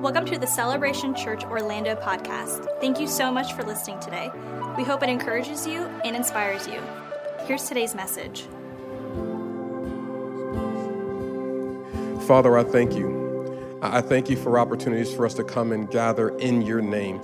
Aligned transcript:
Welcome 0.00 0.26
to 0.26 0.38
the 0.38 0.46
Celebration 0.46 1.14
Church 1.14 1.42
Orlando 1.44 1.94
podcast. 1.94 2.68
Thank 2.80 3.00
you 3.00 3.08
so 3.08 3.32
much 3.32 3.54
for 3.54 3.62
listening 3.62 3.98
today. 3.98 4.30
We 4.76 4.84
hope 4.84 5.02
it 5.02 5.08
encourages 5.08 5.66
you 5.66 5.86
and 6.04 6.14
inspires 6.14 6.68
you. 6.68 6.82
Here's 7.46 7.64
today's 7.64 7.94
message. 7.94 8.42
Father, 12.26 12.58
I 12.58 12.64
thank 12.64 12.94
you. 12.94 13.78
I 13.80 14.02
thank 14.02 14.28
you 14.28 14.36
for 14.36 14.58
opportunities 14.58 15.14
for 15.14 15.24
us 15.24 15.32
to 15.34 15.44
come 15.44 15.72
and 15.72 15.90
gather 15.90 16.28
in 16.38 16.60
your 16.60 16.82
name. 16.82 17.20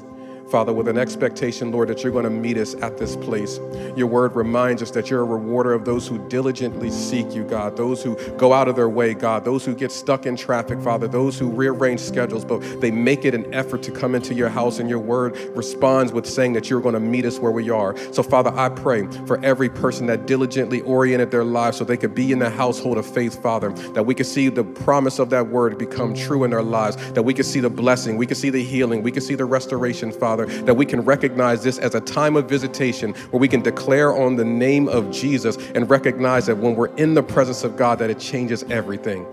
Father, 0.53 0.75
with 0.75 0.87
an 0.87 0.99
expectation, 0.99 1.73
Lord, 1.73 1.89
that 1.89 2.03
you're 2.03 2.13
going 2.13 2.25
to 2.25 2.31
meet 2.31 2.59
us 2.59 2.75
at 2.83 2.99
this 2.99 3.17
place. 3.17 3.59
Your 3.97 4.07
word 4.07 4.37
reminds 4.37 4.83
us 4.83 4.91
that 4.91 5.09
you're 5.09 5.23
a 5.23 5.25
rewarder 5.25 5.73
of 5.73 5.87
those 5.87 6.07
who 6.07 6.19
diligently 6.29 6.91
seek 6.91 7.35
you, 7.35 7.43
God, 7.43 7.75
those 7.75 8.03
who 8.03 8.17
go 8.37 8.53
out 8.53 8.69
of 8.69 8.77
their 8.77 8.91
way, 8.91 9.15
God, 9.15 9.47
those 9.47 9.65
who 9.65 9.75
get 9.75 9.91
stuck 9.91 10.27
in 10.27 10.37
traffic, 10.37 10.79
Father, 10.83 11.09
those 11.09 11.39
who 11.39 11.49
rearrange 11.49 12.01
schedules, 12.01 12.45
but 12.45 12.59
they 12.83 12.91
make 12.91 13.25
it 13.25 13.35
an 13.35 13.53
effort 13.55 13.83
to 13.85 13.91
come 13.91 14.15
into 14.15 14.35
your 14.35 14.51
house, 14.51 14.79
and 14.79 14.91
your 14.91 14.99
word 14.99 15.39
responds 15.57 16.13
with 16.13 16.27
saying 16.27 16.53
that 16.53 16.69
you're 16.69 16.83
going 16.83 16.93
to 16.93 17.01
meet 17.01 17.25
us 17.25 17.39
where 17.39 17.51
we 17.51 17.71
are. 17.71 17.97
So, 18.13 18.23
Father, 18.23 18.53
I 18.55 18.69
pray 18.69 19.07
for 19.27 19.43
every 19.43 19.71
person 19.71 20.05
that 20.09 20.27
diligently 20.27 20.83
oriented 20.83 21.31
their 21.31 21.45
lives 21.45 21.79
so 21.79 21.85
they 21.85 21.97
could 21.97 22.15
be 22.15 22.31
in 22.31 22.41
the 22.41 22.51
household 22.51 22.99
of 22.99 23.07
faith, 23.07 23.43
Father, 23.43 23.71
that 23.95 24.05
we 24.05 24.15
could 24.15 24.27
see 24.27 24.51
the 24.51 24.65
promise 24.65 25.19
of 25.19 25.31
that 25.31 25.47
word 25.47 25.79
become 25.79 26.13
true 26.13 26.45
in 26.45 26.51
their 26.51 26.63
lives, 26.63 26.97
that 27.13 27.23
we 27.23 27.33
could 27.33 27.47
see 27.47 27.61
the 27.61 27.71
blessing, 27.71 28.19
we 28.19 28.27
could 28.27 28.37
see 28.37 28.51
the 28.51 28.63
healing, 28.63 29.03
we 29.03 29.11
could 29.11 29.23
see 29.23 29.35
the 29.35 29.47
restoration, 29.47 30.13
Father. 30.13 30.42
Father, 30.47 30.63
that 30.65 30.75
we 30.75 30.87
can 30.87 31.01
recognize 31.03 31.63
this 31.63 31.79
as 31.79 31.95
a 31.95 32.01
time 32.01 32.37
of 32.37 32.49
visitation 32.49 33.13
where 33.31 33.41
we 33.41 33.49
can 33.49 33.63
declare 33.63 34.15
on 34.15 34.37
the 34.37 34.45
name 34.45 34.89
of 34.89 35.11
Jesus 35.11 35.57
and 35.75 35.89
recognize 35.89 36.47
that 36.47 36.57
when 36.57 36.75
we're 36.75 36.95
in 36.97 37.15
the 37.15 37.23
presence 37.23 37.65
of 37.65 37.77
God, 37.77 37.99
that 37.99 38.11
it 38.11 38.19
changes 38.19 38.65
everything. 38.65 39.27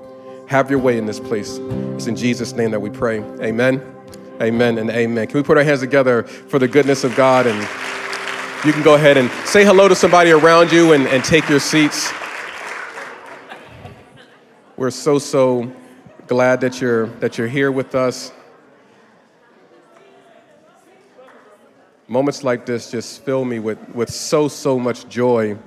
Have 0.48 0.70
your 0.70 0.80
way 0.80 0.98
in 0.98 1.06
this 1.06 1.20
place. 1.20 1.58
It's 1.96 2.08
in 2.08 2.16
Jesus' 2.16 2.54
name 2.54 2.72
that 2.72 2.80
we 2.80 2.90
pray. 2.90 3.20
Amen. 3.42 3.84
Amen 4.42 4.78
and 4.78 4.90
amen. 4.90 5.28
Can 5.28 5.38
we 5.38 5.44
put 5.44 5.58
our 5.58 5.64
hands 5.64 5.82
together 5.82 6.24
for 6.24 6.60
the 6.60 6.68
goodness 6.68 7.04
of 7.04 7.16
God? 7.16 7.46
And 7.46 7.60
you 8.66 8.74
can 8.74 8.84
go 8.84 8.96
ahead 8.96 9.18
and 9.18 9.30
say 9.48 9.64
hello 9.64 9.88
to 9.88 9.96
somebody 9.96 10.32
around 10.32 10.72
you 10.72 10.94
and, 10.94 11.08
and 11.08 11.24
take 11.24 11.48
your 11.50 11.60
seats. 11.60 12.12
We're 14.78 14.92
so, 14.92 15.20
so 15.20 15.72
glad 16.28 16.62
that 16.62 16.80
you're, 16.80 17.08
that 17.18 17.38
you're 17.38 17.48
here 17.48 17.72
with 17.72 17.96
us. 17.96 18.32
Moments 22.10 22.44
like 22.44 22.66
this 22.66 22.92
just 22.92 23.24
fill 23.24 23.46
me 23.46 23.60
with, 23.60 23.78
with 23.94 24.10
so, 24.10 24.48
so 24.48 24.80
much 24.80 25.08
joy. 25.08 25.58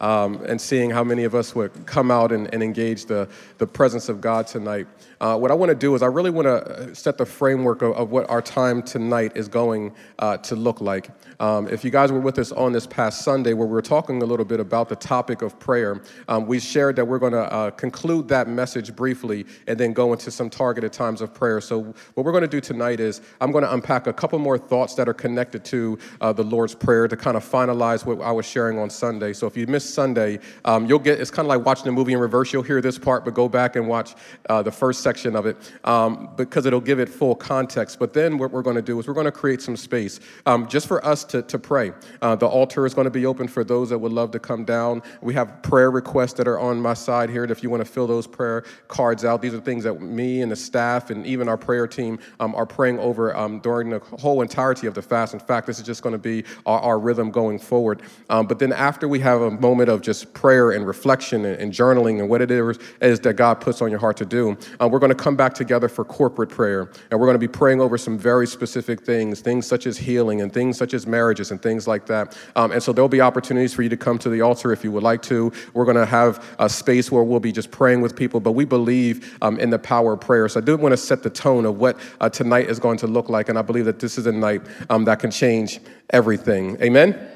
Um, 0.00 0.42
and 0.46 0.60
seeing 0.60 0.90
how 0.90 1.04
many 1.04 1.24
of 1.24 1.34
us 1.34 1.54
would 1.54 1.86
come 1.86 2.10
out 2.10 2.32
and, 2.32 2.52
and 2.52 2.62
engage 2.62 3.06
the, 3.06 3.28
the 3.58 3.66
presence 3.66 4.08
of 4.08 4.20
God 4.20 4.46
tonight. 4.46 4.86
Uh, 5.20 5.38
what 5.38 5.50
I 5.50 5.54
want 5.54 5.70
to 5.70 5.74
do 5.74 5.94
is 5.94 6.02
I 6.02 6.06
really 6.06 6.30
want 6.30 6.46
to 6.46 6.94
set 6.94 7.16
the 7.16 7.24
framework 7.24 7.80
of, 7.80 7.94
of, 7.94 8.10
what 8.10 8.28
our 8.28 8.42
time 8.42 8.82
tonight 8.82 9.32
is 9.36 9.48
going 9.48 9.94
uh, 10.18 10.36
to 10.38 10.56
look 10.56 10.80
like. 10.80 11.10
Um, 11.40 11.68
if 11.68 11.84
you 11.84 11.90
guys 11.90 12.12
were 12.12 12.20
with 12.20 12.38
us 12.38 12.52
on 12.52 12.72
this 12.72 12.86
past 12.86 13.22
Sunday, 13.22 13.52
where 13.54 13.66
we 13.66 13.72
were 13.72 13.82
talking 13.82 14.22
a 14.22 14.24
little 14.24 14.44
bit 14.44 14.60
about 14.60 14.88
the 14.88 14.96
topic 14.96 15.42
of 15.42 15.58
prayer, 15.58 16.02
um, 16.28 16.46
we 16.46 16.60
shared 16.60 16.96
that 16.96 17.04
we're 17.06 17.18
going 17.18 17.32
to 17.32 17.52
uh, 17.52 17.70
conclude 17.70 18.28
that 18.28 18.48
message 18.48 18.94
briefly 18.94 19.46
and 19.66 19.78
then 19.78 19.92
go 19.92 20.12
into 20.12 20.30
some 20.30 20.48
targeted 20.50 20.92
times 20.92 21.20
of 21.20 21.34
prayer. 21.34 21.60
So, 21.60 21.94
what 22.14 22.24
we're 22.24 22.32
going 22.32 22.42
to 22.42 22.48
do 22.48 22.60
tonight 22.60 23.00
is 23.00 23.20
I'm 23.40 23.50
going 23.50 23.64
to 23.64 23.72
unpack 23.72 24.06
a 24.06 24.12
couple 24.12 24.38
more 24.38 24.58
thoughts 24.58 24.94
that 24.94 25.08
are 25.08 25.14
connected 25.14 25.64
to 25.66 25.98
uh, 26.20 26.32
the 26.32 26.44
Lord's 26.44 26.74
Prayer 26.74 27.08
to 27.08 27.16
kind 27.16 27.36
of 27.36 27.44
finalize 27.44 28.04
what 28.04 28.20
I 28.20 28.30
was 28.30 28.46
sharing 28.46 28.78
on 28.78 28.90
Sunday. 28.90 29.32
So, 29.32 29.46
if 29.46 29.56
you 29.56 29.66
missed 29.66 29.94
Sunday, 29.94 30.38
um, 30.64 30.86
you'll 30.86 30.98
get 30.98 31.20
it's 31.20 31.30
kind 31.30 31.46
of 31.46 31.50
like 31.50 31.66
watching 31.66 31.88
a 31.88 31.92
movie 31.92 32.12
in 32.12 32.18
reverse. 32.18 32.52
You'll 32.52 32.62
hear 32.62 32.80
this 32.80 32.98
part, 32.98 33.24
but 33.24 33.34
go 33.34 33.48
back 33.48 33.76
and 33.76 33.88
watch 33.88 34.14
uh, 34.48 34.62
the 34.62 34.72
first 34.72 35.02
section 35.02 35.36
of 35.36 35.46
it 35.46 35.56
um, 35.84 36.30
because 36.36 36.66
it'll 36.66 36.80
give 36.80 37.00
it 37.00 37.08
full 37.08 37.34
context. 37.34 37.98
But 37.98 38.12
then 38.12 38.38
what 38.38 38.50
we're 38.50 38.62
going 38.62 38.76
to 38.76 38.82
do 38.82 38.98
is 38.98 39.08
we're 39.08 39.14
going 39.14 39.24
to 39.24 39.32
create 39.32 39.60
some 39.60 39.76
space 39.76 40.20
um, 40.46 40.68
just 40.68 40.86
for 40.86 41.04
us 41.04 41.23
to, 41.24 41.42
to 41.42 41.58
pray. 41.58 41.92
Uh, 42.22 42.36
the 42.36 42.46
altar 42.46 42.86
is 42.86 42.94
going 42.94 43.06
to 43.06 43.10
be 43.10 43.26
open 43.26 43.48
for 43.48 43.64
those 43.64 43.90
that 43.90 43.98
would 43.98 44.12
love 44.12 44.30
to 44.32 44.38
come 44.38 44.64
down. 44.64 45.02
We 45.20 45.34
have 45.34 45.62
prayer 45.62 45.90
requests 45.90 46.34
that 46.34 46.48
are 46.48 46.58
on 46.58 46.80
my 46.80 46.94
side 46.94 47.30
here. 47.30 47.44
If 47.44 47.62
you 47.62 47.70
want 47.70 47.84
to 47.84 47.90
fill 47.90 48.06
those 48.06 48.26
prayer 48.26 48.64
cards 48.88 49.24
out, 49.24 49.42
these 49.42 49.54
are 49.54 49.60
things 49.60 49.84
that 49.84 50.00
me 50.00 50.42
and 50.42 50.50
the 50.50 50.56
staff 50.56 51.10
and 51.10 51.26
even 51.26 51.48
our 51.48 51.56
prayer 51.56 51.86
team 51.86 52.18
um, 52.40 52.54
are 52.54 52.66
praying 52.66 52.98
over 52.98 53.36
um, 53.36 53.60
during 53.60 53.90
the 53.90 53.98
whole 53.98 54.42
entirety 54.42 54.86
of 54.86 54.94
the 54.94 55.02
fast. 55.02 55.34
In 55.34 55.40
fact, 55.40 55.66
this 55.66 55.78
is 55.78 55.84
just 55.84 56.02
going 56.02 56.12
to 56.12 56.18
be 56.18 56.44
our, 56.66 56.80
our 56.80 56.98
rhythm 56.98 57.30
going 57.30 57.58
forward. 57.58 58.02
Um, 58.30 58.46
but 58.46 58.58
then 58.58 58.72
after 58.72 59.08
we 59.08 59.20
have 59.20 59.40
a 59.40 59.50
moment 59.50 59.88
of 59.88 60.02
just 60.02 60.32
prayer 60.34 60.70
and 60.70 60.86
reflection 60.86 61.44
and, 61.44 61.60
and 61.60 61.72
journaling 61.72 62.20
and 62.20 62.28
what 62.28 62.40
it 62.40 62.50
is, 62.50 62.78
is, 63.00 63.20
that 63.20 63.34
God 63.34 63.60
puts 63.60 63.80
on 63.80 63.90
your 63.90 64.00
heart 64.00 64.16
to 64.18 64.26
do, 64.26 64.56
uh, 64.80 64.88
we're 64.88 64.98
going 64.98 65.10
to 65.10 65.14
come 65.14 65.36
back 65.36 65.54
together 65.54 65.88
for 65.88 66.04
corporate 66.04 66.50
prayer. 66.50 66.90
And 67.10 67.18
we're 67.18 67.26
going 67.26 67.34
to 67.34 67.38
be 67.38 67.48
praying 67.48 67.80
over 67.80 67.96
some 67.96 68.18
very 68.18 68.46
specific 68.46 69.02
things, 69.02 69.40
things 69.40 69.66
such 69.66 69.86
as 69.86 69.96
healing 69.96 70.40
and 70.42 70.52
things 70.52 70.76
such 70.76 70.94
as 70.94 71.06
marriages 71.16 71.50
and 71.52 71.60
things 71.68 71.86
like 71.92 72.04
that. 72.06 72.24
Um, 72.58 72.68
and 72.74 72.82
so 72.84 72.92
there'll 72.92 73.16
be 73.20 73.24
opportunities 73.30 73.72
for 73.74 73.82
you 73.84 73.90
to 73.96 74.00
come 74.06 74.18
to 74.18 74.30
the 74.34 74.42
altar 74.48 74.72
if 74.76 74.84
you 74.84 74.92
would 74.94 75.06
like 75.12 75.22
to. 75.32 75.38
We're 75.74 75.88
going 75.90 76.02
to 76.06 76.10
have 76.20 76.32
a 76.58 76.68
space 76.68 77.06
where 77.12 77.24
we'll 77.28 77.46
be 77.50 77.52
just 77.60 77.70
praying 77.70 78.00
with 78.04 78.14
people, 78.22 78.40
but 78.40 78.52
we 78.60 78.64
believe 78.64 79.14
um, 79.44 79.54
in 79.64 79.70
the 79.70 79.78
power 79.78 80.10
of 80.14 80.20
prayer. 80.20 80.48
So 80.48 80.60
I 80.60 80.64
do 80.64 80.76
want 80.76 80.92
to 80.92 81.02
set 81.10 81.22
the 81.22 81.30
tone 81.30 81.64
of 81.70 81.74
what 81.78 81.94
uh, 82.20 82.28
tonight 82.40 82.66
is 82.72 82.78
going 82.78 82.98
to 82.98 83.06
look 83.06 83.28
like. 83.36 83.48
And 83.50 83.58
I 83.58 83.62
believe 83.62 83.86
that 83.90 83.98
this 83.98 84.18
is 84.18 84.26
a 84.26 84.32
night 84.32 84.62
um, 84.90 85.04
that 85.04 85.18
can 85.20 85.30
change 85.30 85.80
everything. 86.10 86.76
Amen? 86.82 87.30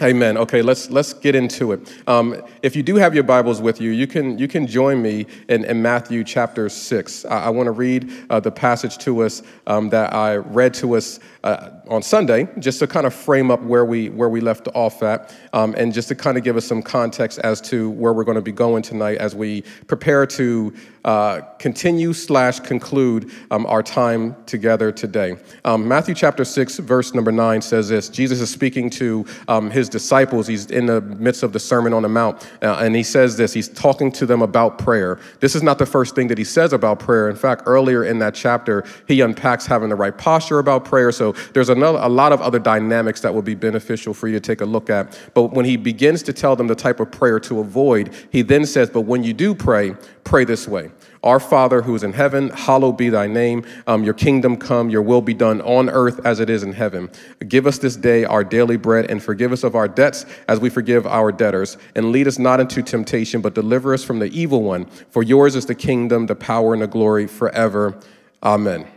Amen. 0.00 0.36
Okay, 0.36 0.62
let's 0.62 0.90
let's 0.90 1.12
get 1.12 1.34
into 1.34 1.72
it. 1.72 1.80
Um, 2.08 2.42
if 2.62 2.74
you 2.74 2.82
do 2.82 2.96
have 2.96 3.14
your 3.14 3.22
Bibles 3.24 3.60
with 3.60 3.80
you, 3.80 3.90
you 3.92 4.08
can 4.08 4.36
you 4.36 4.48
can 4.48 4.66
join 4.66 5.00
me 5.00 5.26
in, 5.48 5.64
in 5.64 5.80
Matthew 5.80 6.24
chapter 6.24 6.68
six. 6.68 7.24
I, 7.24 7.44
I 7.46 7.50
want 7.50 7.66
to 7.68 7.76
read 7.86 8.10
uh, 8.28 8.40
the 8.40 8.50
passage 8.50 8.98
to 9.04 9.22
us 9.22 9.42
um, 9.66 9.90
that 9.90 10.12
I 10.12 10.36
read 10.36 10.74
to 10.74 10.96
us 10.96 11.20
uh, 11.44 11.70
on 11.88 12.02
Sunday, 12.02 12.48
just 12.58 12.78
to 12.78 12.86
kind 12.86 13.06
of 13.06 13.14
frame 13.14 13.50
up 13.50 13.62
where 13.62 13.84
we 13.84 14.08
where 14.10 14.28
we 14.28 14.40
left 14.40 14.68
off 14.74 15.02
at, 15.02 15.34
um, 15.52 15.74
and 15.76 15.92
just 15.92 16.08
to 16.08 16.14
kind 16.14 16.38
of 16.38 16.44
give 16.44 16.56
us 16.56 16.64
some 16.64 16.82
context 16.82 17.38
as 17.40 17.60
to 17.60 17.90
where 17.90 18.12
we're 18.12 18.24
going 18.24 18.36
to 18.36 18.42
be 18.42 18.52
going 18.52 18.82
tonight 18.82 19.18
as 19.18 19.34
we 19.34 19.62
prepare 19.86 20.26
to 20.26 20.72
uh, 21.04 21.40
continue 21.58 22.12
slash 22.12 22.60
conclude 22.60 23.30
um, 23.50 23.66
our 23.66 23.82
time 23.82 24.36
together 24.46 24.92
today. 24.92 25.36
Um, 25.64 25.88
Matthew 25.88 26.14
chapter 26.14 26.44
six, 26.44 26.78
verse 26.78 27.12
number 27.12 27.32
nine 27.32 27.60
says 27.60 27.88
this: 27.88 28.08
Jesus 28.08 28.40
is 28.40 28.50
speaking 28.50 28.88
to 28.90 29.26
um, 29.48 29.70
his 29.70 29.88
disciples. 29.88 30.46
He's 30.46 30.66
in 30.66 30.86
the 30.86 31.00
midst 31.00 31.42
of 31.42 31.52
the 31.52 31.60
Sermon 31.60 31.92
on 31.92 32.02
the 32.02 32.08
Mount, 32.08 32.48
uh, 32.62 32.78
and 32.80 32.94
he 32.94 33.02
says 33.02 33.36
this. 33.36 33.52
He's 33.52 33.68
talking 33.68 34.12
to 34.12 34.26
them 34.26 34.42
about 34.42 34.78
prayer. 34.78 35.18
This 35.40 35.54
is 35.56 35.62
not 35.62 35.78
the 35.78 35.86
first 35.86 36.14
thing 36.14 36.28
that 36.28 36.38
he 36.38 36.44
says 36.44 36.72
about 36.72 37.00
prayer. 37.00 37.28
In 37.28 37.36
fact, 37.36 37.62
earlier 37.66 38.04
in 38.04 38.20
that 38.20 38.34
chapter, 38.34 38.84
he 39.08 39.20
unpacks 39.20 39.66
having 39.66 39.88
the 39.88 39.96
right 39.96 40.16
posture 40.16 40.60
about 40.60 40.84
prayer. 40.84 41.10
So 41.10 41.31
there's 41.52 41.68
another, 41.68 41.98
a 42.00 42.08
lot 42.08 42.32
of 42.32 42.40
other 42.40 42.58
dynamics 42.58 43.20
that 43.20 43.34
will 43.34 43.42
be 43.42 43.54
beneficial 43.54 44.14
for 44.14 44.28
you 44.28 44.34
to 44.34 44.40
take 44.40 44.60
a 44.60 44.66
look 44.66 44.90
at. 44.90 45.18
But 45.34 45.52
when 45.52 45.64
he 45.64 45.76
begins 45.76 46.22
to 46.24 46.32
tell 46.32 46.56
them 46.56 46.66
the 46.66 46.74
type 46.74 47.00
of 47.00 47.10
prayer 47.10 47.40
to 47.40 47.60
avoid, 47.60 48.14
he 48.30 48.42
then 48.42 48.66
says, 48.66 48.90
But 48.90 49.02
when 49.02 49.24
you 49.24 49.32
do 49.32 49.54
pray, 49.54 49.94
pray 50.24 50.44
this 50.44 50.68
way. 50.68 50.90
Our 51.24 51.38
Father 51.38 51.82
who 51.82 51.94
is 51.94 52.02
in 52.02 52.14
heaven, 52.14 52.48
hallowed 52.48 52.96
be 52.96 53.08
thy 53.08 53.28
name. 53.28 53.64
Um, 53.86 54.02
your 54.02 54.14
kingdom 54.14 54.56
come, 54.56 54.90
your 54.90 55.02
will 55.02 55.20
be 55.20 55.34
done 55.34 55.60
on 55.60 55.88
earth 55.88 56.20
as 56.26 56.40
it 56.40 56.50
is 56.50 56.64
in 56.64 56.72
heaven. 56.72 57.10
Give 57.46 57.66
us 57.66 57.78
this 57.78 57.94
day 57.94 58.24
our 58.24 58.42
daily 58.42 58.76
bread 58.76 59.08
and 59.08 59.22
forgive 59.22 59.52
us 59.52 59.62
of 59.62 59.76
our 59.76 59.86
debts 59.86 60.26
as 60.48 60.58
we 60.58 60.68
forgive 60.68 61.06
our 61.06 61.30
debtors. 61.30 61.78
And 61.94 62.10
lead 62.10 62.26
us 62.26 62.40
not 62.40 62.58
into 62.58 62.82
temptation, 62.82 63.40
but 63.40 63.54
deliver 63.54 63.94
us 63.94 64.02
from 64.02 64.18
the 64.18 64.26
evil 64.36 64.62
one. 64.62 64.86
For 65.10 65.22
yours 65.22 65.54
is 65.54 65.66
the 65.66 65.76
kingdom, 65.76 66.26
the 66.26 66.34
power, 66.34 66.72
and 66.72 66.82
the 66.82 66.88
glory 66.88 67.28
forever. 67.28 68.00
Amen. 68.42 68.91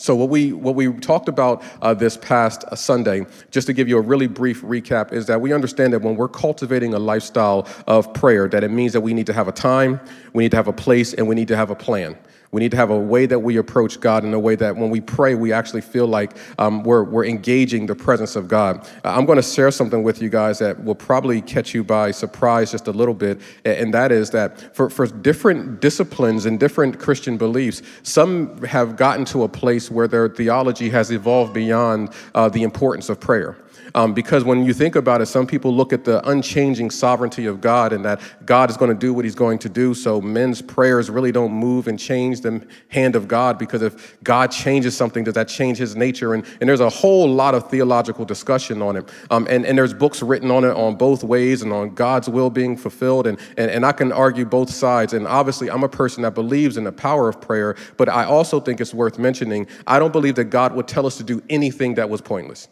So 0.00 0.16
what 0.16 0.30
we 0.30 0.52
what 0.52 0.74
we 0.74 0.90
talked 0.94 1.28
about 1.28 1.62
uh, 1.82 1.92
this 1.92 2.16
past 2.16 2.64
uh, 2.64 2.74
Sunday, 2.74 3.26
just 3.50 3.66
to 3.66 3.74
give 3.74 3.86
you 3.86 3.98
a 3.98 4.00
really 4.00 4.26
brief 4.26 4.62
recap, 4.62 5.12
is 5.12 5.26
that 5.26 5.42
we 5.42 5.52
understand 5.52 5.92
that 5.92 6.00
when 6.00 6.16
we're 6.16 6.28
cultivating 6.28 6.94
a 6.94 6.98
lifestyle 6.98 7.68
of 7.86 8.12
prayer, 8.14 8.48
that 8.48 8.64
it 8.64 8.70
means 8.70 8.94
that 8.94 9.02
we 9.02 9.12
need 9.12 9.26
to 9.26 9.34
have 9.34 9.46
a 9.46 9.52
time, 9.52 10.00
we 10.32 10.42
need 10.42 10.52
to 10.52 10.56
have 10.56 10.68
a 10.68 10.72
place, 10.72 11.12
and 11.12 11.28
we 11.28 11.34
need 11.34 11.48
to 11.48 11.56
have 11.56 11.70
a 11.70 11.74
plan. 11.74 12.16
We 12.52 12.60
need 12.60 12.72
to 12.72 12.76
have 12.76 12.90
a 12.90 12.98
way 12.98 13.26
that 13.26 13.38
we 13.38 13.58
approach 13.58 14.00
God 14.00 14.24
in 14.24 14.34
a 14.34 14.38
way 14.38 14.56
that 14.56 14.76
when 14.76 14.90
we 14.90 15.00
pray, 15.00 15.36
we 15.36 15.52
actually 15.52 15.82
feel 15.82 16.08
like 16.08 16.36
um, 16.58 16.82
we're, 16.82 17.04
we're 17.04 17.24
engaging 17.24 17.86
the 17.86 17.94
presence 17.94 18.34
of 18.34 18.48
God. 18.48 18.84
Uh, 19.04 19.14
I'm 19.14 19.24
going 19.24 19.36
to 19.36 19.42
share 19.42 19.70
something 19.70 20.02
with 20.02 20.20
you 20.20 20.28
guys 20.28 20.58
that 20.58 20.82
will 20.82 20.96
probably 20.96 21.42
catch 21.42 21.74
you 21.74 21.84
by 21.84 22.10
surprise 22.10 22.72
just 22.72 22.88
a 22.88 22.92
little 22.92 23.14
bit, 23.14 23.40
and 23.64 23.94
that 23.94 24.10
is 24.10 24.30
that 24.30 24.74
for, 24.74 24.90
for 24.90 25.06
different 25.06 25.80
disciplines 25.80 26.44
and 26.44 26.58
different 26.58 26.98
Christian 26.98 27.36
beliefs, 27.36 27.82
some 28.02 28.60
have 28.64 28.96
gotten 28.96 29.24
to 29.26 29.44
a 29.44 29.48
place 29.48 29.88
where 29.88 30.08
their 30.08 30.28
theology 30.28 30.90
has 30.90 31.12
evolved 31.12 31.54
beyond 31.54 32.10
uh, 32.34 32.48
the 32.48 32.64
importance 32.64 33.08
of 33.08 33.20
prayer. 33.20 33.56
Um, 33.94 34.14
because 34.14 34.44
when 34.44 34.64
you 34.64 34.72
think 34.72 34.96
about 34.96 35.20
it, 35.20 35.26
some 35.26 35.46
people 35.46 35.74
look 35.74 35.92
at 35.92 36.04
the 36.04 36.26
unchanging 36.28 36.90
sovereignty 36.90 37.46
of 37.46 37.60
God 37.60 37.92
and 37.92 38.04
that 38.04 38.20
God 38.44 38.70
is 38.70 38.76
going 38.76 38.90
to 38.90 38.96
do 38.96 39.12
what 39.12 39.24
he's 39.24 39.34
going 39.34 39.58
to 39.60 39.68
do. 39.68 39.94
So 39.94 40.20
men's 40.20 40.62
prayers 40.62 41.10
really 41.10 41.32
don't 41.32 41.52
move 41.52 41.88
and 41.88 41.98
change 41.98 42.40
the 42.40 42.66
hand 42.88 43.16
of 43.16 43.28
God 43.28 43.58
because 43.58 43.82
if 43.82 44.22
God 44.22 44.50
changes 44.50 44.96
something, 44.96 45.24
does 45.24 45.34
that 45.34 45.48
change 45.48 45.78
his 45.78 45.96
nature? 45.96 46.34
And, 46.34 46.44
and 46.60 46.68
there's 46.68 46.80
a 46.80 46.90
whole 46.90 47.28
lot 47.28 47.54
of 47.54 47.68
theological 47.70 48.24
discussion 48.24 48.82
on 48.82 48.96
it. 48.96 49.08
Um, 49.30 49.46
and, 49.50 49.64
and 49.66 49.76
there's 49.76 49.94
books 49.94 50.22
written 50.22 50.50
on 50.50 50.64
it 50.64 50.72
on 50.72 50.96
both 50.96 51.24
ways 51.24 51.62
and 51.62 51.72
on 51.72 51.94
God's 51.94 52.28
will 52.28 52.50
being 52.50 52.76
fulfilled. 52.76 53.26
And, 53.26 53.38
and, 53.56 53.70
and 53.70 53.86
I 53.86 53.92
can 53.92 54.12
argue 54.12 54.44
both 54.44 54.70
sides. 54.70 55.12
And 55.12 55.26
obviously, 55.26 55.70
I'm 55.70 55.84
a 55.84 55.88
person 55.88 56.22
that 56.22 56.34
believes 56.34 56.76
in 56.76 56.84
the 56.84 56.92
power 56.92 57.28
of 57.28 57.40
prayer, 57.40 57.76
but 57.96 58.08
I 58.08 58.24
also 58.24 58.60
think 58.60 58.80
it's 58.80 58.94
worth 58.94 59.18
mentioning 59.18 59.66
I 59.86 59.98
don't 59.98 60.12
believe 60.12 60.34
that 60.36 60.44
God 60.44 60.74
would 60.74 60.88
tell 60.88 61.06
us 61.06 61.16
to 61.18 61.24
do 61.24 61.42
anything 61.48 61.94
that 61.94 62.08
was 62.08 62.20
pointless 62.20 62.68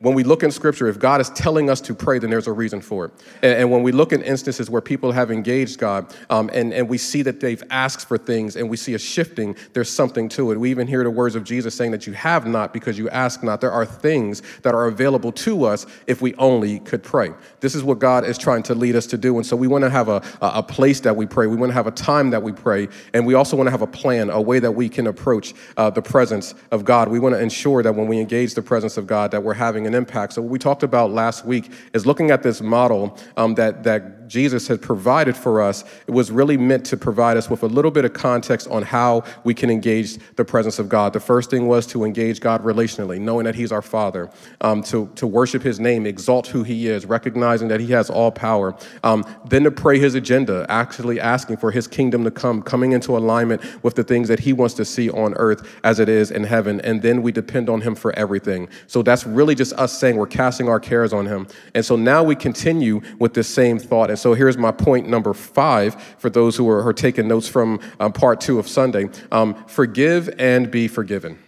when 0.00 0.14
we 0.14 0.22
look 0.22 0.44
in 0.44 0.52
scripture, 0.52 0.86
if 0.86 1.00
God 1.00 1.20
is 1.20 1.28
telling 1.30 1.68
us 1.68 1.80
to 1.82 1.94
pray, 1.94 2.20
then 2.20 2.30
there's 2.30 2.46
a 2.46 2.52
reason 2.52 2.80
for 2.80 3.06
it. 3.06 3.12
And, 3.42 3.52
and 3.54 3.70
when 3.70 3.82
we 3.82 3.90
look 3.90 4.12
in 4.12 4.22
instances 4.22 4.70
where 4.70 4.80
people 4.80 5.10
have 5.10 5.32
engaged 5.32 5.80
God 5.80 6.14
um, 6.30 6.48
and, 6.52 6.72
and 6.72 6.88
we 6.88 6.98
see 6.98 7.22
that 7.22 7.40
they've 7.40 7.62
asked 7.70 8.06
for 8.06 8.16
things 8.16 8.54
and 8.54 8.70
we 8.70 8.76
see 8.76 8.94
a 8.94 8.98
shifting, 8.98 9.56
there's 9.72 9.90
something 9.90 10.28
to 10.30 10.52
it. 10.52 10.60
We 10.60 10.70
even 10.70 10.86
hear 10.86 11.02
the 11.02 11.10
words 11.10 11.34
of 11.34 11.42
Jesus 11.42 11.74
saying 11.74 11.90
that 11.90 12.06
you 12.06 12.12
have 12.12 12.46
not 12.46 12.72
because 12.72 12.96
you 12.96 13.08
ask 13.10 13.42
not. 13.42 13.60
There 13.60 13.72
are 13.72 13.84
things 13.84 14.40
that 14.62 14.72
are 14.72 14.86
available 14.86 15.32
to 15.32 15.64
us 15.64 15.84
if 16.06 16.22
we 16.22 16.32
only 16.36 16.78
could 16.80 17.02
pray. 17.02 17.32
This 17.58 17.74
is 17.74 17.82
what 17.82 17.98
God 17.98 18.24
is 18.24 18.38
trying 18.38 18.62
to 18.64 18.76
lead 18.76 18.94
us 18.94 19.06
to 19.06 19.18
do. 19.18 19.36
And 19.36 19.44
so 19.44 19.56
we 19.56 19.66
want 19.66 19.82
to 19.82 19.90
have 19.90 20.08
a, 20.08 20.22
a 20.40 20.62
place 20.62 21.00
that 21.00 21.16
we 21.16 21.26
pray. 21.26 21.48
We 21.48 21.56
want 21.56 21.70
to 21.70 21.74
have 21.74 21.88
a 21.88 21.92
time 21.92 22.30
that 22.30 22.42
we 22.44 22.52
pray. 22.52 22.86
And 23.14 23.26
we 23.26 23.34
also 23.34 23.56
want 23.56 23.66
to 23.66 23.72
have 23.72 23.82
a 23.82 23.86
plan, 23.88 24.30
a 24.30 24.40
way 24.40 24.60
that 24.60 24.72
we 24.72 24.88
can 24.88 25.08
approach 25.08 25.54
uh, 25.76 25.90
the 25.90 26.02
presence 26.02 26.54
of 26.70 26.84
God. 26.84 27.08
We 27.08 27.18
want 27.18 27.34
to 27.34 27.40
ensure 27.40 27.82
that 27.82 27.96
when 27.96 28.06
we 28.06 28.20
engage 28.20 28.54
the 28.54 28.62
presence 28.62 28.96
of 28.96 29.08
God, 29.08 29.32
that 29.32 29.42
we're 29.42 29.54
having 29.54 29.87
an 29.88 29.94
impact. 29.94 30.34
So 30.34 30.42
what 30.42 30.52
we 30.52 30.58
talked 30.58 30.84
about 30.84 31.10
last 31.10 31.44
week 31.44 31.72
is 31.92 32.06
looking 32.06 32.30
at 32.30 32.44
this 32.44 32.60
model 32.60 33.18
um, 33.36 33.56
that, 33.56 33.82
that 33.82 34.17
Jesus 34.28 34.68
had 34.68 34.80
provided 34.80 35.36
for 35.36 35.60
us. 35.60 35.84
It 36.06 36.12
was 36.12 36.30
really 36.30 36.56
meant 36.56 36.84
to 36.86 36.96
provide 36.96 37.36
us 37.36 37.50
with 37.50 37.62
a 37.62 37.66
little 37.66 37.90
bit 37.90 38.04
of 38.04 38.12
context 38.12 38.68
on 38.68 38.82
how 38.82 39.24
we 39.44 39.54
can 39.54 39.70
engage 39.70 40.18
the 40.36 40.44
presence 40.44 40.78
of 40.78 40.88
God. 40.88 41.12
The 41.12 41.20
first 41.20 41.50
thing 41.50 41.66
was 41.66 41.86
to 41.88 42.04
engage 42.04 42.40
God 42.40 42.62
relationally, 42.62 43.20
knowing 43.20 43.44
that 43.44 43.54
He's 43.54 43.72
our 43.72 43.82
Father, 43.82 44.30
um, 44.60 44.82
to, 44.84 45.10
to 45.16 45.26
worship 45.26 45.62
His 45.62 45.80
name, 45.80 46.06
exalt 46.06 46.46
who 46.46 46.62
He 46.62 46.88
is, 46.88 47.06
recognizing 47.06 47.68
that 47.68 47.80
He 47.80 47.92
has 47.92 48.10
all 48.10 48.30
power. 48.30 48.76
Um, 49.02 49.24
then 49.48 49.64
to 49.64 49.70
pray 49.70 49.98
His 49.98 50.14
agenda, 50.14 50.66
actually 50.68 51.20
asking 51.20 51.56
for 51.56 51.70
His 51.70 51.86
kingdom 51.86 52.24
to 52.24 52.30
come, 52.30 52.62
coming 52.62 52.92
into 52.92 53.16
alignment 53.16 53.62
with 53.82 53.94
the 53.94 54.04
things 54.04 54.28
that 54.28 54.40
He 54.40 54.52
wants 54.52 54.74
to 54.74 54.84
see 54.84 55.10
on 55.10 55.34
earth 55.34 55.66
as 55.84 55.98
it 55.98 56.08
is 56.08 56.30
in 56.30 56.44
heaven. 56.44 56.80
And 56.82 57.02
then 57.02 57.22
we 57.22 57.32
depend 57.32 57.68
on 57.68 57.80
Him 57.80 57.94
for 57.94 58.12
everything. 58.18 58.68
So 58.86 59.02
that's 59.02 59.26
really 59.26 59.54
just 59.54 59.72
us 59.74 59.98
saying 59.98 60.16
we're 60.16 60.26
casting 60.26 60.68
our 60.68 60.80
cares 60.80 61.12
on 61.12 61.26
Him. 61.26 61.46
And 61.74 61.84
so 61.84 61.96
now 61.96 62.22
we 62.22 62.36
continue 62.36 63.00
with 63.18 63.34
this 63.34 63.48
same 63.48 63.78
thought. 63.78 64.10
And 64.10 64.17
so 64.18 64.34
here's 64.34 64.58
my 64.58 64.72
point 64.72 65.08
number 65.08 65.32
five 65.34 66.00
for 66.18 66.30
those 66.30 66.56
who 66.56 66.68
are, 66.68 66.86
are 66.86 66.92
taking 66.92 67.28
notes 67.28 67.48
from 67.48 67.80
um, 68.00 68.12
part 68.12 68.40
two 68.40 68.58
of 68.58 68.68
Sunday. 68.68 69.08
Um, 69.30 69.54
forgive 69.66 70.28
and 70.38 70.70
be 70.70 70.88
forgiven. 70.88 71.38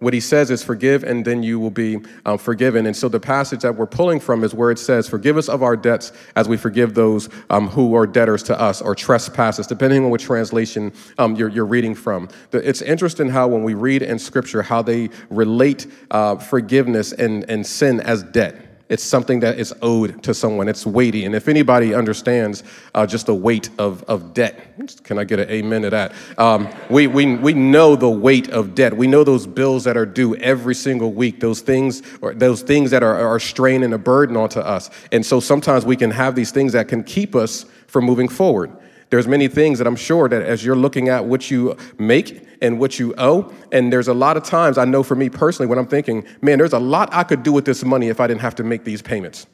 What 0.00 0.12
he 0.12 0.20
says 0.20 0.50
is 0.50 0.62
forgive 0.62 1.02
and 1.02 1.24
then 1.24 1.42
you 1.42 1.58
will 1.58 1.70
be 1.70 1.98
um, 2.26 2.36
forgiven. 2.36 2.84
And 2.84 2.94
so 2.94 3.08
the 3.08 3.20
passage 3.20 3.60
that 3.60 3.76
we're 3.76 3.86
pulling 3.86 4.20
from 4.20 4.44
is 4.44 4.52
where 4.52 4.70
it 4.70 4.78
says 4.78 5.08
forgive 5.08 5.38
us 5.38 5.48
of 5.48 5.62
our 5.62 5.76
debts 5.76 6.12
as 6.36 6.46
we 6.46 6.58
forgive 6.58 6.92
those 6.92 7.30
um, 7.48 7.68
who 7.68 7.94
are 7.94 8.06
debtors 8.06 8.42
to 8.44 8.60
us 8.60 8.82
or 8.82 8.94
trespasses 8.94 9.66
depending 9.66 10.04
on 10.04 10.10
what 10.10 10.20
translation 10.20 10.92
um, 11.16 11.36
you're, 11.36 11.48
you're, 11.48 11.64
reading 11.64 11.94
from. 11.94 12.28
It's 12.52 12.82
interesting 12.82 13.30
how 13.30 13.48
when 13.48 13.62
we 13.62 13.72
read 13.72 14.02
in 14.02 14.18
scripture 14.18 14.60
how 14.60 14.82
they 14.82 15.08
relate 15.30 15.86
uh, 16.10 16.36
forgiveness 16.36 17.12
and, 17.12 17.48
and 17.48 17.66
sin 17.66 18.00
as 18.00 18.22
debt 18.24 18.73
it's 18.94 19.02
something 19.02 19.40
that 19.40 19.58
is 19.58 19.74
owed 19.82 20.22
to 20.22 20.32
someone. 20.32 20.68
It's 20.68 20.86
weighty. 20.86 21.24
And 21.24 21.34
if 21.34 21.48
anybody 21.48 21.92
understands 21.94 22.62
uh, 22.94 23.04
just 23.04 23.26
the 23.26 23.34
weight 23.34 23.68
of, 23.76 24.04
of 24.04 24.32
debt, 24.32 24.78
can 25.02 25.18
I 25.18 25.24
get 25.24 25.40
an 25.40 25.50
amen 25.50 25.82
to 25.82 25.90
that? 25.90 26.12
Um, 26.38 26.72
we, 26.88 27.08
we, 27.08 27.34
we 27.34 27.54
know 27.54 27.96
the 27.96 28.08
weight 28.08 28.50
of 28.50 28.76
debt. 28.76 28.96
We 28.96 29.08
know 29.08 29.24
those 29.24 29.48
bills 29.48 29.82
that 29.82 29.96
are 29.96 30.06
due 30.06 30.36
every 30.36 30.76
single 30.76 31.12
week, 31.12 31.40
those 31.40 31.60
things, 31.60 32.02
or 32.22 32.34
those 32.34 32.62
things 32.62 32.92
that 32.92 33.02
are, 33.02 33.16
are 33.16 33.40
strain 33.40 33.82
and 33.82 33.92
a 33.94 33.98
burden 33.98 34.36
onto 34.36 34.60
us. 34.60 34.90
And 35.10 35.26
so 35.26 35.40
sometimes 35.40 35.84
we 35.84 35.96
can 35.96 36.12
have 36.12 36.36
these 36.36 36.52
things 36.52 36.72
that 36.74 36.86
can 36.86 37.02
keep 37.02 37.34
us 37.34 37.66
from 37.88 38.04
moving 38.04 38.28
forward. 38.28 38.70
There's 39.10 39.28
many 39.28 39.48
things 39.48 39.78
that 39.78 39.86
I'm 39.86 39.96
sure 39.96 40.28
that 40.28 40.42
as 40.42 40.64
you're 40.64 40.76
looking 40.76 41.08
at 41.08 41.24
what 41.24 41.50
you 41.50 41.76
make 41.98 42.46
and 42.60 42.80
what 42.80 42.98
you 42.98 43.14
owe, 43.18 43.52
and 43.70 43.92
there's 43.92 44.08
a 44.08 44.14
lot 44.14 44.36
of 44.36 44.42
times 44.42 44.78
I 44.78 44.84
know 44.84 45.02
for 45.02 45.14
me 45.14 45.28
personally 45.28 45.68
when 45.68 45.78
I'm 45.78 45.86
thinking, 45.86 46.24
man, 46.40 46.58
there's 46.58 46.72
a 46.72 46.78
lot 46.78 47.12
I 47.12 47.22
could 47.22 47.42
do 47.42 47.52
with 47.52 47.64
this 47.64 47.84
money 47.84 48.08
if 48.08 48.20
I 48.20 48.26
didn't 48.26 48.40
have 48.40 48.54
to 48.56 48.64
make 48.64 48.84
these 48.84 49.02
payments. 49.02 49.46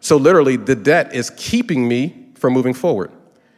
So 0.00 0.16
literally, 0.16 0.56
the 0.56 0.74
debt 0.74 1.14
is 1.14 1.30
keeping 1.36 1.86
me 1.86 2.30
from 2.34 2.52
moving 2.52 2.74
forward. 2.74 3.12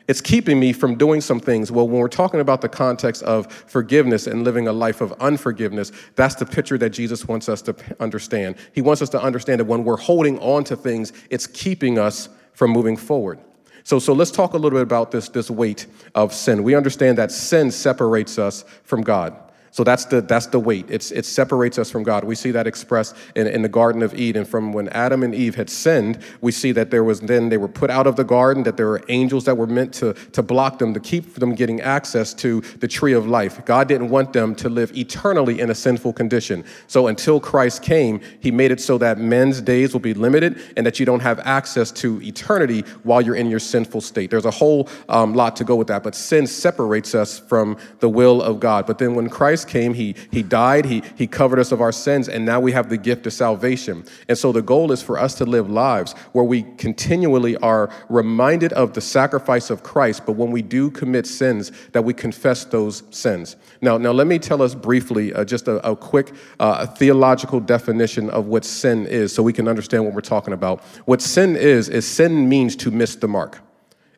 It's 0.07 0.21
keeping 0.21 0.61
me 0.61 0.75
from 0.75 0.97
doing 0.97 1.23
some 1.23 1.41
things. 1.41 1.73
Well, 1.73 1.89
when 1.89 1.99
we're 1.99 2.09
talking 2.09 2.41
about 2.41 2.61
the 2.61 2.69
context 2.69 3.23
of 3.23 3.51
forgiveness 3.51 4.27
and 4.27 4.45
living 4.45 4.69
a 4.69 4.73
life 4.73 5.01
of 5.01 5.13
unforgiveness, 5.21 5.93
that's 6.15 6.35
the 6.35 6.45
picture 6.45 6.77
that 6.77 6.91
Jesus 6.91 7.27
wants 7.27 7.49
us 7.49 7.63
to 7.63 7.75
understand. 8.01 8.57
He 8.75 8.83
wants 8.83 9.01
us 9.01 9.09
to 9.11 9.23
understand 9.23 9.61
that 9.61 9.65
when 9.65 9.85
we're 9.85 9.97
holding 9.97 10.39
on 10.41 10.65
to 10.65 10.77
things, 10.77 11.15
it's 11.31 11.47
keeping 11.47 11.99
us 11.99 12.29
from 12.53 12.71
moving 12.71 12.99
forward. 12.99 13.39
So, 13.85 13.99
so 13.99 14.15
let's 14.15 14.31
talk 14.31 14.55
a 14.55 14.57
little 14.57 14.79
bit 14.79 14.83
about 14.83 15.11
this, 15.11 15.29
this 15.29 15.51
weight 15.51 15.87
of 16.15 16.33
sin. 16.33 16.63
We 16.63 16.75
understand 16.75 17.19
that 17.19 17.31
sin 17.31 17.71
separates 17.71 18.39
us 18.39 18.65
from 18.83 19.03
God. 19.03 19.44
So 19.75 19.83
that's 19.83 20.05
the, 20.05 20.21
that's 20.21 20.47
the 20.47 20.61
weight. 20.61 20.87
It's, 20.89 21.11
it 21.11 21.27
separates 21.27 21.81
us 21.81 21.91
from 21.91 22.05
God. 22.05 22.23
We 22.23 22.37
see 22.37 22.53
that 22.53 22.65
expressed 22.65 23.17
in, 23.35 23.49
in 23.49 23.63
the 23.63 23.69
Garden 23.69 24.05
of 24.05 24.15
Eden. 24.15 24.45
From 24.45 24.73
when 24.73 24.89
Adam 24.91 25.25
and 25.25 25.35
Eve 25.35 25.57
had 25.57 25.69
sinned, 25.69 26.21
we 26.41 26.53
see 26.53 26.71
that 26.71 26.93
there 26.93 27.03
was 27.03 27.19
then 27.19 27.49
they 27.49 27.57
were 27.57 27.67
put 27.67 27.91
out 27.91 28.07
of 28.07 28.15
the 28.15 28.23
garden, 28.23 28.63
that 28.63 28.77
there 28.77 28.87
were 28.87 29.03
angels 29.09 29.47
that 29.47 29.57
were 29.57 29.67
meant 29.67 29.93
to, 29.95 30.15
to 30.31 30.45
block 30.45 30.79
them, 30.79 30.95
to 30.95 31.01
keep 31.01 31.35
them 31.35 31.57
getting 31.57 31.81
access 31.81 32.33
to 32.35 32.61
the 32.79 32.87
tree 32.87 33.15
of 33.15 33.27
life. 33.27 33.65
God 33.65 33.89
didn't 33.89 34.11
want 34.11 34.33
them 34.33 34.55
to 34.55 34.69
live 34.69 34.97
eternally 34.97 35.59
in 35.59 35.71
a 35.71 35.75
sinful 35.75 36.13
condition. 36.13 36.65
So 36.87 37.09
until 37.09 37.41
Christ 37.41 37.83
came, 37.83 38.21
he 38.39 38.53
made 38.53 38.71
it 38.71 38.81
so 38.81 38.97
that 38.99 39.19
men's 39.19 39.61
days 39.61 39.93
will 39.93 39.99
be 39.99 40.15
limited 40.15 40.61
and 40.77 40.87
that 40.87 41.01
you 41.01 41.05
don't 41.05 41.19
have 41.19 41.41
access 41.41 41.91
to 41.91 42.23
eternity 42.23 42.83
while 43.03 43.21
you're 43.21 43.35
in 43.35 43.51
your 43.51 43.59
sinful 43.59 44.03
state. 44.03 44.31
There's 44.31 44.45
a 44.45 44.53
whole 44.53 44.89
um, 45.09 45.35
lot 45.35 45.57
to 45.57 45.65
go 45.65 45.75
with 45.75 45.89
that, 45.89 46.05
but 46.05 46.15
sin 46.15 46.47
separates 46.47 47.13
us 47.13 47.41
from 47.41 47.77
the 47.99 48.09
will 48.09 48.41
of 48.41 48.61
God. 48.61 48.87
But 48.87 48.99
then 48.99 49.17
when 49.17 49.29
Christ 49.29 49.64
Christ 49.65 49.69
came, 49.69 49.95
he, 49.95 50.15
he 50.31 50.43
died, 50.43 50.85
he, 50.85 51.03
he 51.17 51.27
covered 51.27 51.59
us 51.59 51.73
of 51.73 51.81
our 51.81 51.93
sins, 51.93 52.29
and 52.29 52.45
now 52.45 52.61
we 52.61 52.73
have 52.73 52.89
the 52.89 52.97
gift 52.97 53.27
of 53.27 53.33
salvation. 53.33 54.05
And 54.29 54.37
so 54.37 54.53
the 54.53 54.63
goal 54.63 54.93
is 54.93 55.03
for 55.03 55.19
us 55.19 55.35
to 55.37 55.45
live 55.45 55.71
lives 55.71 56.13
where 56.33 56.45
we 56.45 56.63
continually 56.79 57.57
are 57.59 57.91
reminded 58.09 58.73
of 58.75 58.93
the 58.93 59.01
sacrifice 59.01 59.71
of 59.71 59.83
Christ, 59.83 60.27
but 60.27 60.33
when 60.33 60.51
we 60.51 60.63
do 60.63 60.91
commit 60.91 61.27
sins, 61.27 61.73
that 61.93 62.05
we 62.05 62.15
confess 62.15 62.65
those 62.65 63.03
sins. 63.11 63.57
Now, 63.81 63.99
now 63.99 64.13
let 64.13 64.27
me 64.27 64.39
tell 64.39 64.63
us 64.63 64.75
briefly 64.75 65.33
uh, 65.33 65.45
just 65.45 65.69
a, 65.69 65.77
a 65.89 65.97
quick 65.97 66.33
uh, 66.61 66.87
theological 66.87 67.61
definition 67.61 68.31
of 68.31 68.47
what 68.47 68.65
sin 68.65 69.07
is 69.07 69.35
so 69.35 69.43
we 69.43 69.53
can 69.53 69.69
understand 69.69 70.05
what 70.05 70.15
we're 70.15 70.21
talking 70.21 70.55
about. 70.55 70.81
What 71.07 71.23
sin 71.23 71.57
is, 71.57 71.89
is 71.89 72.07
sin 72.07 72.49
means 72.49 72.77
to 72.77 72.91
miss 72.91 73.17
the 73.17 73.29
mark. 73.29 73.61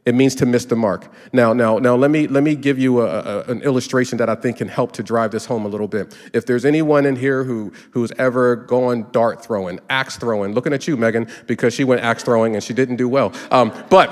It 0.06 0.14
means 0.14 0.36
to 0.36 0.46
miss 0.46 0.64
the 0.64 0.76
mark. 0.76 1.12
Now, 1.32 1.52
now, 1.52 1.78
now, 1.78 1.96
let 1.96 2.12
me 2.12 2.28
let 2.28 2.44
me 2.44 2.54
give 2.54 2.78
you 2.78 3.00
a, 3.00 3.06
a, 3.06 3.40
an 3.50 3.60
illustration 3.62 4.18
that 4.18 4.28
I 4.28 4.36
think 4.36 4.58
can 4.58 4.68
help 4.68 4.92
to 4.92 5.02
drive 5.02 5.32
this 5.32 5.44
home 5.44 5.66
a 5.66 5.68
little 5.68 5.88
bit. 5.88 6.16
If 6.32 6.46
there's 6.46 6.64
anyone 6.64 7.06
in 7.06 7.16
here 7.16 7.42
who 7.42 7.72
who's 7.90 8.12
ever 8.12 8.54
gone 8.54 9.08
dart 9.10 9.44
throwing, 9.44 9.80
axe 9.90 10.16
throwing, 10.16 10.52
looking 10.52 10.72
at 10.72 10.86
you, 10.86 10.96
Megan, 10.96 11.26
because 11.48 11.74
she 11.74 11.82
went 11.82 12.02
axe 12.02 12.22
throwing 12.22 12.54
and 12.54 12.62
she 12.62 12.72
didn't 12.72 12.96
do 12.96 13.08
well. 13.08 13.32
Um, 13.50 13.72
but, 13.90 14.08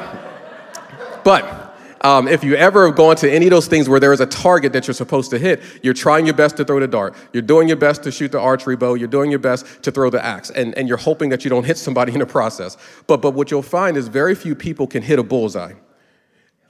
but. 1.23 1.61
Um, 2.01 2.29
if 2.29 2.45
you 2.45 2.55
ever 2.55 2.85
have 2.85 2.97
gone 2.97 3.17
to 3.17 3.33
any 3.33 3.47
of 3.47 3.51
those 3.51 3.67
things 3.67 3.89
where 3.89 3.99
there 3.99 4.13
is 4.13 4.21
a 4.21 4.27
target 4.27 4.75
that 4.75 4.87
you're 4.87 4.93
supposed 4.93 5.31
to 5.31 5.39
hit, 5.39 5.63
you're 5.83 5.95
trying 5.95 6.27
your 6.27 6.35
best 6.35 6.59
to 6.59 6.65
throw 6.65 6.79
the 6.79 6.87
dart. 6.87 7.15
You're 7.33 7.41
doing 7.43 7.67
your 7.67 7.79
best 7.79 8.03
to 8.03 8.13
shoot 8.13 8.31
the 8.31 8.39
archery 8.39 8.77
bow. 8.77 8.93
You're 8.93 9.09
doing 9.09 9.31
your 9.31 9.39
best 9.39 9.83
to 9.85 9.91
throw 9.91 10.11
the 10.11 10.23
axe. 10.23 10.51
And, 10.51 10.77
and 10.77 10.87
you're 10.87 10.99
hoping 10.99 11.31
that 11.31 11.45
you 11.45 11.49
don't 11.49 11.65
hit 11.65 11.79
somebody 11.79 12.13
in 12.13 12.19
the 12.19 12.27
process. 12.27 12.77
But, 13.07 13.23
but 13.23 13.31
what 13.31 13.51
you'll 13.51 13.63
find 13.63 13.97
is 13.97 14.09
very 14.09 14.35
few 14.35 14.55
people 14.55 14.87
can 14.87 15.03
hit 15.03 15.19
a 15.19 15.23
bullseye. 15.23 15.73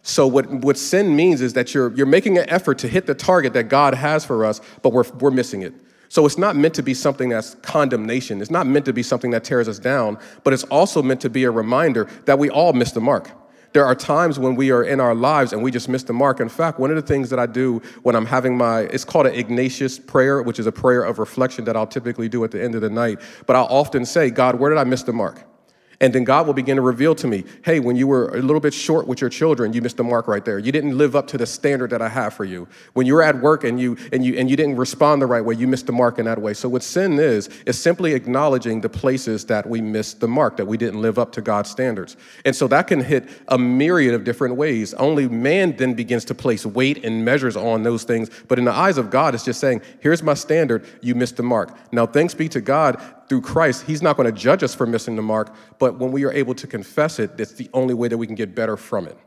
So 0.06 0.26
what, 0.26 0.48
what 0.50 0.76
sin 0.76 1.16
means 1.16 1.40
is 1.40 1.54
that 1.54 1.72
you're, 1.72 1.90
you're 1.94 2.04
making 2.04 2.36
an 2.36 2.48
effort 2.50 2.78
to 2.80 2.88
hit 2.88 3.06
the 3.06 3.14
target 3.14 3.54
that 3.54 3.64
God 3.64 3.94
has 3.94 4.22
for 4.22 4.44
us, 4.44 4.60
but 4.82 4.92
we're, 4.92 5.08
we're 5.18 5.30
missing 5.30 5.62
it. 5.62 5.72
So 6.10 6.26
it's 6.26 6.36
not 6.36 6.56
meant 6.56 6.74
to 6.74 6.82
be 6.82 6.92
something 6.92 7.30
that's 7.30 7.54
condemnation. 7.62 8.42
It's 8.42 8.50
not 8.50 8.66
meant 8.66 8.84
to 8.84 8.92
be 8.92 9.02
something 9.02 9.30
that 9.30 9.44
tears 9.44 9.66
us 9.66 9.78
down, 9.78 10.18
but 10.44 10.52
it's 10.52 10.62
also 10.64 11.02
meant 11.02 11.22
to 11.22 11.30
be 11.30 11.44
a 11.44 11.50
reminder 11.50 12.06
that 12.26 12.38
we 12.38 12.50
all 12.50 12.74
miss 12.74 12.92
the 12.92 13.00
mark. 13.00 13.30
There 13.72 13.86
are 13.86 13.94
times 13.94 14.38
when 14.38 14.56
we 14.56 14.70
are 14.70 14.84
in 14.84 15.00
our 15.00 15.14
lives 15.14 15.54
and 15.54 15.62
we 15.62 15.70
just 15.70 15.88
miss 15.88 16.02
the 16.02 16.12
mark. 16.12 16.38
In 16.38 16.50
fact, 16.50 16.78
one 16.78 16.90
of 16.90 16.96
the 16.96 17.02
things 17.02 17.30
that 17.30 17.38
I 17.38 17.46
do 17.46 17.80
when 18.02 18.14
I'm 18.14 18.26
having 18.26 18.58
my, 18.58 18.80
it's 18.80 19.06
called 19.06 19.26
an 19.26 19.34
Ignatius 19.34 19.98
prayer, 19.98 20.42
which 20.42 20.58
is 20.58 20.66
a 20.66 20.72
prayer 20.72 21.02
of 21.02 21.18
reflection 21.18 21.64
that 21.64 21.76
I'll 21.76 21.86
typically 21.86 22.28
do 22.28 22.44
at 22.44 22.50
the 22.50 22.62
end 22.62 22.74
of 22.74 22.82
the 22.82 22.90
night. 22.90 23.20
But 23.46 23.56
I'll 23.56 23.64
often 23.64 24.04
say, 24.04 24.28
God, 24.28 24.56
where 24.56 24.68
did 24.68 24.78
I 24.78 24.84
miss 24.84 25.02
the 25.02 25.14
mark? 25.14 25.44
And 26.00 26.14
then 26.14 26.24
God 26.24 26.46
will 26.46 26.54
begin 26.54 26.76
to 26.76 26.82
reveal 26.82 27.14
to 27.16 27.26
me, 27.26 27.44
hey, 27.64 27.80
when 27.80 27.96
you 27.96 28.06
were 28.06 28.28
a 28.28 28.42
little 28.42 28.60
bit 28.60 28.74
short 28.74 29.06
with 29.06 29.20
your 29.20 29.30
children, 29.30 29.72
you 29.72 29.80
missed 29.80 29.96
the 29.96 30.04
mark 30.04 30.28
right 30.28 30.44
there. 30.44 30.58
You 30.58 30.72
didn't 30.72 30.96
live 30.96 31.14
up 31.14 31.26
to 31.28 31.38
the 31.38 31.46
standard 31.46 31.90
that 31.90 32.02
I 32.02 32.08
have 32.08 32.34
for 32.34 32.44
you. 32.44 32.68
When 32.94 33.06
you 33.06 33.14
were 33.14 33.22
at 33.22 33.40
work 33.40 33.64
and 33.64 33.80
you 33.80 33.96
and 34.12 34.24
you 34.24 34.36
and 34.36 34.50
you 34.50 34.56
didn't 34.56 34.76
respond 34.76 35.22
the 35.22 35.26
right 35.26 35.44
way, 35.44 35.54
you 35.54 35.66
missed 35.66 35.86
the 35.86 35.92
mark 35.92 36.18
in 36.18 36.24
that 36.26 36.40
way. 36.40 36.54
So 36.54 36.68
what 36.68 36.82
sin 36.82 37.18
is, 37.18 37.48
is 37.66 37.78
simply 37.78 38.14
acknowledging 38.14 38.80
the 38.80 38.88
places 38.88 39.44
that 39.46 39.68
we 39.68 39.80
missed 39.80 40.20
the 40.20 40.28
mark, 40.28 40.56
that 40.56 40.66
we 40.66 40.76
didn't 40.76 41.00
live 41.00 41.18
up 41.18 41.32
to 41.32 41.40
God's 41.40 41.70
standards. 41.70 42.16
And 42.44 42.54
so 42.54 42.66
that 42.68 42.86
can 42.86 43.00
hit 43.00 43.28
a 43.48 43.58
myriad 43.58 44.14
of 44.14 44.24
different 44.24 44.56
ways. 44.56 44.94
Only 44.94 45.28
man 45.28 45.76
then 45.76 45.94
begins 45.94 46.24
to 46.26 46.34
place 46.34 46.66
weight 46.66 47.04
and 47.04 47.24
measures 47.24 47.56
on 47.56 47.82
those 47.82 48.04
things. 48.04 48.30
But 48.48 48.58
in 48.58 48.64
the 48.64 48.72
eyes 48.72 48.98
of 48.98 49.10
God, 49.10 49.34
it's 49.34 49.44
just 49.44 49.60
saying, 49.60 49.82
here's 50.00 50.22
my 50.22 50.34
standard, 50.34 50.84
you 51.00 51.14
missed 51.14 51.36
the 51.36 51.42
mark. 51.42 51.76
Now, 51.92 52.06
thanks 52.06 52.34
be 52.34 52.48
to 52.50 52.60
God, 52.60 53.00
through 53.28 53.40
Christ, 53.40 53.84
He's 53.86 54.02
not 54.02 54.16
going 54.16 54.32
to 54.32 54.38
judge 54.38 54.62
us 54.62 54.74
for 54.74 54.86
missing 54.86 55.16
the 55.16 55.22
mark, 55.22 55.54
but 55.78 55.98
when 55.98 56.12
we 56.12 56.24
are 56.24 56.32
able 56.32 56.54
to 56.54 56.66
confess 56.66 57.18
it, 57.18 57.36
that's 57.36 57.52
the 57.52 57.70
only 57.72 57.94
way 57.94 58.08
that 58.08 58.18
we 58.18 58.26
can 58.26 58.34
get 58.34 58.54
better 58.54 58.76
from 58.76 59.06
it. 59.06 59.18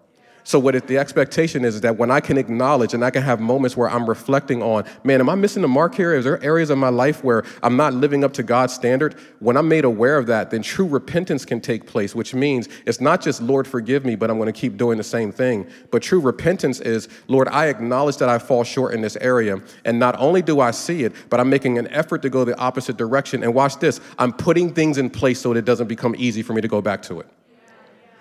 So, 0.47 0.59
what 0.59 0.87
the 0.87 0.97
expectation 0.97 1.65
is, 1.65 1.75
is 1.75 1.81
that 1.81 1.97
when 1.97 2.09
I 2.09 2.21
can 2.21 2.37
acknowledge 2.37 2.93
and 2.93 3.03
I 3.03 3.09
can 3.09 3.21
have 3.21 3.41
moments 3.41 3.75
where 3.75 3.89
I'm 3.89 4.07
reflecting 4.07 4.63
on, 4.63 4.85
man, 5.03 5.19
am 5.19 5.29
I 5.29 5.35
missing 5.35 5.61
the 5.61 5.67
mark 5.67 5.93
here? 5.93 6.13
Is 6.13 6.23
there 6.23 6.41
areas 6.41 6.69
of 6.69 6.77
my 6.77 6.87
life 6.87 7.21
where 7.21 7.43
I'm 7.61 7.75
not 7.75 7.93
living 7.93 8.23
up 8.23 8.31
to 8.35 8.43
God's 8.43 8.71
standard? 8.71 9.15
When 9.39 9.57
I'm 9.57 9.67
made 9.67 9.83
aware 9.83 10.17
of 10.17 10.25
that, 10.27 10.49
then 10.49 10.61
true 10.61 10.87
repentance 10.87 11.43
can 11.43 11.59
take 11.59 11.85
place, 11.85 12.15
which 12.15 12.33
means 12.33 12.69
it's 12.85 13.01
not 13.01 13.19
just, 13.19 13.41
Lord, 13.41 13.67
forgive 13.67 14.05
me, 14.05 14.15
but 14.15 14.31
I'm 14.31 14.37
going 14.37 14.45
to 14.45 14.57
keep 14.57 14.77
doing 14.77 14.97
the 14.97 15.03
same 15.03 15.33
thing. 15.33 15.67
But 15.91 16.01
true 16.01 16.21
repentance 16.21 16.79
is, 16.79 17.09
Lord, 17.27 17.49
I 17.49 17.65
acknowledge 17.65 18.15
that 18.15 18.29
I 18.29 18.39
fall 18.39 18.63
short 18.63 18.93
in 18.93 19.01
this 19.01 19.17
area. 19.17 19.61
And 19.83 19.99
not 19.99 20.17
only 20.17 20.41
do 20.41 20.61
I 20.61 20.71
see 20.71 21.03
it, 21.03 21.11
but 21.29 21.41
I'm 21.41 21.49
making 21.49 21.77
an 21.77 21.89
effort 21.89 22.21
to 22.21 22.29
go 22.29 22.45
the 22.45 22.57
opposite 22.57 22.95
direction. 22.95 23.43
And 23.43 23.53
watch 23.53 23.79
this 23.79 23.99
I'm 24.17 24.31
putting 24.31 24.73
things 24.73 24.97
in 24.97 25.09
place 25.09 25.41
so 25.41 25.51
that 25.51 25.59
it 25.59 25.65
doesn't 25.65 25.87
become 25.87 26.15
easy 26.17 26.41
for 26.41 26.53
me 26.53 26.61
to 26.61 26.69
go 26.69 26.81
back 26.81 27.01
to 27.01 27.19
it. 27.19 27.27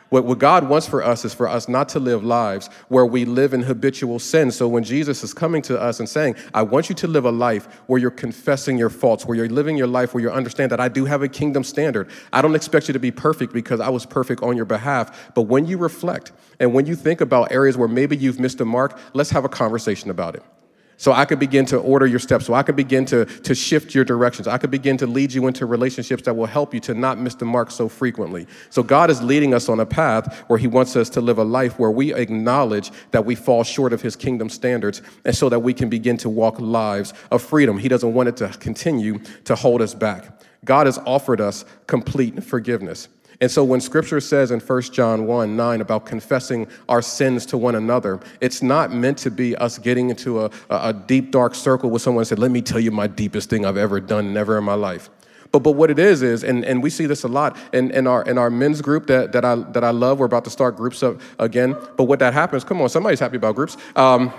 What, 0.08 0.24
what 0.24 0.38
God 0.38 0.68
wants 0.68 0.86
for 0.86 1.02
us 1.02 1.24
is 1.24 1.34
for 1.34 1.48
us 1.48 1.68
not 1.68 1.88
to 1.90 2.00
live 2.00 2.24
lives 2.24 2.68
where 2.88 3.04
we 3.04 3.24
live 3.24 3.52
in 3.52 3.62
habitual 3.62 4.18
sin. 4.18 4.52
So 4.52 4.68
when 4.68 4.84
Jesus 4.84 5.24
is 5.24 5.34
coming 5.34 5.62
to 5.62 5.80
us 5.80 5.98
and 5.98 6.08
saying, 6.08 6.36
I 6.54 6.62
want 6.62 6.88
you 6.88 6.94
to 6.96 7.08
live 7.08 7.24
a 7.24 7.30
life 7.32 7.66
where 7.86 8.00
you're 8.00 8.10
confessing 8.10 8.78
your 8.78 8.90
faults, 8.90 9.26
where 9.26 9.36
you're 9.36 9.48
living 9.48 9.76
your 9.76 9.88
life 9.88 10.14
where 10.14 10.22
you 10.22 10.30
understand 10.30 10.70
that 10.70 10.80
I 10.80 10.88
do 10.88 11.04
have 11.06 11.22
a 11.22 11.28
kingdom 11.28 11.64
standard. 11.64 12.08
I 12.32 12.40
don't 12.40 12.54
expect 12.54 12.88
you 12.88 12.92
to 12.92 13.00
be 13.00 13.10
perfect 13.10 13.52
because 13.52 13.80
I 13.80 13.88
was 13.88 14.06
perfect 14.06 14.42
on 14.42 14.56
your 14.56 14.64
behalf. 14.64 15.32
But 15.34 15.42
when 15.42 15.66
you 15.66 15.76
reflect 15.76 16.32
and 16.60 16.72
when 16.72 16.86
you 16.86 16.94
think 16.94 17.20
about 17.20 17.50
areas 17.50 17.76
where 17.76 17.88
maybe 17.88 18.16
you've 18.16 18.38
missed 18.38 18.60
a 18.60 18.64
mark, 18.64 18.98
let's 19.12 19.30
have 19.30 19.44
a 19.44 19.48
conversation 19.48 20.10
about 20.10 20.36
it. 20.36 20.42
So 20.98 21.12
I 21.12 21.26
could 21.26 21.38
begin 21.38 21.66
to 21.66 21.78
order 21.78 22.06
your 22.06 22.18
steps. 22.18 22.46
So 22.46 22.54
I 22.54 22.62
could 22.62 22.76
begin 22.76 23.04
to, 23.06 23.26
to 23.26 23.54
shift 23.54 23.94
your 23.94 24.04
directions. 24.04 24.48
I 24.48 24.56
could 24.56 24.70
begin 24.70 24.96
to 24.98 25.06
lead 25.06 25.32
you 25.32 25.46
into 25.46 25.66
relationships 25.66 26.22
that 26.22 26.34
will 26.34 26.46
help 26.46 26.72
you 26.72 26.80
to 26.80 26.94
not 26.94 27.18
miss 27.18 27.34
the 27.34 27.44
mark 27.44 27.70
so 27.70 27.88
frequently. 27.88 28.46
So 28.70 28.82
God 28.82 29.10
is 29.10 29.22
leading 29.22 29.52
us 29.52 29.68
on 29.68 29.78
a 29.80 29.86
path 29.86 30.44
where 30.48 30.58
He 30.58 30.66
wants 30.66 30.96
us 30.96 31.10
to 31.10 31.20
live 31.20 31.38
a 31.38 31.44
life 31.44 31.78
where 31.78 31.90
we 31.90 32.14
acknowledge 32.14 32.90
that 33.10 33.26
we 33.26 33.34
fall 33.34 33.62
short 33.62 33.92
of 33.92 34.00
His 34.00 34.16
kingdom 34.16 34.48
standards 34.48 35.02
and 35.24 35.36
so 35.36 35.48
that 35.50 35.60
we 35.60 35.74
can 35.74 35.90
begin 35.90 36.16
to 36.18 36.30
walk 36.30 36.58
lives 36.58 37.12
of 37.30 37.42
freedom. 37.42 37.78
He 37.78 37.88
doesn't 37.88 38.14
want 38.14 38.30
it 38.30 38.36
to 38.38 38.48
continue 38.58 39.18
to 39.44 39.54
hold 39.54 39.82
us 39.82 39.94
back. 39.94 40.40
God 40.64 40.86
has 40.86 40.98
offered 41.06 41.40
us 41.40 41.64
complete 41.86 42.42
forgiveness. 42.42 43.08
And 43.40 43.50
so 43.50 43.62
when 43.64 43.80
scripture 43.80 44.20
says 44.20 44.50
in 44.50 44.60
1 44.60 44.82
John 44.82 45.26
1 45.26 45.56
9 45.56 45.80
about 45.80 46.06
confessing 46.06 46.66
our 46.88 47.02
sins 47.02 47.44
to 47.46 47.58
one 47.58 47.74
another, 47.74 48.20
it's 48.40 48.62
not 48.62 48.92
meant 48.92 49.18
to 49.18 49.30
be 49.30 49.54
us 49.56 49.78
getting 49.78 50.10
into 50.10 50.44
a, 50.44 50.50
a 50.70 50.92
deep, 50.92 51.30
dark 51.30 51.54
circle 51.54 51.90
with 51.90 52.02
someone 52.02 52.22
and 52.22 52.28
said, 52.28 52.38
Let 52.38 52.50
me 52.50 52.62
tell 52.62 52.80
you 52.80 52.90
my 52.90 53.06
deepest 53.06 53.50
thing 53.50 53.64
I've 53.64 53.76
ever 53.76 54.00
done, 54.00 54.32
never 54.32 54.56
in 54.56 54.64
my 54.64 54.74
life. 54.74 55.10
But, 55.52 55.60
but 55.60 55.72
what 55.72 55.90
it 55.90 55.98
is 55.98 56.22
is, 56.22 56.44
and, 56.44 56.64
and 56.64 56.82
we 56.82 56.90
see 56.90 57.06
this 57.06 57.24
a 57.24 57.28
lot 57.28 57.56
in, 57.72 57.90
in, 57.92 58.06
our, 58.06 58.22
in 58.24 58.38
our 58.38 58.50
men's 58.50 58.82
group 58.82 59.06
that, 59.06 59.32
that, 59.32 59.44
I, 59.44 59.54
that 59.54 59.84
I 59.84 59.90
love. 59.90 60.18
We're 60.18 60.26
about 60.26 60.44
to 60.44 60.50
start 60.50 60.76
groups 60.76 61.02
up 61.02 61.20
again. 61.38 61.76
But 61.96 62.04
what 62.04 62.18
that 62.18 62.32
happens, 62.32 62.64
come 62.64 62.80
on, 62.80 62.88
somebody's 62.88 63.20
happy 63.20 63.36
about 63.36 63.54
groups. 63.54 63.76
Um, 63.94 64.32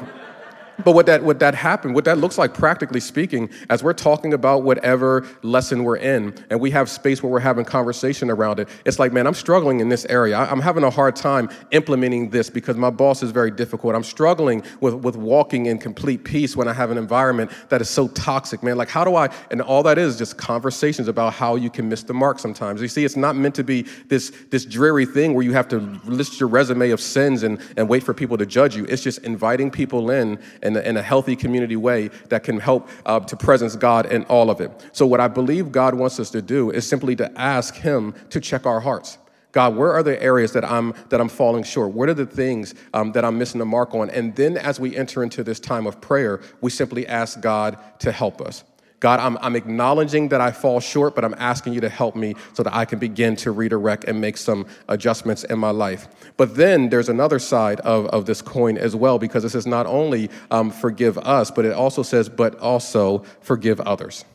but 0.83 0.93
what 0.93 1.05
that, 1.07 1.23
what 1.23 1.39
that 1.39 1.55
happened, 1.55 1.95
what 1.95 2.05
that 2.05 2.17
looks 2.17 2.37
like 2.37 2.53
practically 2.53 2.99
speaking, 2.99 3.49
as 3.69 3.83
we're 3.83 3.93
talking 3.93 4.33
about 4.33 4.63
whatever 4.63 5.27
lesson 5.41 5.83
we're 5.83 5.97
in, 5.97 6.33
and 6.49 6.59
we 6.59 6.71
have 6.71 6.89
space 6.89 7.23
where 7.23 7.31
we're 7.31 7.39
having 7.39 7.65
conversation 7.65 8.29
around 8.29 8.59
it, 8.59 8.69
it's 8.85 8.99
like, 8.99 9.11
man, 9.11 9.27
I'm 9.27 9.33
struggling 9.33 9.79
in 9.79 9.89
this 9.89 10.05
area. 10.05 10.37
I'm 10.37 10.61
having 10.61 10.83
a 10.83 10.89
hard 10.89 11.15
time 11.15 11.49
implementing 11.71 12.29
this 12.29 12.49
because 12.49 12.77
my 12.77 12.89
boss 12.89 13.23
is 13.23 13.31
very 13.31 13.51
difficult. 13.51 13.95
I'm 13.95 14.03
struggling 14.03 14.63
with, 14.81 14.93
with 14.95 15.15
walking 15.15 15.65
in 15.65 15.77
complete 15.79 16.23
peace 16.23 16.55
when 16.55 16.67
I 16.67 16.73
have 16.73 16.91
an 16.91 16.97
environment 16.97 17.51
that 17.69 17.81
is 17.81 17.89
so 17.89 18.07
toxic, 18.09 18.61
man. 18.63 18.77
Like, 18.77 18.89
how 18.89 19.03
do 19.03 19.15
I, 19.15 19.29
and 19.51 19.61
all 19.61 19.83
that 19.83 19.97
is 19.97 20.17
just 20.17 20.37
conversations 20.37 21.07
about 21.07 21.33
how 21.33 21.55
you 21.55 21.69
can 21.69 21.89
miss 21.89 22.03
the 22.03 22.13
mark 22.13 22.39
sometimes. 22.39 22.81
You 22.81 22.87
see, 22.87 23.03
it's 23.03 23.15
not 23.15 23.35
meant 23.35 23.55
to 23.55 23.63
be 23.63 23.83
this, 24.07 24.31
this 24.49 24.65
dreary 24.65 25.05
thing 25.05 25.33
where 25.33 25.43
you 25.43 25.53
have 25.53 25.67
to 25.69 25.79
list 26.05 26.39
your 26.39 26.49
resume 26.49 26.91
of 26.91 27.01
sins 27.01 27.43
and, 27.43 27.59
and 27.77 27.89
wait 27.89 28.03
for 28.03 28.13
people 28.13 28.37
to 28.37 28.45
judge 28.45 28.75
you. 28.75 28.85
It's 28.85 29.03
just 29.03 29.19
inviting 29.19 29.71
people 29.71 30.09
in 30.11 30.39
in 30.67 30.75
a, 30.75 30.81
in 30.81 30.97
a 30.97 31.01
healthy 31.01 31.35
community 31.35 31.75
way 31.75 32.09
that 32.29 32.43
can 32.43 32.59
help 32.59 32.87
uh, 33.05 33.19
to 33.21 33.35
presence 33.35 33.75
God 33.75 34.05
in 34.11 34.23
all 34.25 34.49
of 34.49 34.61
it. 34.61 34.71
So, 34.91 35.07
what 35.07 35.19
I 35.19 35.27
believe 35.27 35.71
God 35.71 35.95
wants 35.95 36.19
us 36.19 36.29
to 36.31 36.41
do 36.41 36.69
is 36.69 36.87
simply 36.87 37.15
to 37.15 37.31
ask 37.39 37.75
Him 37.75 38.13
to 38.29 38.39
check 38.39 38.65
our 38.65 38.79
hearts. 38.79 39.17
God, 39.53 39.75
where 39.75 39.91
are 39.93 40.03
the 40.03 40.21
areas 40.21 40.51
that 40.53 40.63
I'm 40.63 40.93
that 41.09 41.19
I'm 41.19 41.29
falling 41.29 41.63
short? 41.63 41.91
What 41.91 42.09
are 42.09 42.13
the 42.13 42.25
things 42.25 42.75
um, 42.93 43.13
that 43.13 43.25
I'm 43.25 43.37
missing 43.39 43.59
the 43.59 43.65
mark 43.65 43.95
on? 43.95 44.09
And 44.11 44.35
then, 44.35 44.57
as 44.57 44.79
we 44.79 44.95
enter 44.95 45.23
into 45.23 45.43
this 45.43 45.59
time 45.59 45.87
of 45.87 45.99
prayer, 45.99 46.41
we 46.61 46.69
simply 46.69 47.07
ask 47.07 47.41
God 47.41 47.77
to 47.99 48.11
help 48.11 48.41
us. 48.41 48.63
God, 48.99 49.19
I'm, 49.19 49.37
I'm 49.41 49.55
acknowledging 49.55 50.29
that 50.29 50.41
I 50.41 50.51
fall 50.51 50.79
short, 50.79 51.13
but 51.13 51.23
I'm 51.23 51.35
asking 51.37 51.73
you 51.73 51.81
to 51.81 51.89
help 51.89 52.15
me 52.15 52.33
so 52.53 52.63
that 52.63 52.73
I 52.73 52.85
can 52.85 52.97
begin 52.97 53.35
to 53.37 53.51
redirect 53.51 54.05
and 54.05 54.19
make 54.19 54.37
some 54.37 54.65
adjustments 54.87 55.43
in 55.43 55.59
my 55.59 55.69
life. 55.69 56.07
But 56.35 56.55
then 56.55 56.89
there's 56.89 57.09
another 57.09 57.37
side 57.37 57.79
of, 57.81 58.07
of 58.07 58.25
this 58.25 58.41
coin 58.41 58.77
as 58.77 58.95
well, 58.95 59.19
because 59.19 59.45
it 59.45 59.49
says 59.49 59.67
not 59.67 59.85
only 59.85 60.31
um, 60.49 60.71
forgive 60.71 61.17
us, 61.19 61.51
but 61.51 61.63
it 61.63 61.73
also 61.73 62.01
says, 62.01 62.27
but 62.27 62.57
also 62.59 63.19
forgive 63.41 63.79
others. 63.81 64.25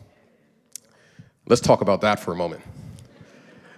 Let's 1.46 1.60
talk 1.60 1.80
about 1.80 2.02
that 2.02 2.20
for 2.20 2.32
a 2.32 2.36
moment 2.36 2.62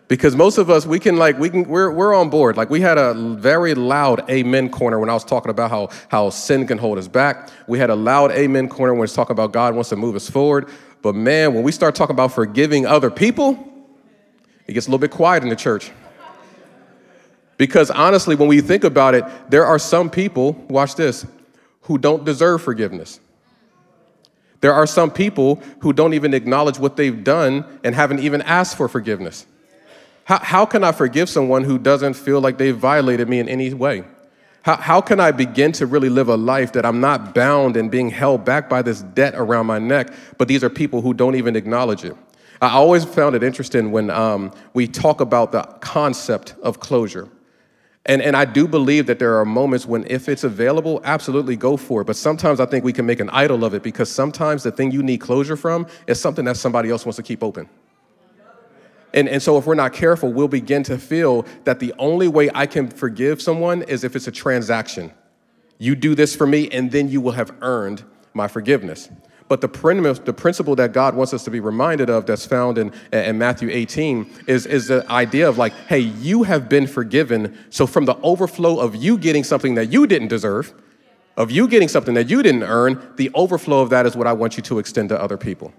because 0.09 0.37
most 0.37 0.59
of 0.59 0.69
us 0.69 0.87
we 0.87 0.99
can 0.99 1.17
like 1.17 1.39
we 1.39 1.49
can 1.49 1.65
we're, 1.65 1.91
we're 1.91 2.15
on 2.15 2.31
board. 2.31 2.57
Like 2.57 2.71
we 2.71 2.81
had 2.81 2.99
a 2.99 3.15
very 3.15 3.75
loud 3.75 4.29
amen 4.31 4.69
corner 4.69 4.99
when 4.99 5.09
i 5.09 5.15
was 5.15 5.25
talking 5.25 5.51
about 5.51 5.71
how 5.71 5.89
how 6.09 6.31
sin 6.31 6.67
can 6.67 6.79
hold 6.79 6.99
us 6.99 7.09
back. 7.09 7.51
We 7.67 7.79
had 7.79 7.91
a 7.91 7.95
loud 7.95 8.31
amen 8.33 8.69
corner 8.69 8.95
when 8.95 9.05
it's 9.05 9.15
talking 9.15 9.33
about 9.33 9.53
god 9.53 9.75
wants 9.75 9.91
to 9.91 9.97
move 9.97 10.15
us 10.15 10.29
forward. 10.29 10.69
But 11.03 11.15
man 11.15 11.55
when 11.55 11.63
we 11.63 11.73
start 11.73 11.95
talking 11.95 12.15
about 12.15 12.33
forgiving 12.33 12.87
other 12.87 13.11
people 13.11 13.71
it 14.67 14.73
gets 14.73 14.87
a 14.87 14.91
little 14.91 14.99
bit 14.99 15.11
quiet 15.11 15.43
in 15.43 15.49
the 15.49 15.57
church. 15.57 15.91
Because 17.57 17.91
honestly 17.91 18.37
when 18.37 18.49
we 18.49 18.61
think 18.61 18.85
about 18.85 19.15
it 19.15 19.25
there 19.49 19.65
are 19.65 19.79
some 19.79 20.11
people 20.11 20.53
watch 20.69 20.97
this 20.97 21.27
who 21.83 21.99
don't 21.99 22.25
deserve 22.25 22.63
forgiveness. 22.63 23.21
There 24.61 24.73
are 24.73 24.87
some 24.87 25.11
people 25.11 25.63
who 25.81 25.93
don't 25.93 26.15
even 26.15 26.33
acknowledge 26.33 26.79
what 26.79 26.97
they've 26.97 27.23
done 27.23 27.81
and 27.85 27.95
haven't 27.95 28.21
even 28.21 28.41
asked 28.43 28.77
for 28.77 28.89
forgiveness 28.89 29.47
how, 30.25 30.39
how 30.39 30.67
can 30.67 30.83
I 30.83 30.93
forgive 30.93 31.29
someone 31.29 31.65
who 31.65 31.79
doesn't 31.79 32.15
feel 32.15 32.41
like 32.41 32.59
they've 32.59 32.77
violated 32.77 33.29
me 33.29 33.39
in 33.39 33.49
any 33.49 33.73
way? 33.75 34.05
How, 34.63 34.77
how 34.77 35.01
can 35.03 35.21
I 35.21 35.31
begin 35.31 35.73
to 35.73 35.87
really 35.87 36.09
live 36.09 36.29
a 36.29 36.37
life 36.37 36.73
that 36.73 36.87
I'm 36.87 37.01
not 37.01 37.35
bound 37.35 37.77
and 37.77 37.91
being 37.91 38.09
held 38.09 38.45
back 38.45 38.71
by 38.71 38.81
this 38.81 39.03
debt 39.03 39.35
around 39.37 39.67
my 39.67 39.79
neck, 39.79 40.13
but 40.39 40.49
these 40.49 40.65
are 40.65 40.71
people 40.71 41.03
who 41.03 41.13
don't 41.13 41.35
even 41.35 41.55
acknowledge 41.55 42.05
it? 42.05 42.17
I 42.63 42.71
always 42.71 43.05
found 43.05 43.37
it 43.37 43.43
interesting 43.43 43.93
when 43.93 44.09
um, 44.09 44.53
we 44.73 44.87
talk 44.87 45.21
about 45.21 45.53
the 45.53 45.63
concept 45.81 46.55
of 46.63 46.81
closure. 46.81 47.29
And, 48.07 48.23
and 48.23 48.35
I 48.35 48.47
do 48.47 48.67
believe 48.67 49.07
that 49.07 49.19
there 49.19 49.39
are 49.39 49.45
moments 49.45 49.85
when, 49.85 50.07
if 50.07 50.31
it's 50.31 50.45
available, 50.45 51.01
absolutely 51.05 51.57
go 51.57 51.77
for 51.77 52.01
it. 52.01 52.07
But 52.07 52.17
sometimes 52.17 52.61
I 52.61 52.67
think 52.67 52.85
we 52.85 52.93
can 52.93 53.05
make 53.05 53.21
an 53.21 53.29
idol 53.31 53.65
of 53.65 53.75
it 53.75 53.83
because 53.83 54.11
sometimes 54.11 54.63
the 54.63 54.71
thing 54.71 54.93
you 54.93 55.03
need 55.03 55.19
closure 55.19 55.57
from 55.57 55.87
is 56.07 56.19
something 56.19 56.45
that 56.47 56.57
somebody 56.57 56.91
else 56.91 57.05
wants 57.05 57.17
to 57.17 57.23
keep 57.23 57.43
open. 57.43 57.69
And, 59.15 59.29
and 59.29 59.41
so 59.41 59.57
if 59.57 59.65
we're 59.65 59.77
not 59.77 59.93
careful, 59.93 60.33
we'll 60.33 60.49
begin 60.49 60.83
to 60.83 60.99
feel 60.99 61.47
that 61.63 61.79
the 61.79 61.95
only 61.99 62.27
way 62.29 62.51
I 62.53 62.67
can 62.67 62.89
forgive 62.89 63.41
someone 63.41 63.83
is 63.83 64.03
if 64.03 64.17
it's 64.17 64.27
a 64.27 64.33
transaction. 64.33 65.13
You 65.79 65.95
do 65.95 66.17
this 66.17 66.35
for 66.35 66.47
me, 66.47 66.69
and 66.71 66.91
then 66.91 67.09
you 67.09 67.21
will 67.21 67.33
have 67.33 67.55
earned 67.63 68.03
my 68.35 68.49
forgiveness. 68.49 69.09
But 69.47 69.61
the, 69.61 69.69
the 70.25 70.33
principle 70.33 70.75
that 70.77 70.93
God 70.93 71.15
wants 71.15 71.33
us 71.33 71.45
to 71.45 71.51
be 71.51 71.61
reminded 71.61 72.11
of, 72.11 72.27
that's 72.27 72.45
found 72.45 72.77
in, 72.77 72.93
in 73.13 73.39
Matthew 73.39 73.69
18, 73.71 74.29
is, 74.49 74.67
is 74.67 74.89
the 74.89 75.09
idea 75.09 75.49
of 75.49 75.59
like, 75.59 75.75
hey, 75.87 76.01
you 76.01 76.43
have 76.43 76.69
been 76.69 76.89
forgiven. 76.89 77.57
So 77.71 77.87
from 77.87 78.07
the 78.07 78.17
overflow 78.17 78.81
of 78.81 78.97
you 78.97 79.17
getting 79.17 79.45
something 79.45 79.77
that 79.77 79.93
you 79.93 80.09
didn't 80.09 80.29
deserve, 80.29 80.75
of 81.37 81.53
you 81.53 81.69
getting 81.69 81.89
something 81.89 82.15
that 82.15 82.29
you 82.29 82.43
didn't 82.43 82.65
earn, 82.65 83.13
the 83.17 83.31
overflow 83.35 83.81
of 83.81 83.91
that 83.91 84.07
is 84.07 84.17
what 84.17 84.27
I 84.27 84.33
want 84.33 84.57
you 84.57 84.63
to 84.65 84.81
extend 84.81 85.11
to 85.11 85.21
other 85.21 85.37
people 85.37 85.73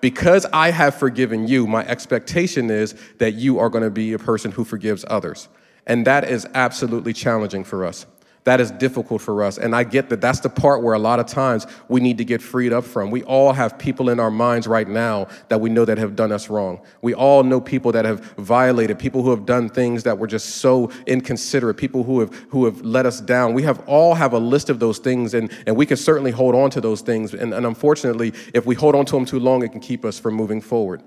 because 0.00 0.46
I 0.52 0.70
have 0.70 0.94
forgiven 0.94 1.48
you, 1.48 1.66
my 1.66 1.86
expectation 1.86 2.70
is 2.70 2.94
that 3.18 3.34
you 3.34 3.58
are 3.58 3.68
going 3.68 3.84
to 3.84 3.90
be 3.90 4.12
a 4.12 4.18
person 4.18 4.52
who 4.52 4.64
forgives 4.64 5.04
others. 5.08 5.48
And 5.86 6.06
that 6.06 6.28
is 6.28 6.46
absolutely 6.54 7.12
challenging 7.12 7.64
for 7.64 7.84
us. 7.84 8.06
That 8.48 8.60
is 8.60 8.70
difficult 8.70 9.20
for 9.20 9.42
us. 9.42 9.58
And 9.58 9.76
I 9.76 9.84
get 9.84 10.08
that 10.08 10.22
that's 10.22 10.40
the 10.40 10.48
part 10.48 10.82
where 10.82 10.94
a 10.94 10.98
lot 10.98 11.20
of 11.20 11.26
times 11.26 11.66
we 11.88 12.00
need 12.00 12.16
to 12.16 12.24
get 12.24 12.40
freed 12.40 12.72
up 12.72 12.82
from. 12.82 13.10
We 13.10 13.22
all 13.24 13.52
have 13.52 13.78
people 13.78 14.08
in 14.08 14.18
our 14.18 14.30
minds 14.30 14.66
right 14.66 14.88
now 14.88 15.26
that 15.48 15.60
we 15.60 15.68
know 15.68 15.84
that 15.84 15.98
have 15.98 16.16
done 16.16 16.32
us 16.32 16.48
wrong. 16.48 16.80
We 17.02 17.12
all 17.12 17.42
know 17.42 17.60
people 17.60 17.92
that 17.92 18.06
have 18.06 18.20
violated, 18.38 18.98
people 18.98 19.22
who 19.22 19.32
have 19.32 19.44
done 19.44 19.68
things 19.68 20.04
that 20.04 20.16
were 20.16 20.26
just 20.26 20.56
so 20.56 20.90
inconsiderate, 21.06 21.76
people 21.76 22.04
who 22.04 22.20
have 22.20 22.34
who 22.48 22.64
have 22.64 22.80
let 22.80 23.04
us 23.04 23.20
down. 23.20 23.52
We 23.52 23.64
have 23.64 23.86
all 23.86 24.14
have 24.14 24.32
a 24.32 24.38
list 24.38 24.70
of 24.70 24.78
those 24.78 24.98
things 24.98 25.34
and, 25.34 25.52
and 25.66 25.76
we 25.76 25.84
can 25.84 25.98
certainly 25.98 26.30
hold 26.30 26.54
on 26.54 26.70
to 26.70 26.80
those 26.80 27.02
things. 27.02 27.34
And, 27.34 27.52
and 27.52 27.66
unfortunately, 27.66 28.32
if 28.54 28.64
we 28.64 28.74
hold 28.74 28.94
on 28.94 29.04
to 29.04 29.12
them 29.12 29.26
too 29.26 29.40
long, 29.40 29.62
it 29.62 29.72
can 29.72 29.80
keep 29.80 30.06
us 30.06 30.18
from 30.18 30.32
moving 30.32 30.62
forward. 30.62 31.02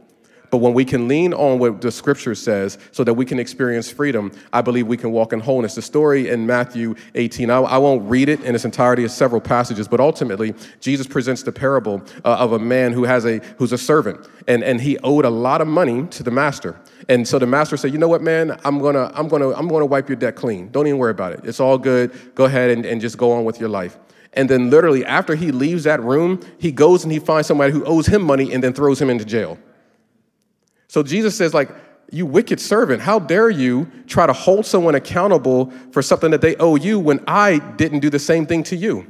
But 0.51 0.57
when 0.57 0.73
we 0.73 0.83
can 0.83 1.07
lean 1.07 1.33
on 1.33 1.59
what 1.59 1.79
the 1.79 1.91
scripture 1.91 2.35
says 2.35 2.77
so 2.91 3.05
that 3.05 3.13
we 3.13 3.25
can 3.25 3.39
experience 3.39 3.89
freedom, 3.89 4.33
I 4.51 4.61
believe 4.61 4.85
we 4.85 4.97
can 4.97 5.13
walk 5.13 5.31
in 5.31 5.39
wholeness. 5.39 5.75
The 5.75 5.81
story 5.81 6.27
in 6.27 6.45
Matthew 6.45 6.95
18, 7.15 7.49
I, 7.49 7.59
I 7.59 7.77
won't 7.77 8.07
read 8.09 8.27
it 8.27 8.41
in 8.41 8.53
its 8.53 8.65
entirety, 8.65 9.05
it's 9.05 9.13
several 9.13 9.39
passages, 9.39 9.87
but 9.87 10.01
ultimately, 10.01 10.53
Jesus 10.81 11.07
presents 11.07 11.41
the 11.43 11.53
parable 11.53 12.03
uh, 12.25 12.35
of 12.35 12.51
a 12.51 12.59
man 12.59 12.91
who 12.91 13.05
has 13.05 13.25
a, 13.25 13.39
who's 13.57 13.71
a 13.71 13.77
servant, 13.77 14.27
and, 14.45 14.61
and 14.61 14.81
he 14.81 14.97
owed 14.99 15.23
a 15.23 15.29
lot 15.29 15.61
of 15.61 15.69
money 15.69 16.05
to 16.07 16.21
the 16.21 16.31
master. 16.31 16.77
And 17.07 17.25
so 17.25 17.39
the 17.39 17.47
master 17.47 17.77
said, 17.77 17.93
you 17.93 17.97
know 17.97 18.09
what, 18.09 18.21
man, 18.21 18.59
I'm 18.65 18.79
gonna, 18.79 19.09
I'm 19.15 19.29
gonna, 19.29 19.51
I'm 19.51 19.69
gonna 19.69 19.85
wipe 19.85 20.09
your 20.09 20.17
debt 20.17 20.35
clean. 20.35 20.69
Don't 20.69 20.85
even 20.85 20.99
worry 20.99 21.11
about 21.11 21.31
it. 21.31 21.41
It's 21.45 21.61
all 21.61 21.77
good. 21.77 22.11
Go 22.35 22.43
ahead 22.43 22.71
and, 22.71 22.85
and 22.85 22.99
just 22.99 23.17
go 23.17 23.31
on 23.31 23.45
with 23.45 23.57
your 23.57 23.69
life. 23.69 23.97
And 24.33 24.49
then 24.49 24.69
literally 24.69 25.05
after 25.05 25.35
he 25.35 25.51
leaves 25.51 25.85
that 25.85 26.01
room, 26.03 26.41
he 26.57 26.73
goes 26.73 27.03
and 27.03 27.11
he 27.11 27.19
finds 27.19 27.47
somebody 27.47 27.71
who 27.71 27.85
owes 27.85 28.07
him 28.07 28.21
money 28.21 28.53
and 28.53 28.61
then 28.61 28.73
throws 28.73 29.01
him 29.01 29.09
into 29.09 29.25
jail. 29.25 29.57
So 30.91 31.03
Jesus 31.03 31.37
says, 31.37 31.53
like, 31.53 31.69
you 32.11 32.25
wicked 32.25 32.59
servant, 32.59 33.01
how 33.01 33.17
dare 33.17 33.49
you 33.49 33.89
try 34.07 34.27
to 34.27 34.33
hold 34.33 34.65
someone 34.65 34.93
accountable 34.93 35.71
for 35.93 36.01
something 36.01 36.31
that 36.31 36.41
they 36.41 36.57
owe 36.57 36.75
you 36.75 36.99
when 36.99 37.23
I 37.27 37.59
didn't 37.59 38.01
do 38.01 38.09
the 38.09 38.19
same 38.19 38.45
thing 38.45 38.61
to 38.63 38.75
you? 38.75 39.09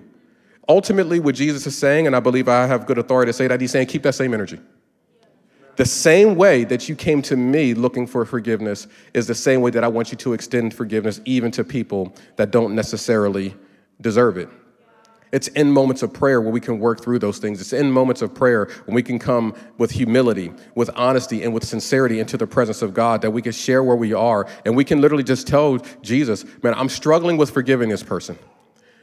Ultimately, 0.69 1.19
what 1.19 1.33
Jesus 1.33 1.65
is 1.65 1.75
saying, 1.75 2.05
and 2.05 2.15
I 2.15 2.19
believe 2.19 2.47
I 2.47 2.67
have 2.67 2.85
good 2.85 2.99
authority 2.99 3.31
to 3.31 3.33
say 3.33 3.47
that, 3.47 3.59
he's 3.59 3.71
saying, 3.71 3.87
keep 3.87 4.03
that 4.03 4.13
same 4.13 4.31
energy. 4.35 4.59
The 5.77 5.87
same 5.87 6.35
way 6.35 6.65
that 6.65 6.87
you 6.87 6.95
came 6.95 7.23
to 7.23 7.35
me 7.35 7.73
looking 7.73 8.05
for 8.05 8.25
forgiveness 8.25 8.85
is 9.15 9.25
the 9.25 9.33
same 9.33 9.61
way 9.61 9.71
that 9.71 9.83
I 9.83 9.87
want 9.87 10.11
you 10.11 10.17
to 10.19 10.33
extend 10.33 10.75
forgiveness 10.75 11.19
even 11.25 11.49
to 11.53 11.63
people 11.63 12.13
that 12.35 12.51
don't 12.51 12.75
necessarily 12.75 13.55
deserve 13.99 14.37
it. 14.37 14.49
It's 15.31 15.47
in 15.49 15.71
moments 15.71 16.03
of 16.03 16.11
prayer 16.11 16.41
where 16.41 16.51
we 16.51 16.59
can 16.59 16.79
work 16.79 17.01
through 17.01 17.19
those 17.19 17.37
things. 17.37 17.61
It's 17.61 17.73
in 17.73 17.91
moments 17.91 18.21
of 18.21 18.33
prayer 18.33 18.69
when 18.85 18.95
we 18.95 19.03
can 19.03 19.17
come 19.17 19.55
with 19.77 19.91
humility, 19.91 20.51
with 20.75 20.89
honesty, 20.95 21.43
and 21.43 21.53
with 21.53 21.63
sincerity 21.63 22.19
into 22.19 22.37
the 22.37 22.47
presence 22.47 22.81
of 22.81 22.93
God 22.93 23.21
that 23.21 23.31
we 23.31 23.41
can 23.41 23.53
share 23.53 23.83
where 23.83 23.95
we 23.95 24.13
are. 24.13 24.47
And 24.65 24.75
we 24.75 24.83
can 24.83 24.99
literally 24.99 25.23
just 25.23 25.47
tell 25.47 25.77
Jesus, 26.01 26.43
man, 26.61 26.73
I'm 26.73 26.89
struggling 26.89 27.37
with 27.37 27.51
forgiving 27.51 27.89
this 27.89 28.03
person. 28.03 28.37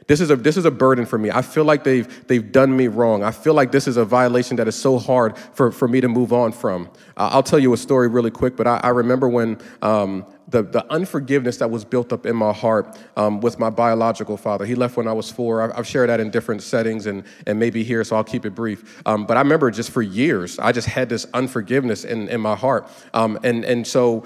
This 0.09 0.21
is 0.21 0.31
a 0.31 0.35
this 0.35 0.57
is 0.57 0.65
a 0.65 0.71
burden 0.71 1.05
for 1.05 1.19
me. 1.19 1.29
I 1.29 1.43
feel 1.43 1.65
like 1.65 1.83
they've 1.83 2.27
they've 2.27 2.51
done 2.51 2.75
me 2.75 2.87
wrong. 2.87 3.23
I 3.23 3.29
feel 3.29 3.53
like 3.53 3.71
this 3.71 3.87
is 3.87 3.95
a 3.95 4.03
violation 4.03 4.57
that 4.57 4.67
is 4.67 4.73
so 4.73 4.97
hard 4.97 5.37
for, 5.37 5.71
for 5.71 5.87
me 5.87 6.01
to 6.01 6.07
move 6.07 6.33
on 6.33 6.51
from. 6.51 6.89
Uh, 7.15 7.29
I'll 7.31 7.43
tell 7.43 7.59
you 7.59 7.73
a 7.73 7.77
story 7.77 8.07
really 8.07 8.31
quick, 8.31 8.55
but 8.55 8.65
I, 8.65 8.79
I 8.83 8.89
remember 8.89 9.29
when 9.29 9.59
um, 9.83 10.25
the, 10.49 10.63
the 10.63 10.91
unforgiveness 10.91 11.57
that 11.57 11.69
was 11.69 11.85
built 11.85 12.11
up 12.11 12.25
in 12.25 12.35
my 12.35 12.51
heart 12.51 12.97
um, 13.15 13.39
with 13.41 13.59
my 13.59 13.69
biological 13.69 14.37
father. 14.37 14.65
He 14.65 14.75
left 14.75 14.97
when 14.97 15.07
I 15.07 15.13
was 15.13 15.31
four. 15.31 15.61
I've, 15.61 15.77
I've, 15.77 15.87
shared 15.87 16.09
that 16.09 16.19
in 16.19 16.29
different 16.29 16.61
settings 16.61 17.05
and, 17.05 17.23
and 17.47 17.59
maybe 17.59 17.83
here, 17.83 18.03
so 18.03 18.15
I'll 18.15 18.23
keep 18.23 18.45
it 18.45 18.53
brief. 18.55 19.01
Um, 19.05 19.25
but 19.25 19.37
I 19.37 19.41
remember 19.41 19.71
just 19.71 19.91
for 19.91 20.01
years, 20.01 20.59
I 20.59 20.71
just 20.71 20.87
had 20.87 21.09
this 21.09 21.25
unforgiveness 21.33 22.03
in, 22.03 22.27
in 22.29 22.41
my 22.41 22.55
heart. 22.55 22.87
Um, 23.13 23.39
and, 23.43 23.65
and 23.65 23.85
so 23.85 24.23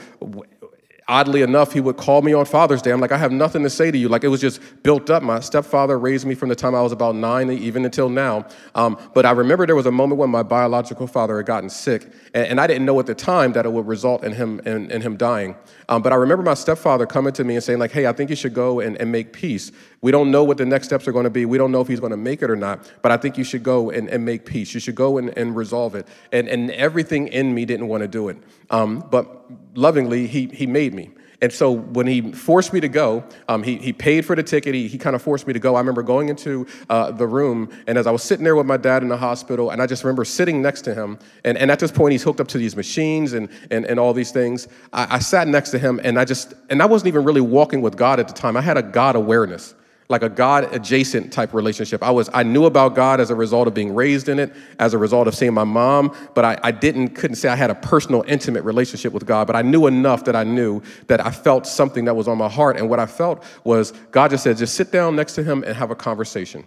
oddly 1.07 1.41
enough, 1.41 1.73
he 1.73 1.79
would 1.79 1.97
call 1.97 2.21
me 2.21 2.33
on 2.33 2.45
Father's 2.45 2.81
Day. 2.81 2.91
I'm 2.91 2.99
like, 2.99 3.11
I 3.11 3.17
have 3.17 3.31
nothing 3.31 3.63
to 3.63 3.69
say 3.69 3.91
to 3.91 3.97
you. 3.97 4.09
Like 4.09 4.23
it 4.23 4.29
was 4.29 4.41
just 4.41 4.61
built 4.83 5.09
up. 5.09 5.23
My 5.23 5.39
stepfather 5.39 5.97
raised 5.97 6.25
me 6.25 6.35
from 6.35 6.49
the 6.49 6.55
time 6.55 6.75
I 6.75 6.81
was 6.81 6.91
about 6.91 7.15
nine, 7.15 7.51
even 7.51 7.85
until 7.85 8.09
now. 8.09 8.47
Um, 8.75 8.97
but 9.13 9.25
I 9.25 9.31
remember 9.31 9.65
there 9.65 9.75
was 9.75 9.85
a 9.85 9.91
moment 9.91 10.19
when 10.19 10.29
my 10.29 10.43
biological 10.43 11.07
father 11.07 11.37
had 11.37 11.45
gotten 11.45 11.69
sick, 11.69 12.11
and, 12.33 12.47
and 12.47 12.61
I 12.61 12.67
didn't 12.67 12.85
know 12.85 12.99
at 12.99 13.05
the 13.05 13.15
time 13.15 13.53
that 13.53 13.65
it 13.65 13.71
would 13.71 13.87
result 13.87 14.23
in 14.23 14.33
him 14.33 14.59
in, 14.65 14.91
in 14.91 15.01
him 15.01 15.17
dying. 15.17 15.55
Um, 15.89 16.01
but 16.01 16.13
I 16.13 16.15
remember 16.15 16.43
my 16.43 16.53
stepfather 16.53 17.05
coming 17.05 17.33
to 17.33 17.43
me 17.43 17.55
and 17.55 17.63
saying, 17.63 17.79
like, 17.79 17.91
hey, 17.91 18.07
I 18.07 18.13
think 18.13 18.29
you 18.29 18.35
should 18.35 18.53
go 18.53 18.79
and, 18.79 18.97
and 18.97 19.11
make 19.11 19.33
peace. 19.33 19.71
We 20.03 20.11
don't 20.11 20.31
know 20.31 20.43
what 20.43 20.57
the 20.57 20.65
next 20.65 20.87
steps 20.87 21.07
are 21.07 21.13
going 21.13 21.23
to 21.23 21.29
be. 21.29 21.45
We 21.45 21.57
don't 21.57 21.71
know 21.71 21.79
if 21.79 21.87
he's 21.87 22.01
going 22.01 22.11
to 22.11 22.17
make 22.17 22.41
it 22.41 22.49
or 22.51 22.57
not, 22.57 22.91
but 23.01 23.13
I 23.13 23.17
think 23.17 23.37
you 23.37 23.45
should 23.45 23.63
go 23.63 23.89
and, 23.89 24.09
and 24.09 24.25
make 24.25 24.45
peace. 24.45 24.73
You 24.73 24.81
should 24.81 24.95
go 24.95 25.17
and, 25.17 25.29
and 25.37 25.55
resolve 25.55 25.95
it. 25.95 26.05
And, 26.33 26.49
and 26.49 26.69
everything 26.71 27.29
in 27.29 27.55
me 27.55 27.63
didn't 27.63 27.87
want 27.87 28.01
to 28.01 28.09
do 28.09 28.27
it. 28.27 28.35
Um, 28.69 28.99
but 29.09 29.45
lovingly, 29.75 30.27
he, 30.27 30.47
he 30.47 30.67
made 30.67 30.93
me. 30.93 31.11
And 31.41 31.53
so 31.53 31.71
when 31.71 32.05
he 32.05 32.33
forced 32.33 32.73
me 32.73 32.81
to 32.81 32.89
go, 32.89 33.23
um, 33.47 33.63
he, 33.63 33.77
he 33.77 33.93
paid 33.93 34.25
for 34.25 34.35
the 34.35 34.43
ticket. 34.43 34.75
He, 34.75 34.89
he 34.89 34.97
kind 34.97 35.15
of 35.15 35.21
forced 35.21 35.47
me 35.47 35.53
to 35.53 35.59
go. 35.59 35.75
I 35.75 35.79
remember 35.79 36.03
going 36.03 36.27
into 36.27 36.67
uh, 36.89 37.11
the 37.11 37.27
room, 37.27 37.69
and 37.87 37.97
as 37.97 38.05
I 38.05 38.11
was 38.11 38.23
sitting 38.23 38.43
there 38.43 38.57
with 38.57 38.65
my 38.65 38.77
dad 38.77 39.03
in 39.03 39.09
the 39.09 39.17
hospital, 39.17 39.69
and 39.69 39.81
I 39.81 39.87
just 39.87 40.03
remember 40.03 40.25
sitting 40.25 40.61
next 40.61 40.81
to 40.81 40.93
him. 40.93 41.17
And, 41.45 41.57
and 41.57 41.71
at 41.71 41.79
this 41.79 41.91
point, 41.93 42.11
he's 42.11 42.23
hooked 42.23 42.41
up 42.41 42.49
to 42.49 42.57
these 42.57 42.75
machines 42.75 43.31
and, 43.31 43.47
and, 43.71 43.85
and 43.85 44.01
all 44.01 44.13
these 44.13 44.31
things. 44.31 44.67
I, 44.91 45.15
I 45.15 45.19
sat 45.19 45.47
next 45.47 45.71
to 45.71 45.79
him, 45.79 46.01
and 46.03 46.19
I 46.19 46.25
just, 46.25 46.53
and 46.69 46.81
I 46.81 46.87
wasn't 46.87 47.07
even 47.07 47.23
really 47.23 47.41
walking 47.41 47.81
with 47.81 47.95
God 47.95 48.19
at 48.19 48.27
the 48.27 48.33
time. 48.33 48.57
I 48.57 48.61
had 48.61 48.77
a 48.77 48.83
God 48.83 49.15
awareness 49.15 49.75
like 50.09 50.21
a 50.21 50.29
God 50.29 50.73
adjacent 50.73 51.31
type 51.31 51.53
relationship. 51.53 52.03
I 52.03 52.11
was 52.11 52.29
I 52.33 52.43
knew 52.43 52.65
about 52.65 52.95
God 52.95 53.19
as 53.19 53.29
a 53.29 53.35
result 53.35 53.67
of 53.67 53.73
being 53.73 53.95
raised 53.95 54.29
in 54.29 54.39
it, 54.39 54.53
as 54.79 54.93
a 54.93 54.97
result 54.97 55.27
of 55.27 55.35
seeing 55.35 55.53
my 55.53 55.63
mom, 55.63 56.15
but 56.33 56.45
I, 56.45 56.59
I 56.63 56.71
didn't 56.71 57.09
couldn't 57.09 57.35
say 57.35 57.49
I 57.49 57.55
had 57.55 57.69
a 57.69 57.75
personal, 57.75 58.23
intimate 58.27 58.63
relationship 58.63 59.13
with 59.13 59.25
God. 59.25 59.47
But 59.47 59.55
I 59.55 59.61
knew 59.61 59.87
enough 59.87 60.25
that 60.25 60.35
I 60.35 60.43
knew 60.43 60.81
that 61.07 61.25
I 61.25 61.31
felt 61.31 61.65
something 61.65 62.05
that 62.05 62.15
was 62.15 62.27
on 62.27 62.37
my 62.37 62.49
heart. 62.49 62.77
And 62.77 62.89
what 62.89 62.99
I 62.99 63.05
felt 63.05 63.43
was 63.63 63.91
God 64.11 64.31
just 64.31 64.43
said, 64.43 64.57
just 64.57 64.75
sit 64.75 64.91
down 64.91 65.15
next 65.15 65.35
to 65.35 65.43
him 65.43 65.63
and 65.63 65.75
have 65.75 65.91
a 65.91 65.95
conversation. 65.95 66.65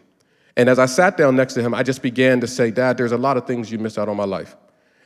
And 0.57 0.68
as 0.70 0.79
I 0.79 0.87
sat 0.87 1.16
down 1.16 1.37
next 1.37 1.55
to 1.55 1.62
him, 1.62 1.75
I 1.75 1.83
just 1.83 2.03
began 2.03 2.40
to 2.40 2.46
say, 2.46 2.70
Dad, 2.70 2.96
there's 2.96 3.12
a 3.12 3.18
lot 3.18 3.37
of 3.37 3.46
things 3.46 3.70
you 3.70 3.79
missed 3.79 3.99
out 3.99 4.09
on 4.09 4.16
my 4.16 4.25
life. 4.25 4.57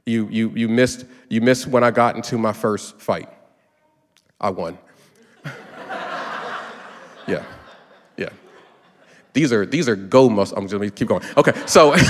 You 0.07 0.29
you 0.31 0.51
you 0.55 0.69
missed 0.69 1.05
you 1.29 1.41
missed 1.41 1.67
when 1.67 1.85
I 1.85 1.91
got 1.91 2.17
into 2.17 2.39
my 2.39 2.53
first 2.53 2.99
fight. 3.01 3.29
I 4.41 4.51
won. 4.51 4.79
yeah. 5.45 5.53
Yeah. 7.27 7.45
These 9.33 9.53
are 9.53 9.65
these 9.67 9.89
are 9.89 9.97
go 9.97 10.29
muscles. 10.29 10.59
I'm 10.59 10.65
just 10.65 10.73
gonna 10.73 10.91
keep 10.91 11.09
going. 11.09 11.23
Okay, 11.37 11.53
so 11.67 11.95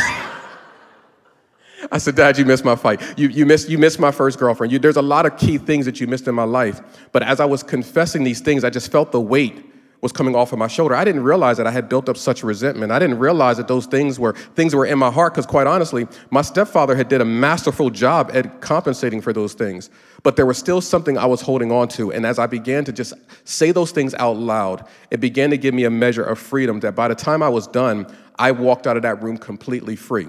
I 1.92 1.98
said, 1.98 2.14
Dad, 2.14 2.38
you 2.38 2.44
missed 2.44 2.64
my 2.64 2.76
fight. 2.76 3.00
You, 3.18 3.28
you, 3.28 3.46
missed, 3.46 3.68
you 3.68 3.78
missed 3.78 3.98
my 3.98 4.10
first 4.10 4.38
girlfriend. 4.38 4.72
You, 4.72 4.78
there's 4.78 4.96
a 4.96 5.02
lot 5.02 5.26
of 5.26 5.36
key 5.36 5.58
things 5.58 5.86
that 5.86 6.00
you 6.00 6.06
missed 6.06 6.28
in 6.28 6.34
my 6.34 6.44
life. 6.44 6.80
But 7.10 7.22
as 7.22 7.40
I 7.40 7.46
was 7.46 7.62
confessing 7.62 8.22
these 8.22 8.40
things, 8.40 8.64
I 8.64 8.70
just 8.70 8.92
felt 8.92 9.12
the 9.12 9.20
weight 9.20 9.69
was 10.00 10.12
coming 10.12 10.34
off 10.34 10.52
of 10.52 10.58
my 10.58 10.66
shoulder. 10.66 10.94
I 10.94 11.04
didn't 11.04 11.22
realize 11.22 11.56
that 11.58 11.66
I 11.66 11.70
had 11.70 11.88
built 11.88 12.08
up 12.08 12.16
such 12.16 12.42
resentment. 12.42 12.90
I 12.90 12.98
didn't 12.98 13.18
realize 13.18 13.58
that 13.58 13.68
those 13.68 13.86
things 13.86 14.18
were 14.18 14.32
things 14.54 14.74
were 14.74 14.86
in 14.86 14.98
my 14.98 15.10
heart 15.10 15.34
because 15.34 15.46
quite 15.46 15.66
honestly, 15.66 16.06
my 16.30 16.42
stepfather 16.42 16.96
had 16.96 17.08
did 17.08 17.20
a 17.20 17.24
masterful 17.24 17.90
job 17.90 18.30
at 18.32 18.60
compensating 18.60 19.20
for 19.20 19.32
those 19.32 19.52
things. 19.52 19.90
But 20.22 20.36
there 20.36 20.46
was 20.46 20.58
still 20.58 20.80
something 20.80 21.18
I 21.18 21.26
was 21.26 21.40
holding 21.40 21.70
on 21.70 21.88
to. 21.88 22.12
And 22.12 22.24
as 22.24 22.38
I 22.38 22.46
began 22.46 22.84
to 22.86 22.92
just 22.92 23.14
say 23.44 23.72
those 23.72 23.90
things 23.90 24.14
out 24.14 24.36
loud, 24.36 24.86
it 25.10 25.20
began 25.20 25.50
to 25.50 25.58
give 25.58 25.74
me 25.74 25.84
a 25.84 25.90
measure 25.90 26.24
of 26.24 26.38
freedom 26.38 26.80
that 26.80 26.94
by 26.94 27.08
the 27.08 27.14
time 27.14 27.42
I 27.42 27.48
was 27.48 27.66
done, 27.66 28.06
I 28.38 28.52
walked 28.52 28.86
out 28.86 28.96
of 28.96 29.02
that 29.02 29.22
room 29.22 29.36
completely 29.36 29.96
free. 29.96 30.28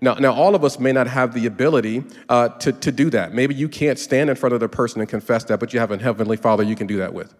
Now, 0.00 0.14
now 0.14 0.32
all 0.32 0.54
of 0.54 0.64
us 0.64 0.78
may 0.78 0.92
not 0.92 1.08
have 1.08 1.34
the 1.34 1.46
ability 1.46 2.04
uh, 2.28 2.50
to, 2.50 2.72
to 2.72 2.92
do 2.92 3.10
that. 3.10 3.34
Maybe 3.34 3.54
you 3.54 3.68
can't 3.68 3.98
stand 3.98 4.30
in 4.30 4.36
front 4.36 4.54
of 4.54 4.60
the 4.60 4.68
person 4.68 5.00
and 5.00 5.10
confess 5.10 5.42
that, 5.44 5.58
but 5.58 5.72
you 5.72 5.80
have 5.80 5.90
a 5.90 5.98
heavenly 5.98 6.36
father 6.36 6.62
you 6.62 6.76
can 6.76 6.86
do 6.86 6.98
that 6.98 7.12
with. 7.12 7.34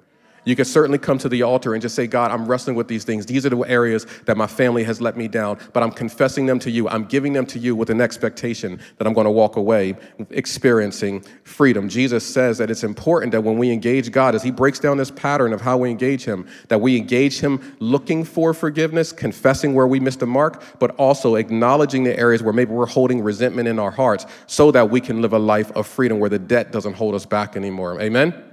You 0.48 0.56
can 0.56 0.64
certainly 0.64 0.96
come 0.96 1.18
to 1.18 1.28
the 1.28 1.42
altar 1.42 1.74
and 1.74 1.82
just 1.82 1.94
say, 1.94 2.06
God, 2.06 2.30
I'm 2.30 2.46
wrestling 2.46 2.74
with 2.74 2.88
these 2.88 3.04
things. 3.04 3.26
These 3.26 3.44
are 3.44 3.50
the 3.50 3.58
areas 3.64 4.06
that 4.24 4.38
my 4.38 4.46
family 4.46 4.82
has 4.82 4.98
let 4.98 5.14
me 5.14 5.28
down, 5.28 5.58
but 5.74 5.82
I'm 5.82 5.90
confessing 5.90 6.46
them 6.46 6.58
to 6.60 6.70
you. 6.70 6.88
I'm 6.88 7.04
giving 7.04 7.34
them 7.34 7.44
to 7.48 7.58
you 7.58 7.76
with 7.76 7.90
an 7.90 8.00
expectation 8.00 8.80
that 8.96 9.06
I'm 9.06 9.12
going 9.12 9.26
to 9.26 9.30
walk 9.30 9.56
away 9.56 9.94
experiencing 10.30 11.22
freedom. 11.44 11.86
Jesus 11.86 12.24
says 12.24 12.56
that 12.56 12.70
it's 12.70 12.82
important 12.82 13.32
that 13.32 13.42
when 13.42 13.58
we 13.58 13.70
engage 13.70 14.10
God, 14.10 14.34
as 14.34 14.42
He 14.42 14.50
breaks 14.50 14.78
down 14.78 14.96
this 14.96 15.10
pattern 15.10 15.52
of 15.52 15.60
how 15.60 15.76
we 15.76 15.90
engage 15.90 16.24
Him, 16.24 16.48
that 16.68 16.80
we 16.80 16.96
engage 16.96 17.40
Him 17.40 17.76
looking 17.78 18.24
for 18.24 18.54
forgiveness, 18.54 19.12
confessing 19.12 19.74
where 19.74 19.86
we 19.86 20.00
missed 20.00 20.20
the 20.20 20.26
mark, 20.26 20.62
but 20.78 20.92
also 20.92 21.34
acknowledging 21.34 22.04
the 22.04 22.18
areas 22.18 22.42
where 22.42 22.54
maybe 22.54 22.72
we're 22.72 22.86
holding 22.86 23.20
resentment 23.20 23.68
in 23.68 23.78
our 23.78 23.90
hearts 23.90 24.24
so 24.46 24.70
that 24.70 24.88
we 24.88 25.02
can 25.02 25.20
live 25.20 25.34
a 25.34 25.38
life 25.38 25.70
of 25.72 25.86
freedom 25.86 26.18
where 26.18 26.30
the 26.30 26.38
debt 26.38 26.72
doesn't 26.72 26.94
hold 26.94 27.14
us 27.14 27.26
back 27.26 27.54
anymore. 27.54 28.00
Amen? 28.00 28.47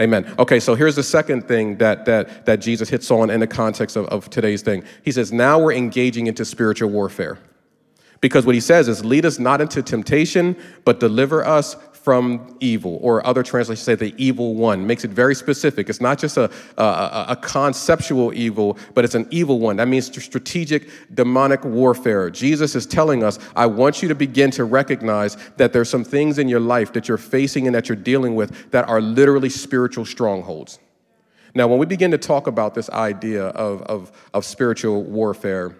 Amen. 0.00 0.34
Okay, 0.38 0.58
so 0.58 0.74
here's 0.74 0.96
the 0.96 1.02
second 1.02 1.46
thing 1.46 1.78
that, 1.78 2.04
that, 2.06 2.46
that 2.46 2.60
Jesus 2.60 2.88
hits 2.88 3.10
on 3.10 3.30
in 3.30 3.38
the 3.40 3.46
context 3.46 3.96
of, 3.96 4.06
of 4.06 4.28
today's 4.28 4.62
thing. 4.62 4.82
He 5.04 5.12
says, 5.12 5.32
now 5.32 5.58
we're 5.58 5.72
engaging 5.72 6.26
into 6.26 6.44
spiritual 6.44 6.90
warfare. 6.90 7.38
Because 8.20 8.46
what 8.46 8.54
he 8.54 8.60
says 8.60 8.88
is, 8.88 9.04
lead 9.04 9.24
us 9.26 9.38
not 9.38 9.60
into 9.60 9.82
temptation, 9.82 10.56
but 10.84 10.98
deliver 10.98 11.44
us 11.44 11.76
from 12.04 12.56
evil, 12.60 12.98
or 13.00 13.26
other 13.26 13.42
translations 13.42 13.84
say 13.84 13.94
the 13.94 14.14
evil 14.18 14.54
one. 14.54 14.86
Makes 14.86 15.04
it 15.04 15.10
very 15.10 15.34
specific. 15.34 15.88
It's 15.88 16.02
not 16.02 16.18
just 16.18 16.36
a, 16.36 16.50
a, 16.76 17.26
a 17.30 17.36
conceptual 17.40 18.34
evil, 18.34 18.76
but 18.92 19.06
it's 19.06 19.14
an 19.14 19.26
evil 19.30 19.58
one. 19.58 19.76
That 19.76 19.88
means 19.88 20.06
strategic 20.22 20.90
demonic 21.14 21.64
warfare. 21.64 22.28
Jesus 22.28 22.74
is 22.74 22.84
telling 22.84 23.24
us, 23.24 23.38
I 23.56 23.64
want 23.64 24.02
you 24.02 24.08
to 24.08 24.14
begin 24.14 24.50
to 24.50 24.64
recognize 24.64 25.38
that 25.56 25.72
there's 25.72 25.88
some 25.88 26.04
things 26.04 26.38
in 26.38 26.46
your 26.46 26.60
life 26.60 26.92
that 26.92 27.08
you're 27.08 27.16
facing 27.16 27.66
and 27.66 27.74
that 27.74 27.88
you're 27.88 27.96
dealing 27.96 28.34
with 28.34 28.70
that 28.70 28.86
are 28.86 29.00
literally 29.00 29.48
spiritual 29.48 30.04
strongholds 30.04 30.78
Now, 31.54 31.68
when 31.68 31.78
we 31.78 31.86
begin 31.86 32.10
to 32.10 32.18
talk 32.18 32.46
about 32.46 32.74
this 32.74 32.90
idea 32.90 33.46
of, 33.46 33.82
of, 33.82 34.12
of 34.34 34.44
spiritual 34.44 35.04
warfare, 35.04 35.76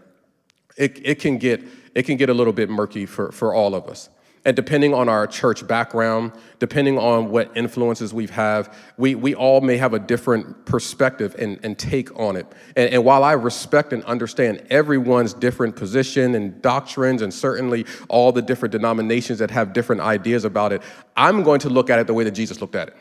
it, 0.76 1.00
it, 1.04 1.20
can 1.20 1.38
get, 1.38 1.62
it 1.94 2.04
can 2.04 2.16
get 2.16 2.28
a 2.30 2.34
little 2.34 2.52
bit 2.52 2.70
murky 2.70 3.06
for, 3.06 3.32
for 3.32 3.52
all 3.52 3.74
of 3.74 3.88
us. 3.88 4.08
And 4.46 4.54
depending 4.54 4.92
on 4.92 5.08
our 5.08 5.26
church 5.26 5.66
background, 5.66 6.32
depending 6.58 6.98
on 6.98 7.30
what 7.30 7.50
influences 7.56 8.12
we 8.12 8.26
have, 8.26 8.76
we, 8.98 9.14
we 9.14 9.34
all 9.34 9.62
may 9.62 9.78
have 9.78 9.94
a 9.94 9.98
different 9.98 10.66
perspective 10.66 11.34
and, 11.38 11.58
and 11.62 11.78
take 11.78 12.18
on 12.18 12.36
it. 12.36 12.46
And, 12.76 12.92
and 12.92 13.04
while 13.04 13.24
I 13.24 13.32
respect 13.32 13.94
and 13.94 14.04
understand 14.04 14.62
everyone's 14.68 15.32
different 15.32 15.76
position 15.76 16.34
and 16.34 16.60
doctrines, 16.60 17.22
and 17.22 17.32
certainly 17.32 17.86
all 18.08 18.32
the 18.32 18.42
different 18.42 18.72
denominations 18.72 19.38
that 19.38 19.50
have 19.50 19.72
different 19.72 20.02
ideas 20.02 20.44
about 20.44 20.74
it, 20.74 20.82
I'm 21.16 21.42
going 21.42 21.60
to 21.60 21.70
look 21.70 21.88
at 21.88 21.98
it 21.98 22.06
the 22.06 22.14
way 22.14 22.24
that 22.24 22.32
Jesus 22.32 22.60
looked 22.60 22.74
at 22.74 22.88
it. 22.88 22.96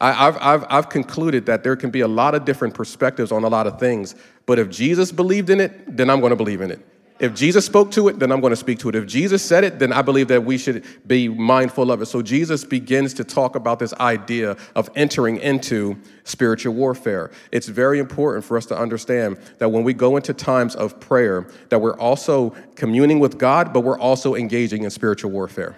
I, 0.00 0.12
have 0.12 0.38
I've, 0.40 0.66
I've 0.70 0.88
concluded 0.88 1.46
that 1.46 1.64
there 1.64 1.74
can 1.74 1.90
be 1.90 2.02
a 2.02 2.08
lot 2.08 2.36
of 2.36 2.44
different 2.44 2.74
perspectives 2.74 3.32
on 3.32 3.42
a 3.42 3.48
lot 3.48 3.66
of 3.66 3.80
things, 3.80 4.14
but 4.46 4.60
if 4.60 4.70
Jesus 4.70 5.10
believed 5.10 5.50
in 5.50 5.60
it, 5.60 5.96
then 5.96 6.08
I'm 6.08 6.20
going 6.20 6.30
to 6.30 6.36
believe 6.36 6.60
in 6.60 6.70
it. 6.70 6.86
If 7.20 7.34
Jesus 7.34 7.66
spoke 7.66 7.90
to 7.92 8.06
it, 8.06 8.20
then 8.20 8.30
I'm 8.30 8.40
going 8.40 8.52
to 8.52 8.56
speak 8.56 8.78
to 8.80 8.88
it. 8.88 8.94
If 8.94 9.06
Jesus 9.06 9.42
said 9.44 9.64
it, 9.64 9.80
then 9.80 9.92
I 9.92 10.02
believe 10.02 10.28
that 10.28 10.44
we 10.44 10.56
should 10.56 10.84
be 11.06 11.28
mindful 11.28 11.90
of 11.90 12.00
it. 12.00 12.06
So 12.06 12.22
Jesus 12.22 12.64
begins 12.64 13.12
to 13.14 13.24
talk 13.24 13.56
about 13.56 13.80
this 13.80 13.92
idea 13.94 14.56
of 14.76 14.88
entering 14.94 15.38
into 15.38 15.96
spiritual 16.22 16.74
warfare. 16.74 17.32
It's 17.50 17.66
very 17.66 17.98
important 17.98 18.44
for 18.44 18.56
us 18.56 18.66
to 18.66 18.78
understand 18.78 19.36
that 19.58 19.70
when 19.70 19.82
we 19.82 19.94
go 19.94 20.16
into 20.16 20.32
times 20.32 20.76
of 20.76 21.00
prayer, 21.00 21.48
that 21.70 21.80
we're 21.80 21.98
also 21.98 22.50
communing 22.76 23.18
with 23.18 23.36
God, 23.36 23.72
but 23.72 23.80
we're 23.80 23.98
also 23.98 24.36
engaging 24.36 24.84
in 24.84 24.90
spiritual 24.90 25.32
warfare. 25.32 25.76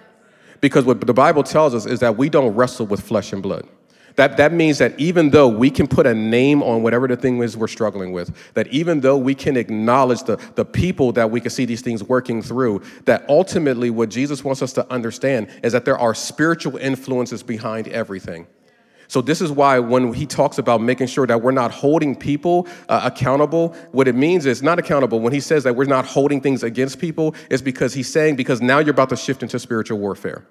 Because 0.59 0.85
what 0.85 1.01
the 1.01 1.13
Bible 1.13 1.41
tells 1.41 1.73
us 1.73 1.87
is 1.87 2.01
that 2.01 2.17
we 2.17 2.29
don't 2.29 2.53
wrestle 2.53 2.85
with 2.85 3.01
flesh 3.01 3.33
and 3.33 3.41
blood. 3.41 3.67
That, 4.15 4.37
that 4.37 4.53
means 4.53 4.77
that 4.79 4.99
even 4.99 5.29
though 5.29 5.47
we 5.47 5.69
can 5.69 5.87
put 5.87 6.05
a 6.05 6.13
name 6.13 6.61
on 6.63 6.83
whatever 6.83 7.07
the 7.07 7.15
thing 7.15 7.41
is 7.41 7.55
we're 7.55 7.67
struggling 7.67 8.11
with, 8.11 8.35
that 8.53 8.67
even 8.67 9.01
though 9.01 9.17
we 9.17 9.35
can 9.35 9.57
acknowledge 9.57 10.23
the, 10.23 10.37
the 10.55 10.65
people 10.65 11.11
that 11.13 11.31
we 11.31 11.39
can 11.39 11.51
see 11.51 11.65
these 11.65 11.81
things 11.81 12.03
working 12.03 12.41
through, 12.41 12.81
that 13.05 13.25
ultimately 13.29 13.89
what 13.89 14.09
Jesus 14.09 14.43
wants 14.43 14.61
us 14.61 14.73
to 14.73 14.91
understand 14.91 15.49
is 15.63 15.73
that 15.73 15.85
there 15.85 15.97
are 15.97 16.13
spiritual 16.13 16.77
influences 16.77 17.43
behind 17.43 17.87
everything. 17.87 18.47
So, 19.07 19.21
this 19.21 19.41
is 19.41 19.51
why 19.51 19.77
when 19.77 20.13
he 20.13 20.25
talks 20.25 20.57
about 20.57 20.79
making 20.81 21.07
sure 21.07 21.27
that 21.27 21.41
we're 21.41 21.51
not 21.51 21.71
holding 21.71 22.15
people 22.15 22.65
uh, 22.87 23.01
accountable, 23.03 23.75
what 23.91 24.07
it 24.07 24.15
means 24.15 24.45
is 24.45 24.63
not 24.63 24.79
accountable. 24.79 25.19
When 25.19 25.33
he 25.33 25.41
says 25.41 25.65
that 25.65 25.75
we're 25.75 25.83
not 25.83 26.05
holding 26.05 26.39
things 26.39 26.63
against 26.63 26.97
people, 26.97 27.35
is 27.49 27.61
because 27.61 27.93
he's 27.93 28.09
saying, 28.09 28.37
because 28.37 28.61
now 28.61 28.79
you're 28.79 28.91
about 28.91 29.09
to 29.09 29.17
shift 29.17 29.43
into 29.43 29.59
spiritual 29.59 29.99
warfare. 29.99 30.45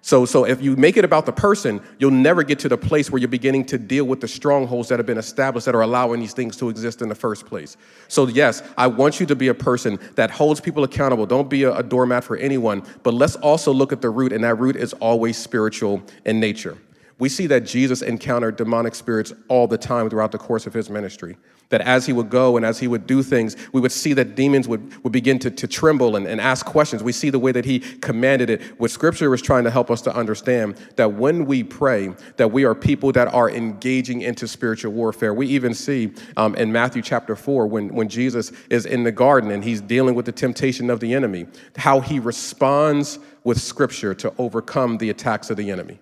So, 0.00 0.24
so 0.24 0.44
if 0.44 0.62
you 0.62 0.76
make 0.76 0.96
it 0.96 1.04
about 1.04 1.26
the 1.26 1.32
person, 1.32 1.82
you'll 1.98 2.12
never 2.12 2.42
get 2.42 2.58
to 2.60 2.68
the 2.68 2.78
place 2.78 3.10
where 3.10 3.18
you're 3.18 3.28
beginning 3.28 3.64
to 3.66 3.78
deal 3.78 4.04
with 4.04 4.20
the 4.20 4.28
strongholds 4.28 4.88
that 4.88 4.98
have 4.98 5.06
been 5.06 5.18
established 5.18 5.66
that 5.66 5.74
are 5.74 5.82
allowing 5.82 6.20
these 6.20 6.32
things 6.32 6.56
to 6.58 6.68
exist 6.68 7.02
in 7.02 7.08
the 7.08 7.14
first 7.14 7.46
place. 7.46 7.76
So, 8.06 8.28
yes, 8.28 8.62
I 8.76 8.86
want 8.86 9.18
you 9.18 9.26
to 9.26 9.36
be 9.36 9.48
a 9.48 9.54
person 9.54 9.98
that 10.14 10.30
holds 10.30 10.60
people 10.60 10.84
accountable. 10.84 11.26
Don't 11.26 11.50
be 11.50 11.64
a, 11.64 11.74
a 11.74 11.82
doormat 11.82 12.24
for 12.24 12.36
anyone, 12.36 12.84
but 13.02 13.12
let's 13.12 13.36
also 13.36 13.72
look 13.72 13.92
at 13.92 14.00
the 14.00 14.10
root, 14.10 14.32
and 14.32 14.44
that 14.44 14.54
root 14.54 14.76
is 14.76 14.92
always 14.94 15.36
spiritual 15.36 16.02
in 16.24 16.38
nature. 16.38 16.78
We 17.18 17.28
see 17.28 17.48
that 17.48 17.66
Jesus 17.66 18.00
encountered 18.00 18.56
demonic 18.56 18.94
spirits 18.94 19.32
all 19.48 19.66
the 19.66 19.78
time 19.78 20.08
throughout 20.08 20.30
the 20.30 20.38
course 20.38 20.66
of 20.68 20.72
his 20.72 20.88
ministry 20.88 21.36
that 21.70 21.80
as 21.82 22.06
he 22.06 22.12
would 22.12 22.30
go 22.30 22.56
and 22.56 22.64
as 22.64 22.78
he 22.78 22.88
would 22.88 23.06
do 23.06 23.22
things, 23.22 23.56
we 23.72 23.80
would 23.80 23.92
see 23.92 24.12
that 24.14 24.34
demons 24.34 24.66
would, 24.66 25.02
would 25.04 25.12
begin 25.12 25.38
to, 25.40 25.50
to 25.50 25.66
tremble 25.66 26.16
and, 26.16 26.26
and 26.26 26.40
ask 26.40 26.64
questions. 26.64 27.02
We 27.02 27.12
see 27.12 27.30
the 27.30 27.38
way 27.38 27.52
that 27.52 27.64
he 27.64 27.80
commanded 27.80 28.48
it. 28.50 28.62
What 28.78 28.90
scripture 28.90 29.28
was 29.30 29.42
trying 29.42 29.64
to 29.64 29.70
help 29.70 29.90
us 29.90 30.00
to 30.02 30.14
understand 30.14 30.76
that 30.96 31.12
when 31.12 31.44
we 31.44 31.62
pray, 31.62 32.14
that 32.36 32.52
we 32.52 32.64
are 32.64 32.74
people 32.74 33.12
that 33.12 33.32
are 33.34 33.50
engaging 33.50 34.22
into 34.22 34.48
spiritual 34.48 34.92
warfare. 34.92 35.34
We 35.34 35.46
even 35.48 35.74
see 35.74 36.12
um, 36.36 36.54
in 36.54 36.72
Matthew 36.72 37.02
chapter 37.02 37.36
4, 37.36 37.66
when, 37.66 37.94
when 37.94 38.08
Jesus 38.08 38.52
is 38.70 38.86
in 38.86 39.04
the 39.04 39.12
garden 39.12 39.50
and 39.50 39.62
he's 39.62 39.80
dealing 39.80 40.14
with 40.14 40.26
the 40.26 40.32
temptation 40.32 40.90
of 40.90 41.00
the 41.00 41.12
enemy, 41.12 41.46
how 41.76 42.00
he 42.00 42.18
responds 42.18 43.18
with 43.44 43.60
scripture 43.60 44.14
to 44.14 44.32
overcome 44.38 44.98
the 44.98 45.10
attacks 45.10 45.50
of 45.50 45.56
the 45.56 45.70
enemy. 45.70 45.98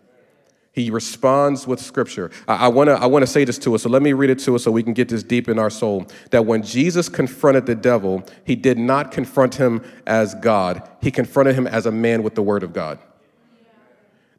He 0.77 0.91
responds 0.91 1.67
with 1.67 1.81
scripture. 1.81 2.31
I, 2.47 2.67
I 2.67 2.69
want 2.69 2.89
to 2.89 2.97
I 2.97 3.07
wanna 3.07 3.27
say 3.27 3.47
this 3.47 3.57
to 3.61 3.75
us, 3.75 3.85
so 3.85 3.89
let 3.89 4.03
me 4.03 4.13
read 4.13 4.29
it 4.29 4.39
to 4.41 4.55
us 4.55 4.65
so 4.65 4.71
we 4.71 4.83
can 4.83 4.93
get 4.93 5.09
this 5.09 5.23
deep 5.23 5.49
in 5.49 5.59
our 5.59 5.71
soul. 5.71 6.07
That 6.33 6.45
when 6.45 6.63
Jesus 6.63 7.09
confronted 7.09 7.65
the 7.65 7.75
devil, 7.75 8.23
he 8.45 8.57
did 8.57 8.77
not 8.77 9.11
confront 9.11 9.55
him 9.55 9.83
as 10.07 10.35
God, 10.35 10.87
he 11.01 11.11
confronted 11.11 11.55
him 11.55 11.67
as 11.67 11.87
a 11.87 11.91
man 11.91 12.23
with 12.23 12.35
the 12.35 12.43
word 12.43 12.63
of 12.63 12.75
God. 12.75 12.99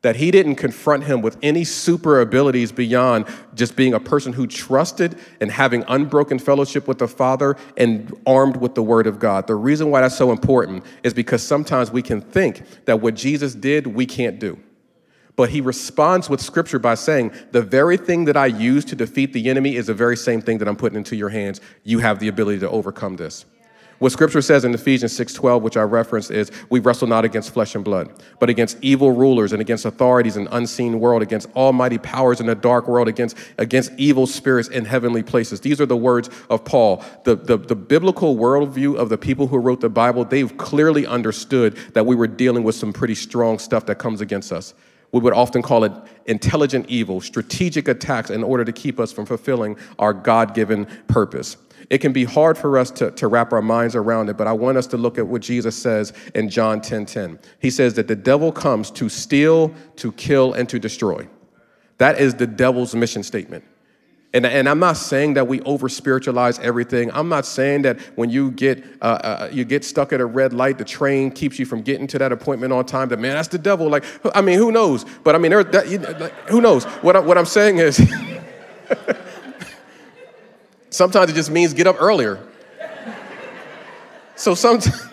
That 0.04 0.17
he 0.17 0.30
didn't 0.30 0.58
confront 0.58 1.06
him 1.06 1.23
with 1.23 1.38
any 1.41 1.63
super 1.63 2.21
abilities 2.21 2.71
beyond 2.71 3.26
just 3.56 3.76
being 3.76 3.95
a 3.95 4.00
person 4.00 4.32
who 4.32 4.45
trusted 4.45 5.17
and 5.41 5.50
having 5.50 5.84
unbroken 5.88 6.38
fellowship 6.38 6.88
with 6.88 7.00
the 7.00 7.08
Father 7.08 7.58
and 7.78 8.15
armed 8.28 8.58
with 8.58 8.76
the 8.76 8.84
Word 8.84 9.08
of 9.08 9.17
God. 9.17 9.47
The 9.47 9.56
reason 9.56 9.89
why 9.89 10.02
that's 10.02 10.15
so 10.15 10.32
important 10.32 10.86
is 11.02 11.15
because 11.15 11.41
sometimes 11.41 11.91
we 11.91 12.04
can 12.04 12.21
think 12.21 12.62
that 12.86 13.02
what 13.02 13.15
Jesus 13.15 13.56
did, 13.56 13.88
we 13.88 14.06
can't 14.06 14.38
do. 14.38 14.60
But 15.38 15.52
he 15.52 15.62
responds 15.62 16.30
with 16.30 16.41
scripture 16.41 16.80
by 16.80 16.95
saying, 16.95 17.32
The 17.52 17.62
very 17.62 17.95
thing 17.95 18.26
that 18.26 18.36
I 18.36 18.47
use 18.47 18.84
to 18.86 18.95
defeat 18.95 19.34
the 19.34 19.50
enemy 19.50 19.76
is 19.76 19.86
the 19.86 19.93
very 19.93 20.17
same 20.17 20.41
thing 20.41 20.58
that 20.58 20.67
I'm 20.67 20.76
putting 20.76 20.97
into 20.97 21.15
your 21.15 21.30
hands. 21.30 21.62
You 21.84 22.00
have 22.00 22.19
the 22.19 22.28
ability 22.28 22.60
to 22.62 22.69
overcome 22.69 23.17
this. 23.17 23.45
What 24.00 24.12
scripture 24.12 24.41
says 24.41 24.63
in 24.63 24.73
Ephesians 24.73 25.13
6:12, 25.13 25.62
which 25.62 25.78
I 25.78 25.82
referenced, 25.82 26.32
is 26.32 26.52
we 26.69 26.80
wrestle 26.80 27.08
not 27.08 27.26
against 27.26 27.52
flesh 27.52 27.73
and 27.73 27.84
blood, 27.84 28.10
but 28.39 28.50
against 28.50 28.78
evil 28.82 29.12
rulers 29.12 29.54
and 29.54 29.62
against 29.62 29.86
authorities 29.86 30.38
in 30.38 30.47
unseen 30.52 31.00
world, 31.00 31.21
against 31.21 31.47
almighty 31.56 31.97
powers 32.00 32.39
in 32.39 32.45
the 32.47 32.56
dark 32.56 32.88
world, 32.88 33.08
against, 33.08 33.38
against 33.58 33.91
evil 33.97 34.28
spirits 34.28 34.69
in 34.69 34.86
heavenly 34.86 35.23
places. 35.23 35.62
These 35.62 35.82
are 35.82 35.88
the 35.88 35.97
words 35.97 36.30
of 36.50 36.63
Paul. 36.63 37.04
The, 37.23 37.36
the, 37.36 37.58
the 37.58 37.76
biblical 37.76 38.36
worldview 38.36 38.95
of 38.97 39.10
the 39.10 39.17
people 39.17 39.47
who 39.47 39.58
wrote 39.58 39.82
the 39.82 39.89
Bible, 39.89 40.26
they've 40.26 40.56
clearly 40.58 41.08
understood 41.08 41.76
that 41.93 42.06
we 42.06 42.15
were 42.15 42.28
dealing 42.28 42.63
with 42.63 42.76
some 42.76 42.93
pretty 42.93 43.15
strong 43.15 43.58
stuff 43.58 43.88
that 43.88 43.95
comes 43.95 44.21
against 44.21 44.52
us 44.52 44.76
we 45.12 45.20
would 45.20 45.34
often 45.34 45.62
call 45.62 45.84
it 45.84 45.91
intelligent 46.26 46.86
evil, 46.89 47.22
strategic 47.22 47.88
attacks 47.88 48.30
in 48.30 48.43
order 48.43 48.65
to 48.65 48.72
keep 48.72 49.00
us 49.00 49.12
from 49.12 49.26
fulfilling 49.26 49.78
our 50.00 50.13
God 50.13 50.54
given 50.54 50.86
purpose. 51.08 51.58
It 51.89 52.00
can 52.00 52.12
be 52.12 52.26
hard 52.26 52.58
for 52.58 52.78
us 52.78 52.91
to, 52.91 53.12
to 53.12 53.28
wrap 53.28 53.54
our 53.54 53.62
minds 53.62 53.96
around 53.96 54.30
it, 54.30 54.36
but 54.36 54.48
I 54.48 54.52
want 54.52 54.78
us 54.78 54.88
to 54.88 54.98
look 54.98 55.17
at 55.17 55.26
what 55.26 55.41
Jesus 55.41 55.76
says 55.76 56.12
in 56.36 56.50
John 56.50 56.82
10 56.82 57.06
10. 57.06 57.39
He 57.60 57.70
says 57.70 57.93
that 57.93 58.08
the 58.08 58.15
devil 58.15 58.52
comes 58.52 58.91
to 58.91 59.08
steal, 59.08 59.74
to 59.98 60.12
kill, 60.13 60.54
and 60.54 60.67
to 60.67 60.80
destroy. 60.80 61.28
That 61.98 62.20
is 62.20 62.36
the 62.36 62.48
devil's 62.48 62.93
mission 62.93 63.24
statement. 63.24 63.63
And, 64.33 64.45
and 64.45 64.67
I'm 64.67 64.79
not 64.79 64.97
saying 64.97 65.35
that 65.35 65.47
we 65.47 65.61
over 65.61 65.87
spiritualize 65.87 66.59
everything. 66.59 67.09
I'm 67.13 67.29
not 67.29 67.45
saying 67.45 67.83
that 67.83 67.99
when 68.17 68.29
you 68.29 68.51
get 68.51 68.83
uh, 69.01 69.05
uh, 69.05 69.49
you 69.51 69.63
get 69.63 69.85
stuck 69.85 70.11
at 70.11 70.19
a 70.19 70.25
red 70.25 70.53
light, 70.53 70.77
the 70.77 70.83
train 70.83 71.31
keeps 71.31 71.57
you 71.57 71.65
from 71.65 71.81
getting 71.81 72.07
to 72.07 72.19
that 72.19 72.31
appointment 72.31 72.73
on 72.73 72.85
time. 72.85 73.07
That 73.07 73.19
man, 73.19 73.35
that's 73.35 73.47
the 73.47 73.57
devil. 73.57 73.89
Like, 73.89 74.03
I 74.35 74.41
mean, 74.41 74.59
who 74.59 74.71
knows? 74.71 75.05
But 75.23 75.35
I 75.35 75.37
mean, 75.37 75.51
there, 75.51 75.63
that, 75.63 75.89
you, 75.89 75.99
like, 75.99 76.33
who 76.49 76.59
knows? 76.59 76.83
What, 76.85 77.15
I, 77.15 77.19
what 77.19 77.37
I'm 77.37 77.45
saying 77.45 77.77
is, 77.77 77.97
sometimes 80.89 81.31
it 81.31 81.33
just 81.33 81.49
means 81.49 81.73
get 81.73 81.87
up 81.87 82.01
earlier. 82.01 82.45
So 84.35 84.55
sometimes. 84.55 85.07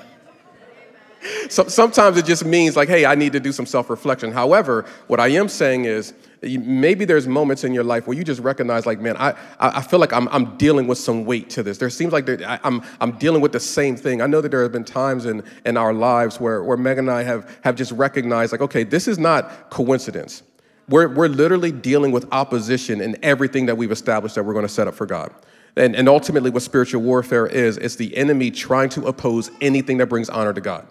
So, 1.49 1.69
sometimes 1.69 2.19
it 2.19 2.27
just 2.27 2.45
means 2.45 2.77
like, 2.77 2.89
hey, 2.89 3.07
I 3.07 3.15
need 3.15 3.33
to 3.33 3.41
do 3.41 3.53
some 3.53 3.67
self 3.67 3.91
reflection. 3.91 4.33
However, 4.33 4.85
what 5.07 5.21
I 5.21 5.29
am 5.29 5.49
saying 5.49 5.85
is 5.85 6.15
maybe 6.45 7.05
there's 7.05 7.27
moments 7.27 7.65
in 7.65 7.73
your 7.73 7.85
life 7.85 8.07
where 8.07 8.17
you 8.17 8.25
just 8.25 8.41
recognize, 8.41 8.87
like, 8.87 9.01
man, 9.01 9.17
I, 9.17 9.35
I 9.59 9.83
feel 9.83 9.99
like 9.99 10.13
I'm, 10.13 10.29
I'm 10.29 10.57
dealing 10.57 10.87
with 10.87 10.99
some 10.99 11.25
weight 11.25 11.51
to 11.51 11.63
this. 11.63 11.79
There 11.79 11.91
seems 11.91 12.13
like 12.13 12.29
I, 12.43 12.59
I'm, 12.63 12.83
I'm 13.01 13.13
dealing 13.13 13.41
with 13.41 13.53
the 13.53 13.61
same 13.61 13.97
thing. 13.97 14.21
I 14.21 14.27
know 14.27 14.41
that 14.41 14.51
there 14.51 14.63
have 14.63 14.73
been 14.73 14.85
times 14.85 15.27
in, 15.27 15.43
in 15.65 15.77
our 15.77 15.93
lives 15.93 16.41
where, 16.41 16.63
where 16.63 16.77
Meg 16.77 16.99
and 16.99 17.11
I 17.11 17.23
have, 17.23 17.59
have 17.63 17.77
just 17.77 17.93
recognized, 17.93 18.53
like, 18.53 18.61
okay, 18.61 18.85
this 18.85 19.09
is 19.09 19.19
not 19.19 19.71
coincidence. 19.71 20.43
We're, 20.89 21.09
we're 21.09 21.29
literally 21.29 21.73
dealing 21.73 22.13
with 22.13 22.27
opposition 22.31 23.01
in 23.01 23.17
everything 23.23 23.67
that 23.67 23.77
we've 23.77 23.93
established 23.93 24.35
that 24.35 24.45
we're 24.45 24.53
going 24.53 24.67
to 24.67 24.73
set 24.73 24.87
up 24.87 24.95
for 24.95 25.07
God. 25.07 25.33
And, 25.77 25.97
and 25.97 26.09
ultimately, 26.09 26.51
what 26.51 26.63
spiritual 26.63 27.03
warfare 27.03 27.47
is, 27.47 27.79
it's 27.79 27.97
the 27.97 28.17
enemy 28.17 28.51
trying 28.51 28.91
to 28.91 29.07
oppose 29.07 29.51
anything 29.61 29.99
that 29.99 30.07
brings 30.07 30.29
honor 30.29 30.53
to 30.53 30.61
God 30.61 30.87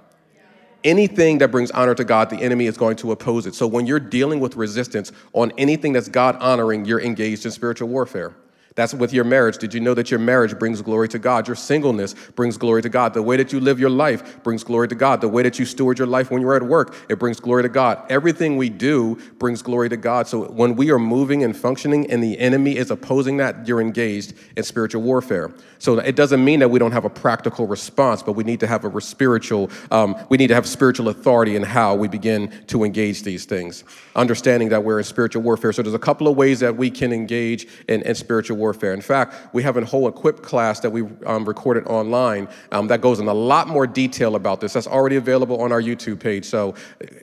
anything 0.84 1.38
that 1.40 1.52
brings 1.52 1.72
honor 1.72 1.96
to 1.96 2.04
God, 2.04 2.30
the 2.30 2.38
enemy 2.38 2.68
is 2.68 2.78
going 2.78 2.96
to 2.98 3.12
oppose 3.12 3.46
it. 3.46 3.56
So 3.56 3.68
when 3.68 3.86
you're 3.86 4.00
dealing 4.00 4.40
with 4.40 4.56
resistance 4.56 5.12
on 5.34 5.52
anything 5.58 5.94
that's 5.94 6.10
God 6.10 6.36
honoring, 6.40 6.86
you're 6.86 7.02
engaged 7.02 7.46
in 7.46 7.52
spiritual 7.52 7.90
warfare. 7.90 8.34
That's 8.76 8.94
with 8.94 9.14
your 9.14 9.24
marriage. 9.24 9.58
Did 9.58 9.74
you 9.74 9.80
know 9.80 9.94
that 9.94 10.10
your 10.10 10.20
marriage 10.20 10.58
brings 10.58 10.82
glory 10.82 11.08
to 11.10 11.20
God? 11.20 11.48
Your 11.48 11.56
singleness 11.56 12.14
brings 12.36 12.58
glory 12.58 12.82
to 12.82 12.90
God. 12.90 13.14
The 13.14 13.22
way 13.22 13.38
that 13.38 13.54
you 13.54 13.60
live 13.60 13.80
your 13.80 13.90
life 13.90 14.42
brings 14.44 14.64
glory 14.64 14.88
to 14.88 14.96
God. 14.96 15.22
The 15.22 15.28
way 15.28 15.44
that 15.44 15.60
you 15.60 15.66
steward 15.66 16.00
your 16.00 16.08
life 16.08 16.32
when 16.32 16.42
you're 16.42 16.56
at 16.56 16.64
work, 16.64 16.96
it 17.08 17.20
brings 17.20 17.40
glory 17.40 17.64
to 17.64 17.70
God. 17.70 18.04
Everything 18.10 18.58
we 18.58 18.70
do 18.70 19.16
brings 19.38 19.62
glory 19.62 19.90
to 19.90 19.98
God. 19.98 20.28
So 20.28 20.46
when 20.46 20.76
we 20.76 20.92
are 20.92 21.00
moving 21.00 21.44
and 21.44 21.56
functioning 21.56 22.10
and 22.10 22.24
the 22.24 22.40
enemy 22.40 22.78
is 22.78 22.90
opposing 22.90 23.38
that, 23.38 23.68
you're 23.68 23.82
engaged 23.82 24.34
in 24.58 24.64
spiritual 24.64 25.04
warfare. 25.04 25.54
So 25.78 26.00
it 26.00 26.16
doesn't 26.16 26.44
mean 26.44 26.60
that 26.62 26.70
we 26.70 26.80
don't 26.80 26.94
have 26.94 27.06
a 27.06 27.10
practical 27.10 27.68
response, 27.68 28.24
but 28.24 28.34
we 28.34 28.44
need 28.44 28.62
to 28.62 28.68
have 28.68 28.86
a 28.86 29.02
spiritual, 29.02 29.70
um, 29.92 30.16
we 30.30 30.38
need 30.38 30.48
to 30.48 30.56
have 30.56 30.66
spiritual 30.66 31.10
authority 31.10 31.56
in 31.56 31.64
how 31.64 31.94
we 31.96 32.08
begin 32.08 32.52
to 32.68 32.84
engage 32.84 33.24
these 33.24 33.46
things. 33.46 33.84
Understanding 34.16 34.70
that 34.70 34.84
we're 34.84 35.00
in 35.00 35.04
spiritual 35.04 35.44
warfare. 35.44 35.74
So 35.74 35.82
there's 35.82 35.94
a 35.94 36.00
couple 36.00 36.28
of 36.28 36.38
ways 36.38 36.62
that 36.62 36.76
we 36.76 36.90
can 36.90 37.12
engage 37.12 37.68
in, 37.88 38.02
in 38.04 38.16
spiritual 38.16 38.58
warfare. 38.58 38.63
In 38.72 39.02
fact, 39.02 39.54
we 39.54 39.64
have 39.64 39.76
a 39.76 39.86
whole 39.86 40.08
equipped 40.08 40.44
class 40.44 40.80
that 40.80 40.92
we 40.92 41.04
um, 41.26 41.46
recorded 41.46 41.86
online 41.88 42.48
um, 42.72 42.88
that 42.88 43.02
goes 43.02 43.20
in 43.20 43.28
a 43.28 43.34
lot 43.34 43.68
more 43.68 43.86
detail 43.86 44.36
about 44.36 44.62
this. 44.62 44.74
That's 44.74 44.88
already 44.88 45.16
available 45.18 45.62
on 45.62 45.72
our 45.72 45.82
YouTube 45.82 46.20
page. 46.20 46.46
So 46.46 46.76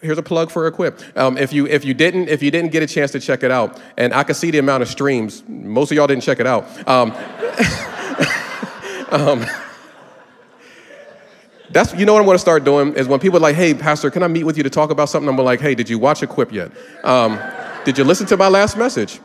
here's 0.03 0.19
a 0.19 0.23
plug 0.23 0.51
for 0.51 0.67
Equip. 0.67 1.01
Um, 1.17 1.39
if 1.39 1.53
you 1.53 1.67
if 1.67 1.85
you 1.85 1.95
didn't 1.95 2.29
if 2.29 2.43
you 2.43 2.51
didn't 2.51 2.73
get 2.73 2.83
a 2.83 2.87
chance 2.87 3.13
to 3.13 3.21
check 3.21 3.43
it 3.43 3.51
out, 3.51 3.81
and 3.97 4.13
I 4.13 4.25
can 4.25 4.35
see 4.35 4.51
the 4.51 4.59
amount 4.59 4.83
of 4.83 4.89
streams, 4.89 5.43
most 5.49 5.91
of 5.91 5.97
y'all 5.97 6.07
didn't 6.07 6.23
check 6.23 6.41
it 6.41 6.47
out. 6.47 6.65
Um, 6.89 7.13
um, 9.11 9.47
that's 11.71 11.95
you 11.95 12.05
know 12.05 12.13
what 12.13 12.21
I'm 12.21 12.27
going 12.27 12.35
to 12.35 12.41
start 12.41 12.65
doing 12.65 12.95
is 12.95 13.07
when 13.07 13.21
people 13.21 13.39
are 13.39 13.43
like, 13.43 13.57
"Hey, 13.57 13.75
pastor, 13.75 14.11
can 14.11 14.23
I 14.23 14.29
meet 14.29 14.45
with 14.45 14.57
you 14.57 14.63
to 14.65 14.71
talk 14.71 14.91
about 14.91 15.09
something?" 15.09 15.29
I'm 15.29 15.37
like, 15.37 15.61
"Hey, 15.61 15.75
did 15.75 15.89
you 15.89 15.99
watch 15.99 16.23
Equip 16.23 16.53
yet? 16.53 16.73
Um, 17.05 17.39
did 17.85 17.97
you 17.97 18.05
listen 18.05 18.27
to 18.27 18.37
my 18.37 18.49
last 18.49 18.77
message?" 18.77 19.21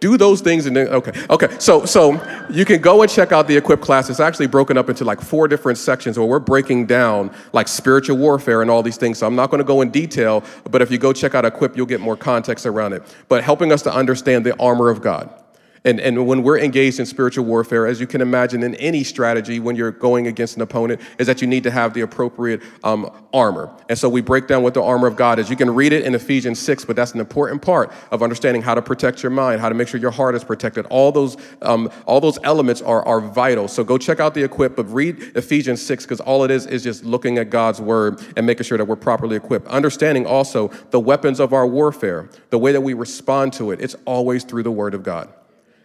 Do 0.00 0.16
those 0.16 0.40
things 0.40 0.66
and 0.66 0.76
then 0.76 0.88
okay 0.88 1.12
okay. 1.30 1.48
So 1.58 1.84
so 1.84 2.12
you 2.50 2.64
can 2.64 2.80
go 2.80 3.02
and 3.02 3.10
check 3.10 3.32
out 3.32 3.46
the 3.46 3.56
equip 3.56 3.80
class. 3.80 4.10
It's 4.10 4.20
actually 4.20 4.46
broken 4.48 4.76
up 4.76 4.88
into 4.88 5.04
like 5.04 5.20
four 5.20 5.46
different 5.46 5.78
sections 5.78 6.18
where 6.18 6.26
we're 6.26 6.38
breaking 6.38 6.86
down 6.86 7.30
like 7.52 7.68
spiritual 7.68 8.16
warfare 8.16 8.62
and 8.62 8.70
all 8.70 8.82
these 8.82 8.96
things. 8.96 9.18
So 9.18 9.26
i'm 9.26 9.36
not 9.36 9.50
going 9.50 9.58
to 9.58 9.64
go 9.64 9.82
in 9.82 9.90
detail 9.90 10.42
but 10.70 10.82
if 10.82 10.90
you 10.90 10.98
go 10.98 11.12
check 11.12 11.34
out 11.34 11.44
equip 11.44 11.76
you'll 11.76 11.86
get 11.86 12.00
more 12.00 12.16
context 12.16 12.66
around 12.66 12.92
it. 12.94 13.02
But 13.28 13.44
helping 13.44 13.72
us 13.72 13.82
to 13.82 13.92
understand 13.92 14.44
the 14.44 14.58
armor 14.58 14.88
of 14.88 15.00
god 15.02 15.39
and, 15.84 15.98
and 15.98 16.26
when 16.26 16.42
we're 16.42 16.58
engaged 16.58 17.00
in 17.00 17.06
spiritual 17.06 17.46
warfare, 17.46 17.86
as 17.86 18.00
you 18.00 18.06
can 18.06 18.20
imagine 18.20 18.62
in 18.62 18.74
any 18.74 19.02
strategy 19.02 19.60
when 19.60 19.76
you're 19.76 19.90
going 19.90 20.26
against 20.26 20.56
an 20.56 20.62
opponent, 20.62 21.00
is 21.18 21.26
that 21.26 21.40
you 21.40 21.46
need 21.46 21.62
to 21.62 21.70
have 21.70 21.94
the 21.94 22.02
appropriate 22.02 22.60
um, 22.84 23.10
armor. 23.32 23.74
And 23.88 23.98
so 23.98 24.08
we 24.08 24.20
break 24.20 24.46
down 24.46 24.62
what 24.62 24.74
the 24.74 24.82
armor 24.82 25.06
of 25.06 25.16
God 25.16 25.38
is. 25.38 25.48
You 25.48 25.56
can 25.56 25.74
read 25.74 25.94
it 25.94 26.04
in 26.04 26.14
Ephesians 26.14 26.58
6, 26.58 26.84
but 26.84 26.96
that's 26.96 27.12
an 27.12 27.20
important 27.20 27.62
part 27.62 27.92
of 28.10 28.22
understanding 28.22 28.60
how 28.60 28.74
to 28.74 28.82
protect 28.82 29.22
your 29.22 29.30
mind, 29.30 29.62
how 29.62 29.70
to 29.70 29.74
make 29.74 29.88
sure 29.88 29.98
your 29.98 30.10
heart 30.10 30.34
is 30.34 30.44
protected. 30.44 30.84
All 30.86 31.12
those, 31.12 31.38
um, 31.62 31.90
all 32.04 32.20
those 32.20 32.38
elements 32.42 32.82
are, 32.82 33.02
are 33.06 33.22
vital. 33.22 33.66
So 33.66 33.82
go 33.82 33.96
check 33.96 34.20
out 34.20 34.34
the 34.34 34.42
equip, 34.42 34.76
but 34.76 34.84
read 34.92 35.32
Ephesians 35.34 35.80
6, 35.80 36.04
because 36.04 36.20
all 36.20 36.44
it 36.44 36.50
is 36.50 36.66
is 36.66 36.82
just 36.82 37.04
looking 37.04 37.38
at 37.38 37.48
God's 37.48 37.80
word 37.80 38.20
and 38.36 38.44
making 38.44 38.64
sure 38.64 38.76
that 38.76 38.84
we're 38.84 38.96
properly 38.96 39.36
equipped. 39.36 39.66
Understanding 39.68 40.26
also 40.26 40.68
the 40.90 41.00
weapons 41.00 41.40
of 41.40 41.54
our 41.54 41.66
warfare, 41.66 42.28
the 42.50 42.58
way 42.58 42.72
that 42.72 42.82
we 42.82 42.92
respond 42.92 43.54
to 43.54 43.70
it, 43.70 43.80
it's 43.80 43.96
always 44.04 44.44
through 44.44 44.62
the 44.62 44.70
word 44.70 44.92
of 44.92 45.02
God 45.02 45.32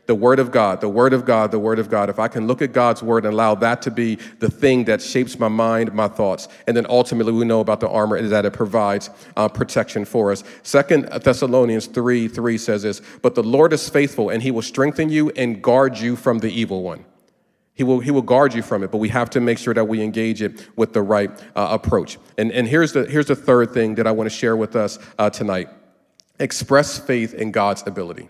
the 0.08 0.16
Word 0.16 0.40
of 0.40 0.52
God, 0.52 0.82
the 0.82 0.90
Word 0.90 1.14
of 1.14 1.26
God, 1.26 1.52
the 1.52 1.60
Word 1.60 1.80
of 1.80 1.90
God. 1.90 2.10
If 2.10 2.20
I 2.20 2.28
can 2.28 2.48
look 2.48 2.62
at 2.62 2.74
God's 2.74 3.02
Word 3.02 3.26
and 3.26 3.34
allow 3.34 3.56
that 3.56 3.82
to 3.84 3.92
be 3.92 4.16
the 4.40 4.50
thing 4.50 4.86
that 4.86 5.02
shapes 5.02 5.40
my 5.40 5.48
mind, 5.48 5.94
my 5.94 6.08
thoughts, 6.08 6.48
and 6.68 6.78
then 6.78 6.86
ultimately 6.90 7.34
we 7.34 7.46
know 7.46 7.60
about 7.60 7.80
the 7.80 7.90
armor 7.90 8.18
is 8.18 8.30
that 8.30 8.46
it 8.46 8.54
provides 8.54 9.10
uh, 9.36 9.48
protection 9.48 10.06
for 10.06 10.32
us. 10.32 10.44
Second 10.64 11.06
Thessalonians 11.24 11.88
3 11.88 12.28
3 12.28 12.58
says 12.58 12.84
this, 12.84 13.02
but 13.22 13.36
the 13.36 13.44
Lord 13.44 13.74
is 13.74 13.90
faithful 13.90 14.30
and 14.30 14.44
he 14.44 14.52
will 14.52 14.62
strengthen 14.62 15.10
you 15.10 15.30
and 15.32 15.62
guard 15.62 15.98
you 15.98 16.16
from 16.16 16.40
the 16.40 16.50
evil 16.50 16.84
one. 16.84 17.06
He 17.74 17.84
will, 17.84 18.00
he 18.00 18.10
will 18.10 18.22
guard 18.22 18.54
you 18.54 18.62
from 18.62 18.84
it, 18.84 18.92
but 18.92 19.00
we 19.00 19.10
have 19.10 19.30
to 19.32 19.42
make 19.42 19.58
sure 19.58 19.74
that 19.74 19.86
we 19.86 20.02
engage 20.02 20.42
it 20.42 20.66
with 20.78 20.94
the 20.94 21.02
right 21.02 21.30
uh, 21.58 21.68
approach. 21.72 22.18
And, 22.38 22.52
and 22.54 22.68
here's, 22.68 22.94
the, 22.94 23.06
here's 23.06 23.26
the 23.26 23.36
third 23.36 23.74
thing 23.74 23.96
that 23.96 24.08
I 24.08 24.12
want 24.12 24.30
to 24.30 24.36
share 24.36 24.56
with 24.56 24.76
us 24.76 24.98
uh, 25.20 25.30
tonight 25.30 25.70
express 26.40 26.98
faith 26.98 27.34
in 27.34 27.52
God's 27.52 27.84
ability. 27.88 28.30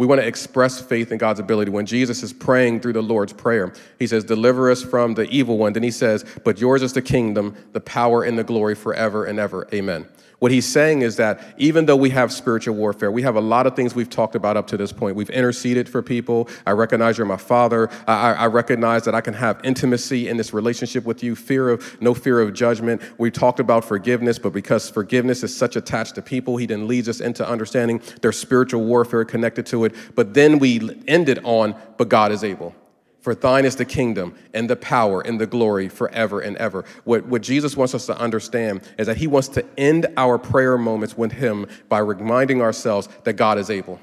We 0.00 0.06
want 0.06 0.22
to 0.22 0.26
express 0.26 0.80
faith 0.80 1.12
in 1.12 1.18
God's 1.18 1.40
ability. 1.40 1.70
When 1.70 1.84
Jesus 1.84 2.22
is 2.22 2.32
praying 2.32 2.80
through 2.80 2.94
the 2.94 3.02
Lord's 3.02 3.34
Prayer, 3.34 3.74
he 3.98 4.06
says, 4.06 4.24
Deliver 4.24 4.70
us 4.70 4.82
from 4.82 5.12
the 5.12 5.28
evil 5.28 5.58
one. 5.58 5.74
Then 5.74 5.82
he 5.82 5.90
says, 5.90 6.24
But 6.42 6.58
yours 6.58 6.82
is 6.82 6.94
the 6.94 7.02
kingdom, 7.02 7.54
the 7.72 7.82
power, 7.82 8.22
and 8.22 8.38
the 8.38 8.42
glory 8.42 8.74
forever 8.74 9.26
and 9.26 9.38
ever. 9.38 9.68
Amen. 9.74 10.08
What 10.40 10.50
he's 10.50 10.66
saying 10.66 11.02
is 11.02 11.16
that 11.16 11.54
even 11.58 11.84
though 11.84 11.96
we 11.96 12.08
have 12.10 12.32
spiritual 12.32 12.74
warfare, 12.74 13.12
we 13.12 13.20
have 13.22 13.36
a 13.36 13.40
lot 13.42 13.66
of 13.66 13.76
things 13.76 13.94
we've 13.94 14.08
talked 14.08 14.34
about 14.34 14.56
up 14.56 14.66
to 14.68 14.78
this 14.78 14.90
point. 14.90 15.14
We've 15.14 15.28
interceded 15.28 15.86
for 15.86 16.00
people. 16.00 16.48
I 16.66 16.70
recognize 16.70 17.18
you're 17.18 17.26
my 17.26 17.36
father. 17.36 17.90
I, 18.06 18.32
I 18.32 18.46
recognize 18.46 19.04
that 19.04 19.14
I 19.14 19.20
can 19.20 19.34
have 19.34 19.60
intimacy 19.64 20.28
in 20.28 20.38
this 20.38 20.54
relationship 20.54 21.04
with 21.04 21.22
you, 21.22 21.36
fear 21.36 21.68
of 21.68 22.00
no 22.00 22.14
fear 22.14 22.40
of 22.40 22.54
judgment. 22.54 23.02
We 23.18 23.30
talked 23.30 23.60
about 23.60 23.84
forgiveness, 23.84 24.38
but 24.38 24.54
because 24.54 24.88
forgiveness 24.88 25.44
is 25.44 25.54
such 25.54 25.76
attached 25.76 26.14
to 26.14 26.22
people, 26.22 26.56
he 26.56 26.64
then 26.64 26.88
leads 26.88 27.10
us 27.10 27.20
into 27.20 27.46
understanding 27.46 28.00
there's 28.22 28.38
spiritual 28.38 28.82
warfare 28.82 29.26
connected 29.26 29.66
to 29.66 29.84
it. 29.84 29.94
But 30.14 30.32
then 30.32 30.58
we 30.58 31.02
ended 31.06 31.40
on, 31.44 31.74
but 31.98 32.08
God 32.08 32.32
is 32.32 32.44
able. 32.44 32.74
For 33.20 33.34
thine 33.34 33.66
is 33.66 33.76
the 33.76 33.84
kingdom 33.84 34.34
and 34.54 34.68
the 34.68 34.76
power 34.76 35.20
and 35.20 35.38
the 35.38 35.46
glory 35.46 35.88
forever 35.90 36.40
and 36.40 36.56
ever. 36.56 36.84
What, 37.04 37.26
what 37.26 37.42
Jesus 37.42 37.76
wants 37.76 37.94
us 37.94 38.06
to 38.06 38.18
understand 38.18 38.80
is 38.98 39.06
that 39.06 39.18
he 39.18 39.26
wants 39.26 39.48
to 39.48 39.64
end 39.78 40.06
our 40.16 40.38
prayer 40.38 40.78
moments 40.78 41.18
with 41.18 41.32
him 41.32 41.66
by 41.88 41.98
reminding 41.98 42.62
ourselves 42.62 43.08
that 43.24 43.34
God 43.34 43.58
is 43.58 43.68
able, 43.68 44.00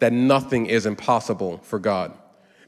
that 0.00 0.12
nothing 0.12 0.66
is 0.66 0.84
impossible 0.84 1.58
for 1.58 1.78
God. 1.78 2.12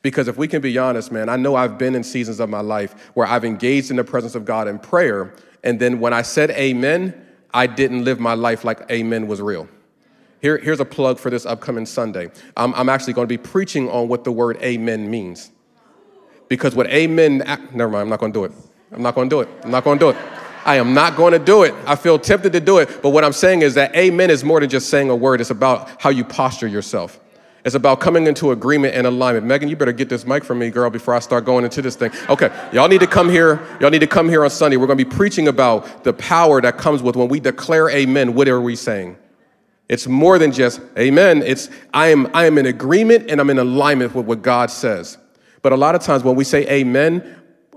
Because 0.03 0.29
if 0.29 0.37
we 0.37 0.47
can 0.47 0.61
be 0.61 0.77
honest, 0.79 1.11
man, 1.11 1.29
I 1.29 1.37
know 1.37 1.57
I've 1.57 1.79
been 1.79 1.95
in 1.95 2.05
seasons 2.05 2.39
of 2.39 2.49
my 2.49 2.61
life 2.61 3.11
where 3.15 3.27
I've 3.27 3.45
engaged 3.45 3.91
in 3.91 3.97
the 3.97 4.05
presence 4.05 4.35
of 4.35 4.45
God 4.45 4.69
in 4.69 4.79
prayer, 4.79 5.35
and 5.65 5.81
then 5.81 5.99
when 5.99 6.13
I 6.13 6.23
said 6.23 6.51
amen, 6.51 7.27
I 7.53 7.67
didn't 7.67 8.05
live 8.05 8.19
my 8.21 8.35
life 8.35 8.65
like 8.65 8.89
amen 8.91 9.27
was 9.27 9.41
real. 9.41 9.69
Here, 10.41 10.59
here's 10.59 10.81
a 10.81 10.85
plug 10.85 11.19
for 11.19 11.31
this 11.31 11.47
upcoming 11.47 11.87
Sunday. 11.87 12.31
I'm, 12.57 12.75
I'm 12.75 12.89
actually 12.89 13.13
going 13.13 13.27
to 13.27 13.33
be 13.33 13.39
preaching 13.39 13.89
on 13.89 14.09
what 14.09 14.25
the 14.25 14.33
word 14.33 14.59
amen 14.61 15.09
means. 15.09 15.51
Because 16.53 16.75
what 16.75 16.87
amen, 16.89 17.39
never 17.73 17.91
mind, 17.91 18.03
I'm 18.03 18.09
not 18.11 18.21
gonna 18.21 18.31
do 18.31 18.45
it. 18.45 18.53
I'm 18.93 19.01
not 19.01 19.15
gonna 19.15 19.31
do 19.31 19.41
it. 19.41 19.49
I'm 19.65 19.71
not 19.71 19.85
gonna 19.85 19.99
do 19.99 20.11
it. 20.11 20.17
I 20.67 20.77
am 20.77 20.93
not 20.93 21.17
going 21.17 21.33
to 21.33 21.39
do 21.39 21.63
it. 21.63 21.75
I 21.87 21.97
feel 21.97 22.19
tempted 22.19 22.53
to 22.53 22.61
do 22.61 22.77
it. 22.77 23.01
But 23.01 23.09
what 23.09 23.25
I'm 23.25 23.33
saying 23.33 23.63
is 23.63 23.73
that 23.75 23.97
amen 23.97 24.31
is 24.31 24.45
more 24.45 24.61
than 24.61 24.69
just 24.69 24.91
saying 24.91 25.09
a 25.09 25.17
word, 25.17 25.41
it's 25.41 25.49
about 25.49 25.91
how 26.01 26.11
you 26.11 26.25
posture 26.25 26.69
yourself. 26.69 27.19
It's 27.65 27.75
about 27.75 28.01
coming 28.01 28.27
into 28.27 28.53
agreement 28.53 28.95
and 28.95 29.07
alignment. 29.07 29.47
Megan, 29.47 29.71
you 29.71 29.77
better 29.77 29.93
get 29.93 30.11
this 30.11 30.27
mic 30.27 30.45
from 30.45 30.59
me, 30.59 30.69
girl, 30.69 30.91
before 30.91 31.15
I 31.15 31.21
start 31.21 31.47
going 31.47 31.65
into 31.65 31.81
this 31.81 31.97
thing. 31.97 32.13
Okay, 32.29 32.53
y'all 32.71 32.87
need 32.87 33.01
to 33.01 33.07
come 33.07 33.31
here. 33.31 33.67
Y'all 33.81 33.91
need 33.91 34.01
to 34.01 34.07
come 34.07 34.29
here 34.29 34.45
on 34.45 34.51
Sunday. 34.51 34.77
We're 34.77 34.87
going 34.87 34.99
to 34.99 35.05
be 35.05 35.11
preaching 35.11 35.49
about 35.49 36.05
the 36.05 36.13
power 36.13 36.61
that 36.61 36.77
comes 36.77 37.03
with 37.03 37.17
when 37.17 37.29
we 37.29 37.41
declare 37.41 37.89
amen. 37.89 38.35
What 38.35 38.47
are 38.47 38.61
we 38.61 38.77
saying? 38.77 39.17
It's 39.89 40.07
more 40.07 40.39
than 40.39 40.53
just 40.53 40.83
amen. 40.99 41.43
It's 41.43 41.71
I 41.95 42.09
am 42.09 42.31
I 42.35 42.45
am 42.45 42.59
in 42.59 42.67
agreement 42.67 43.31
and 43.31 43.41
I'm 43.41 43.51
in 43.51 43.59
alignment 43.59 44.15
with 44.15 44.27
what 44.27 44.43
God 44.43 44.71
says. 44.71 45.19
But 45.63 45.73
a 45.73 45.77
lot 45.77 45.95
of 45.95 46.03
times 46.03 46.25
when 46.25 46.35
we 46.35 46.45
say 46.45 46.69
amen, 46.69 47.37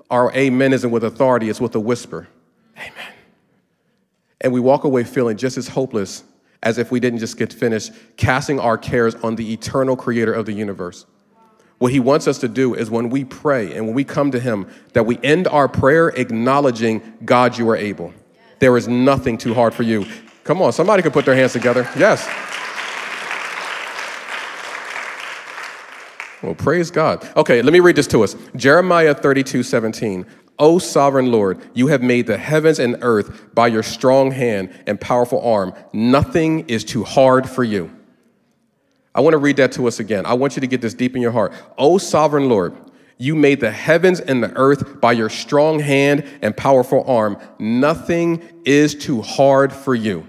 our 0.10 0.34
amen 0.34 0.74
isn't 0.74 0.92
with 0.92 1.04
authority, 1.04 1.50
it's 1.50 1.62
with 1.62 1.76
a 1.76 1.80
whisper. 1.80 2.28
Amen. 2.78 3.14
And 4.42 4.52
we 4.52 4.60
walk 4.60 4.84
away 4.84 5.04
feeling 5.04 5.38
just 5.38 5.58
as 5.58 5.68
hopeless 5.68 6.24
as 6.62 6.78
if 6.78 6.92
we 6.92 7.00
didn't 7.00 7.20
just 7.20 7.38
get 7.38 7.54
finished 7.54 7.92
casting 8.18 8.60
our 8.60 8.78
cares 8.78 9.16
on 9.16 9.36
the 9.36 9.54
eternal 9.54 9.96
creator 9.96 10.34
of 10.34 10.46
the 10.46 10.54
universe. 10.54 11.06
What 11.78 11.92
he 11.92 12.00
wants 12.00 12.28
us 12.28 12.40
to 12.40 12.48
do 12.48 12.74
is 12.74 12.90
when 12.90 13.10
we 13.10 13.26
pray 13.26 13.76
and 13.76 13.86
when 13.86 13.96
we 13.96 14.04
come 14.04 14.32
to 14.32 14.40
him, 14.40 14.68
that 14.94 15.06
we 15.06 15.20
end 15.24 15.48
our 15.48 15.68
prayer 15.68 16.10
acknowledging, 16.10 17.02
God, 17.26 17.58
you 17.58 17.70
are 17.70 17.76
able. 17.76 18.14
There 18.60 18.78
is 18.78 18.88
nothing 18.88 19.38
too 19.38 19.54
hard 19.54 19.74
for 19.74 19.84
you. 19.84 20.06
Come 20.44 20.62
on, 20.62 20.72
somebody 20.72 21.04
can 21.04 21.12
put 21.12 21.26
their 21.26 21.36
hands 21.36 21.54
together. 21.54 21.88
Yes. 21.98 22.28
Well, 26.46 26.54
praise 26.54 26.92
God. 26.92 27.28
Okay, 27.36 27.64
let 27.64 27.74
me 27.74 27.80
read 27.80 27.96
this 27.96 28.06
to 28.08 28.24
us. 28.24 28.36
Jeremiah 28.56 29.16
32 29.16 29.64
17. 29.64 30.26
O 30.60 30.78
sovereign 30.78 31.32
Lord, 31.32 31.60
you 31.74 31.88
have 31.88 32.02
made 32.02 32.28
the 32.28 32.38
heavens 32.38 32.80
and 32.80 32.98
earth 33.02 33.54
by 33.54 33.68
your 33.68 33.84
strong 33.84 34.32
hand 34.32 34.70
and 34.88 35.02
powerful 35.02 35.42
arm. 35.42 35.74
Nothing 35.92 36.70
is 36.70 36.84
too 36.84 37.04
hard 37.04 37.50
for 37.50 37.64
you. 37.64 37.92
I 39.14 39.22
want 39.22 39.34
to 39.34 39.38
read 39.38 39.58
that 39.58 39.72
to 39.74 39.88
us 39.88 40.00
again. 40.00 40.26
I 40.26 40.34
want 40.34 40.56
you 40.56 40.62
to 40.62 40.68
get 40.68 40.82
this 40.82 40.94
deep 40.94 41.16
in 41.16 41.22
your 41.22 41.32
heart. 41.32 41.52
O 41.78 41.98
sovereign 41.98 42.48
Lord, 42.48 42.76
you 43.18 43.36
made 43.36 43.60
the 43.60 43.72
heavens 43.72 44.20
and 44.20 44.44
the 44.44 44.56
earth 44.56 45.02
by 45.02 45.14
your 45.14 45.30
strong 45.30 45.80
hand 45.80 46.26
and 46.42 46.56
powerful 46.56 47.04
arm. 47.08 47.38
Nothing 47.58 48.44
is 48.66 48.94
too 48.94 49.22
hard 49.22 49.74
for 49.74 49.96
you. 49.96 50.26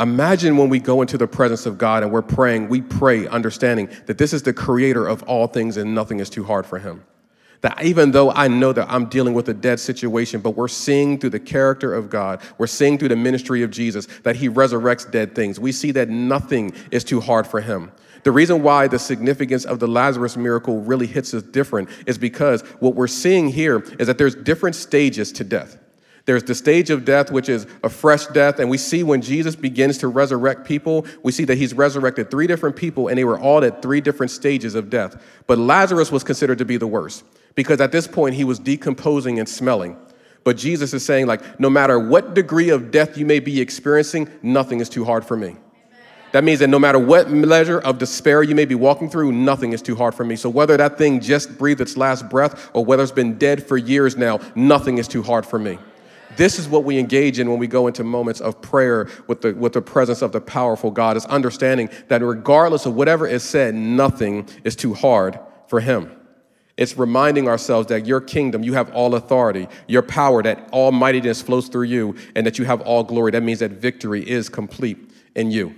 Imagine 0.00 0.56
when 0.56 0.68
we 0.68 0.80
go 0.80 1.02
into 1.02 1.16
the 1.16 1.28
presence 1.28 1.66
of 1.66 1.78
God 1.78 2.02
and 2.02 2.10
we're 2.10 2.22
praying, 2.22 2.68
we 2.68 2.80
pray 2.80 3.28
understanding 3.28 3.88
that 4.06 4.18
this 4.18 4.32
is 4.32 4.42
the 4.42 4.52
creator 4.52 5.06
of 5.06 5.22
all 5.24 5.46
things 5.46 5.76
and 5.76 5.94
nothing 5.94 6.18
is 6.18 6.28
too 6.28 6.42
hard 6.42 6.66
for 6.66 6.80
him. 6.80 7.04
That 7.60 7.82
even 7.82 8.10
though 8.10 8.30
I 8.30 8.48
know 8.48 8.72
that 8.72 8.90
I'm 8.90 9.06
dealing 9.06 9.34
with 9.34 9.48
a 9.48 9.54
dead 9.54 9.78
situation, 9.80 10.40
but 10.40 10.50
we're 10.50 10.68
seeing 10.68 11.18
through 11.18 11.30
the 11.30 11.40
character 11.40 11.94
of 11.94 12.10
God, 12.10 12.42
we're 12.58 12.66
seeing 12.66 12.98
through 12.98 13.08
the 13.08 13.16
ministry 13.16 13.62
of 13.62 13.70
Jesus 13.70 14.06
that 14.24 14.36
he 14.36 14.50
resurrects 14.50 15.10
dead 15.10 15.34
things. 15.34 15.60
We 15.60 15.72
see 15.72 15.92
that 15.92 16.08
nothing 16.08 16.74
is 16.90 17.04
too 17.04 17.20
hard 17.20 17.46
for 17.46 17.60
him. 17.60 17.92
The 18.24 18.32
reason 18.32 18.62
why 18.62 18.88
the 18.88 18.98
significance 18.98 19.64
of 19.64 19.78
the 19.78 19.86
Lazarus 19.86 20.36
miracle 20.36 20.80
really 20.80 21.06
hits 21.06 21.32
us 21.34 21.42
different 21.42 21.88
is 22.06 22.18
because 22.18 22.62
what 22.80 22.94
we're 22.94 23.06
seeing 23.06 23.48
here 23.48 23.78
is 23.98 24.08
that 24.08 24.18
there's 24.18 24.34
different 24.34 24.76
stages 24.76 25.30
to 25.32 25.44
death. 25.44 25.78
There's 26.26 26.44
the 26.44 26.54
stage 26.54 26.88
of 26.88 27.04
death, 27.04 27.30
which 27.30 27.48
is 27.48 27.66
a 27.82 27.90
fresh 27.90 28.26
death. 28.26 28.58
And 28.58 28.70
we 28.70 28.78
see 28.78 29.02
when 29.02 29.20
Jesus 29.20 29.54
begins 29.56 29.98
to 29.98 30.08
resurrect 30.08 30.64
people, 30.66 31.06
we 31.22 31.32
see 31.32 31.44
that 31.44 31.58
he's 31.58 31.74
resurrected 31.74 32.30
three 32.30 32.46
different 32.46 32.76
people, 32.76 33.08
and 33.08 33.18
they 33.18 33.24
were 33.24 33.38
all 33.38 33.62
at 33.62 33.82
three 33.82 34.00
different 34.00 34.30
stages 34.30 34.74
of 34.74 34.88
death. 34.88 35.22
But 35.46 35.58
Lazarus 35.58 36.10
was 36.10 36.24
considered 36.24 36.58
to 36.58 36.64
be 36.64 36.78
the 36.78 36.86
worst 36.86 37.24
because 37.54 37.80
at 37.80 37.92
this 37.92 38.06
point 38.06 38.34
he 38.34 38.44
was 38.44 38.58
decomposing 38.58 39.38
and 39.38 39.48
smelling. 39.48 39.96
But 40.44 40.56
Jesus 40.56 40.92
is 40.92 41.04
saying, 41.04 41.26
like, 41.26 41.58
no 41.60 41.70
matter 41.70 41.98
what 41.98 42.34
degree 42.34 42.70
of 42.70 42.90
death 42.90 43.16
you 43.16 43.24
may 43.26 43.40
be 43.40 43.60
experiencing, 43.60 44.28
nothing 44.42 44.80
is 44.80 44.88
too 44.88 45.04
hard 45.04 45.24
for 45.24 45.36
me. 45.36 45.56
That 46.32 46.42
means 46.42 46.58
that 46.60 46.68
no 46.68 46.80
matter 46.80 46.98
what 46.98 47.30
measure 47.30 47.78
of 47.78 47.98
despair 47.98 48.42
you 48.42 48.56
may 48.56 48.64
be 48.64 48.74
walking 48.74 49.08
through, 49.08 49.30
nothing 49.30 49.72
is 49.72 49.80
too 49.80 49.94
hard 49.94 50.14
for 50.14 50.24
me. 50.24 50.34
So 50.36 50.50
whether 50.50 50.76
that 50.76 50.98
thing 50.98 51.20
just 51.20 51.56
breathed 51.58 51.80
its 51.80 51.96
last 51.96 52.28
breath 52.28 52.70
or 52.72 52.84
whether 52.84 53.04
it's 53.04 53.12
been 53.12 53.38
dead 53.38 53.64
for 53.64 53.76
years 53.76 54.16
now, 54.16 54.40
nothing 54.56 54.98
is 54.98 55.06
too 55.06 55.22
hard 55.22 55.46
for 55.46 55.60
me. 55.60 55.78
This 56.36 56.58
is 56.58 56.68
what 56.68 56.84
we 56.84 56.98
engage 56.98 57.38
in 57.38 57.48
when 57.48 57.58
we 57.58 57.66
go 57.66 57.86
into 57.86 58.04
moments 58.04 58.40
of 58.40 58.60
prayer 58.60 59.08
with 59.26 59.42
the, 59.42 59.54
with 59.54 59.72
the 59.72 59.82
presence 59.82 60.22
of 60.22 60.32
the 60.32 60.40
powerful 60.40 60.90
God, 60.90 61.16
is 61.16 61.26
understanding 61.26 61.88
that 62.08 62.22
regardless 62.22 62.86
of 62.86 62.94
whatever 62.94 63.26
is 63.26 63.42
said, 63.42 63.74
nothing 63.74 64.48
is 64.64 64.74
too 64.74 64.94
hard 64.94 65.38
for 65.68 65.80
Him. 65.80 66.10
It's 66.76 66.96
reminding 66.98 67.48
ourselves 67.48 67.86
that 67.88 68.04
your 68.04 68.20
kingdom, 68.20 68.64
you 68.64 68.72
have 68.74 68.90
all 68.92 69.14
authority, 69.14 69.68
your 69.86 70.02
power, 70.02 70.42
that 70.42 70.68
all 70.72 70.90
mightiness 70.90 71.40
flows 71.40 71.68
through 71.68 71.84
you, 71.84 72.16
and 72.34 72.44
that 72.46 72.58
you 72.58 72.64
have 72.64 72.80
all 72.80 73.04
glory. 73.04 73.30
That 73.30 73.44
means 73.44 73.60
that 73.60 73.72
victory 73.72 74.28
is 74.28 74.48
complete 74.48 75.10
in 75.36 75.52
you. 75.52 75.74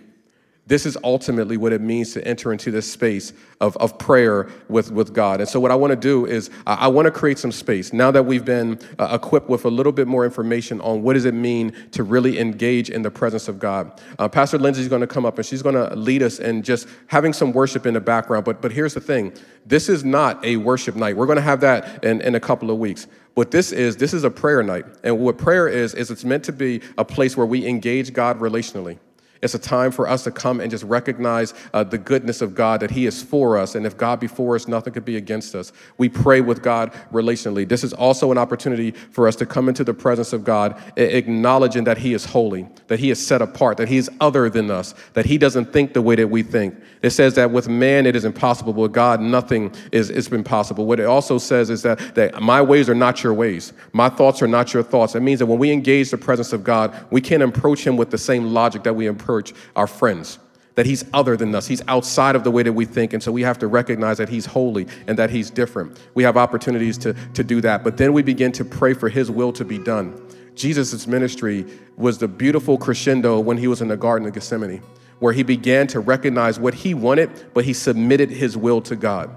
This 0.69 0.85
is 0.85 0.99
ultimately 1.05 1.57
what 1.57 1.73
it 1.73 1.81
means 1.81 2.13
to 2.15 2.27
enter 2.27 2.53
into 2.53 2.73
this 2.73 2.91
space 2.91 3.33
of, 3.61 3.77
of 3.77 3.99
prayer 3.99 4.49
with, 4.69 4.91
with 4.91 5.15
God. 5.15 5.39
And 5.41 5.49
so, 5.49 5.61
what 5.61 5.71
I 5.71 5.77
want 5.77 5.93
to 5.93 5.97
do 5.97 6.27
is, 6.27 6.51
I, 6.67 6.89
want 6.89 7.07
to 7.07 7.13
create 7.13 7.39
some 7.39 7.53
space. 7.53 7.93
Now 7.93 8.11
that 8.11 8.25
we've 8.25 8.45
been 8.45 8.81
uh, 8.99 9.17
equipped 9.23 9.49
with 9.49 9.65
a 9.65 9.69
little 9.69 9.93
bit 9.93 10.09
more 10.09 10.25
information 10.25 10.81
on 10.81 11.03
what 11.03 11.13
does 11.13 11.25
it 11.25 11.35
mean 11.35 11.73
to 11.93 12.03
really 12.03 12.41
engage 12.41 12.91
in 12.91 13.03
the 13.03 13.13
presence 13.13 13.47
of 13.47 13.61
God, 13.61 14.01
uh, 14.19 14.29
Pastor 14.29 14.59
Lindsay 14.59 14.83
is 14.83 14.89
going 14.89 15.03
to 15.03 15.07
come 15.07 15.25
up 15.25 15.39
and 15.39 15.47
she's 15.47 15.63
going 15.63 15.77
to 15.77 15.95
lead 15.95 16.21
us 16.21 16.41
in 16.41 16.65
just 16.65 16.89
having 17.07 17.33
some 17.33 17.53
worship 17.53 17.87
in 17.87 17.95
the 17.95 18.01
background. 18.01 18.45
But, 18.45 18.61
but 18.61 18.73
here's 18.73 18.95
the 18.95 19.01
thing 19.01 19.35
this 19.67 19.89
is 19.89 20.03
not 20.03 20.45
a 20.45 20.57
worship 20.57 20.97
night. 20.97 21.17
We're 21.17 21.27
going 21.27 21.37
to 21.37 21.43
have 21.43 21.61
that 21.61 22.05
in, 22.05 22.21
in 22.23 22.35
a 22.35 22.41
couple 22.41 22.73
of 22.73 22.79
weeks. 22.79 23.07
What 23.35 23.53
this 23.53 23.71
is, 23.71 23.99
this 23.99 24.13
is 24.13 24.25
a 24.25 24.31
prayer 24.31 24.65
night. 24.65 24.87
And 25.05 25.21
what 25.21 25.39
prayer 25.39 25.69
is, 25.69 25.95
is 25.95 26.11
it's 26.11 26.25
meant 26.25 26.43
to 26.45 26.53
be 26.53 26.81
a 26.99 27.05
place 27.05 27.37
where 27.37 27.47
we 27.47 27.67
engage 27.67 28.13
God 28.13 28.41
relationally. 28.41 28.99
It's 29.43 29.55
a 29.55 29.59
time 29.59 29.91
for 29.91 30.09
us 30.09 30.25
to 30.25 30.31
come 30.31 30.61
and 30.61 30.71
just 30.71 30.85
recognize 30.85 31.53
uh, 31.75 31.85
the 31.85 31.99
goodness 31.99 32.41
of 32.41 32.55
God, 32.55 32.81
that 32.81 32.91
He 32.91 33.07
is 33.07 33.23
for 33.23 33.59
us. 33.59 33.75
And 33.75 33.85
if 33.85 33.97
God 33.97 34.21
be 34.21 34.27
for 34.27 34.55
us, 34.55 34.67
nothing 34.67 34.93
could 34.93 35.05
be 35.05 35.17
against 35.17 35.55
us. 35.55 35.73
We 35.99 36.09
pray 36.09 36.41
with 36.41 36.63
God 36.63 36.93
relationally. 37.13 37.69
This 37.69 37.85
is 37.85 37.93
also 37.93 38.33
an 38.33 38.39
opportunity 38.39 38.93
for 38.93 39.29
us 39.29 39.37
to 39.37 39.47
come 39.47 39.69
into 39.69 39.85
the 39.85 39.93
presence 39.93 40.33
of 40.33 40.43
God, 40.43 40.81
acknowledging 40.97 41.85
that 41.85 41.99
He 41.99 42.15
is 42.15 42.25
holy, 42.25 42.67
that 42.89 42.99
He 42.99 43.11
is 43.11 43.25
set 43.25 43.43
apart, 43.43 43.77
that 43.77 43.89
He 43.89 43.99
is 43.99 44.11
other 44.21 44.49
than 44.49 44.71
us, 44.71 44.95
that 45.13 45.27
He 45.27 45.37
doesn't 45.37 45.73
think 45.73 45.93
the 45.93 46.03
way 46.03 46.15
that 46.15 46.29
we 46.29 46.43
think. 46.43 46.75
It 47.03 47.11
says 47.11 47.35
that 47.35 47.51
with 47.51 47.69
man 47.69 48.07
it 48.07 48.17
is 48.17 48.25
impossible, 48.25 48.73
with 48.73 48.93
God 48.93 49.21
nothing 49.21 49.75
is, 49.93 50.09
is 50.09 50.29
impossible. 50.29 50.87
What 50.87 50.99
it 50.99 51.07
also 51.07 51.37
says 51.39 51.69
is 51.69 51.83
that, 51.83 52.15
that 52.15 52.41
my 52.41 52.63
ways 52.63 52.89
are 52.89 52.95
not 52.95 53.23
your 53.23 53.35
ways, 53.35 53.75
my 53.93 54.09
thoughts 54.09 54.41
are 54.41 54.49
not 54.49 54.73
your 54.73 54.83
thoughts. 54.83 55.15
It 55.15 55.21
means 55.21 55.41
that 55.41 55.47
when 55.47 55.59
we 55.59 55.71
engage 55.71 56.11
the 56.11 56.19
presence 56.19 56.53
of 56.53 56.65
God, 56.65 56.95
we 57.11 57.21
can't 57.21 57.43
approach 57.43 57.87
Him 57.87 57.97
with 57.97 58.11
the 58.11 58.19
same 58.19 58.55
logic 58.55 58.83
that 58.85 58.95
we 58.95 59.07
approach 59.07 59.26
approach 59.27 59.53
our 59.75 59.89
friends. 59.89 60.39
That 60.77 60.87
he's 60.87 61.05
other 61.13 61.37
than 61.37 61.55
us. 61.55 61.67
He's 61.67 61.83
outside 61.89 62.37
of 62.37 62.45
the 62.45 62.51
way 62.51 62.63
that 62.63 62.73
we 62.73 62.85
think. 62.85 63.13
And 63.13 63.23
so 63.23 63.33
we 63.33 63.43
have 63.43 63.59
to 63.59 63.67
recognize 63.67 64.19
that 64.19 64.29
he's 64.29 64.47
holy 64.47 64.87
and 65.07 65.19
that 65.19 65.31
he's 65.31 65.51
different. 65.51 65.99
We 66.15 66.23
have 66.23 66.37
opportunities 66.37 66.99
to, 66.99 67.15
to 67.33 67.43
do 67.43 67.61
that. 67.63 67.83
But 67.83 67.97
then 67.97 68.13
we 68.13 68.23
begin 68.23 68.53
to 68.53 68.65
pray 68.65 68.93
for 68.93 69.09
his 69.09 69.31
will 69.31 69.53
to 69.55 69.65
be 69.65 69.79
done. 69.79 70.21
Jesus' 70.55 71.07
ministry 71.07 71.67
was 71.97 72.19
the 72.19 72.29
beautiful 72.29 72.79
crescendo 72.79 73.41
when 73.41 73.57
he 73.57 73.69
was 73.69 73.81
in 73.81 73.89
the 73.89 73.97
Garden 73.97 74.29
of 74.29 74.35
Gethsemane, 74.35 74.83
where 75.19 75.33
he 75.33 75.43
began 75.43 75.87
to 75.89 76.01
recognize 76.01 76.61
what 76.61 76.75
he 76.75 76.95
wanted, 76.95 77.31
but 77.53 77.65
he 77.65 77.73
submitted 77.73 78.31
his 78.31 78.57
will 78.57 78.81
to 78.83 78.97
God. 78.97 79.31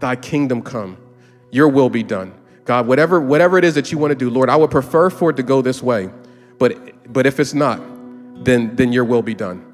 Thy 0.00 0.16
kingdom 0.16 0.60
come, 0.60 0.96
your 1.50 1.68
will 1.68 1.88
be 1.88 2.02
done. 2.02 2.34
God, 2.64 2.86
whatever, 2.86 3.20
whatever 3.20 3.58
it 3.58 3.64
is 3.64 3.74
that 3.74 3.90
you 3.90 3.98
want 3.98 4.10
to 4.10 4.16
do, 4.16 4.28
Lord, 4.28 4.50
I 4.50 4.56
would 4.56 4.70
prefer 4.70 5.08
for 5.08 5.30
it 5.30 5.36
to 5.36 5.42
go 5.42 5.62
this 5.62 5.82
way. 5.82 6.10
But, 6.58 7.12
but 7.12 7.26
if 7.26 7.40
it's 7.40 7.54
not, 7.54 7.80
then, 8.40 8.74
then 8.76 8.92
your 8.92 9.04
will 9.04 9.22
be 9.22 9.34
done. 9.34 9.66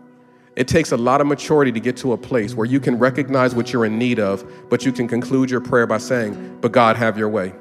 It 0.56 0.68
takes 0.68 0.92
a 0.92 0.96
lot 0.96 1.20
of 1.20 1.26
maturity 1.26 1.70
to 1.72 1.80
get 1.80 1.96
to 1.98 2.12
a 2.12 2.16
place 2.16 2.54
where 2.54 2.66
you 2.66 2.80
can 2.80 2.98
recognize 2.98 3.54
what 3.54 3.72
you're 3.72 3.84
in 3.84 3.98
need 3.98 4.18
of, 4.18 4.44
but 4.70 4.86
you 4.86 4.92
can 4.92 5.06
conclude 5.06 5.50
your 5.50 5.60
prayer 5.60 5.86
by 5.86 5.98
saying, 5.98 6.58
But 6.62 6.72
God, 6.72 6.96
have 6.96 7.18
your 7.18 7.28
way. 7.28 7.52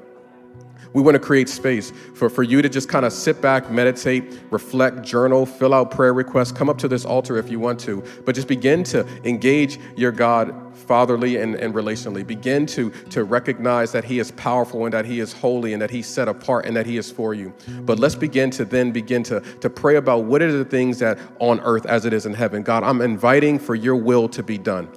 We 0.96 1.02
want 1.02 1.16
to 1.16 1.20
create 1.20 1.50
space 1.50 1.92
for, 2.14 2.30
for 2.30 2.42
you 2.42 2.62
to 2.62 2.70
just 2.70 2.88
kind 2.88 3.06
of 3.06 3.12
sit 3.12 3.42
back, 3.42 3.70
meditate, 3.70 4.40
reflect, 4.50 5.02
journal, 5.02 5.46
fill 5.46 5.74
out 5.74 5.92
prayer 5.92 6.14
requests, 6.14 6.54
come 6.54 6.70
up 6.70 6.78
to 6.78 6.88
this 6.88 7.04
altar 7.04 7.36
if 7.36 7.50
you 7.50 7.60
want 7.60 7.82
to, 7.82 8.02
but 8.24 8.34
just 8.34 8.48
begin 8.48 8.82
to 8.86 9.06
engage 9.28 9.78
your 9.98 10.14
God 10.14 10.56
fatherly 10.74 11.36
and, 11.36 11.56
and 11.56 11.74
relationally. 11.74 12.26
Begin 12.26 12.66
to, 12.68 12.92
to 13.10 13.26
recognize 13.26 13.92
that 13.92 14.06
He 14.06 14.20
is 14.20 14.32
powerful 14.32 14.86
and 14.86 14.94
that 14.94 15.04
He 15.04 15.20
is 15.20 15.34
holy 15.34 15.74
and 15.74 15.82
that 15.82 15.92
He's 15.92 16.08
set 16.08 16.30
apart 16.30 16.66
and 16.66 16.74
that 16.78 16.86
He 16.86 16.96
is 16.96 17.12
for 17.12 17.34
you. 17.34 17.54
But 17.82 18.00
let's 18.00 18.16
begin 18.16 18.50
to 18.52 18.64
then 18.64 18.94
begin 18.94 19.22
to, 19.24 19.42
to 19.42 19.70
pray 19.70 19.98
about 19.98 20.24
what 20.24 20.42
are 20.42 20.50
the 20.50 20.64
things 20.64 21.00
that 21.00 21.20
on 21.40 21.60
earth 21.60 21.86
as 21.88 22.06
it 22.06 22.14
is 22.14 22.26
in 22.26 22.34
heaven. 22.34 22.64
God, 22.64 22.84
I'm 22.84 23.02
inviting 23.02 23.60
for 23.60 23.76
your 23.76 23.98
will 23.98 24.30
to 24.30 24.42
be 24.42 24.58
done. 24.58 24.88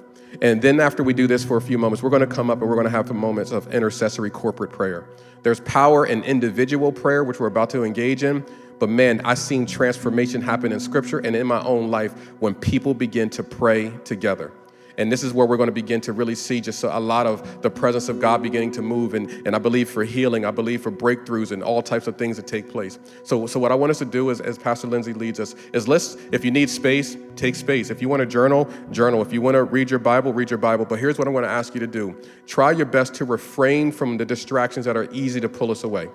And 0.41 0.61
then 0.61 0.79
after 0.79 1.03
we 1.03 1.13
do 1.13 1.27
this 1.27 1.43
for 1.43 1.57
a 1.57 1.61
few 1.61 1.77
moments, 1.77 2.03
we're 2.03 2.09
going 2.09 2.27
to 2.27 2.27
come 2.27 2.49
up 2.49 2.61
and 2.61 2.69
we're 2.69 2.75
going 2.75 2.85
to 2.85 2.91
have 2.91 3.07
some 3.07 3.17
moments 3.17 3.51
of 3.51 3.73
intercessory 3.73 4.29
corporate 4.29 4.71
prayer. 4.71 5.05
There's 5.43 5.59
power 5.61 6.05
in 6.05 6.23
individual 6.23 6.91
prayer, 6.91 7.23
which 7.23 7.39
we're 7.39 7.47
about 7.47 7.69
to 7.71 7.83
engage 7.83 8.23
in. 8.23 8.45
But 8.79 8.89
man, 8.89 9.21
I've 9.25 9.39
seen 9.39 9.65
transformation 9.65 10.41
happen 10.41 10.71
in 10.71 10.79
scripture 10.79 11.19
and 11.19 11.35
in 11.35 11.47
my 11.47 11.61
own 11.63 11.89
life 11.89 12.13
when 12.39 12.55
people 12.55 12.93
begin 12.93 13.29
to 13.31 13.43
pray 13.43 13.91
together. 14.05 14.51
And 14.99 15.09
this 15.09 15.23
is 15.23 15.31
where 15.31 15.47
we're 15.47 15.55
going 15.55 15.67
to 15.67 15.73
begin 15.73 16.01
to 16.01 16.11
really 16.11 16.35
see 16.35 16.59
just 16.59 16.83
a 16.83 16.99
lot 16.99 17.25
of 17.25 17.61
the 17.61 17.69
presence 17.69 18.09
of 18.09 18.19
God 18.19 18.43
beginning 18.43 18.71
to 18.73 18.81
move. 18.81 19.13
And, 19.13 19.29
and 19.47 19.55
I 19.55 19.59
believe 19.59 19.89
for 19.89 20.03
healing, 20.03 20.43
I 20.43 20.51
believe 20.51 20.81
for 20.81 20.91
breakthroughs 20.91 21.53
and 21.53 21.63
all 21.63 21.81
types 21.81 22.07
of 22.07 22.17
things 22.17 22.35
that 22.35 22.47
take 22.47 22.69
place. 22.69 22.99
So, 23.23 23.47
so 23.47 23.61
what 23.61 23.71
I 23.71 23.75
want 23.75 23.91
us 23.91 23.99
to 23.99 24.05
do 24.05 24.29
is, 24.29 24.41
as 24.41 24.57
Pastor 24.57 24.87
Lindsay 24.87 25.13
leads 25.13 25.39
us, 25.39 25.55
is 25.71 25.87
let's, 25.87 26.15
if 26.33 26.43
you 26.43 26.51
need 26.51 26.69
space, 26.69 27.15
take 27.37 27.55
space. 27.55 27.89
If 27.89 28.01
you 28.01 28.09
want 28.09 28.19
to 28.19 28.25
journal, 28.25 28.69
journal. 28.91 29.21
If 29.21 29.31
you 29.31 29.41
want 29.41 29.55
to 29.55 29.63
read 29.63 29.89
your 29.89 29.99
Bible, 29.99 30.33
read 30.33 30.51
your 30.51 30.59
Bible. 30.59 30.83
But 30.83 30.99
here's 30.99 31.17
what 31.17 31.29
I 31.29 31.31
want 31.31 31.45
to 31.45 31.49
ask 31.49 31.73
you 31.73 31.79
to 31.79 31.87
do 31.87 32.15
try 32.45 32.71
your 32.71 32.85
best 32.85 33.13
to 33.15 33.25
refrain 33.25 33.93
from 33.93 34.17
the 34.17 34.25
distractions 34.25 34.85
that 34.85 34.97
are 34.97 35.09
easy 35.13 35.39
to 35.39 35.47
pull 35.47 35.71
us 35.71 35.85
away 35.85 36.09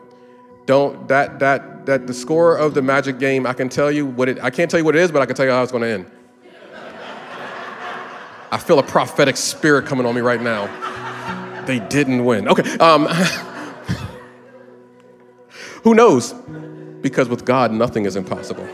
don't 0.66 1.09
that 1.09 1.38
that 1.38 1.87
that 1.87 2.07
the 2.07 2.14
score 2.14 2.57
of 2.57 2.75
the 2.75 2.81
magic 2.81 3.18
game 3.18 3.47
i 3.47 3.53
can 3.53 3.68
tell 3.68 3.90
you 3.90 4.07
what 4.07 4.29
it 4.29 4.42
i 4.42 4.51
can't 4.51 4.70
tell 4.70 4.81
you 4.81 4.85
what 4.85 4.97
it 4.97 5.03
is 5.03 5.12
but 5.12 5.20
i 5.20 5.27
can 5.27 5.37
tell 5.37 5.44
you 5.44 5.53
how 5.53 5.62
it's 5.62 5.73
going 5.73 5.83
to 5.83 5.88
end 5.88 6.07
I 8.55 8.59
feel 8.59 8.79
a 8.79 8.85
prophetic 8.85 9.37
spirit 9.37 9.85
coming 9.85 10.07
on 10.07 10.14
me 10.14 10.21
right 10.21 10.40
now. 10.40 10.71
They 11.67 11.81
didn't 11.81 12.25
win. 12.25 12.47
Okay. 12.47 12.79
Um, 12.79 13.07
who 15.83 15.93
knows? 15.93 16.33
Because 17.01 17.29
with 17.29 17.45
God, 17.45 17.73
nothing 17.73 18.05
is 18.05 18.14
impossible. 18.14 18.64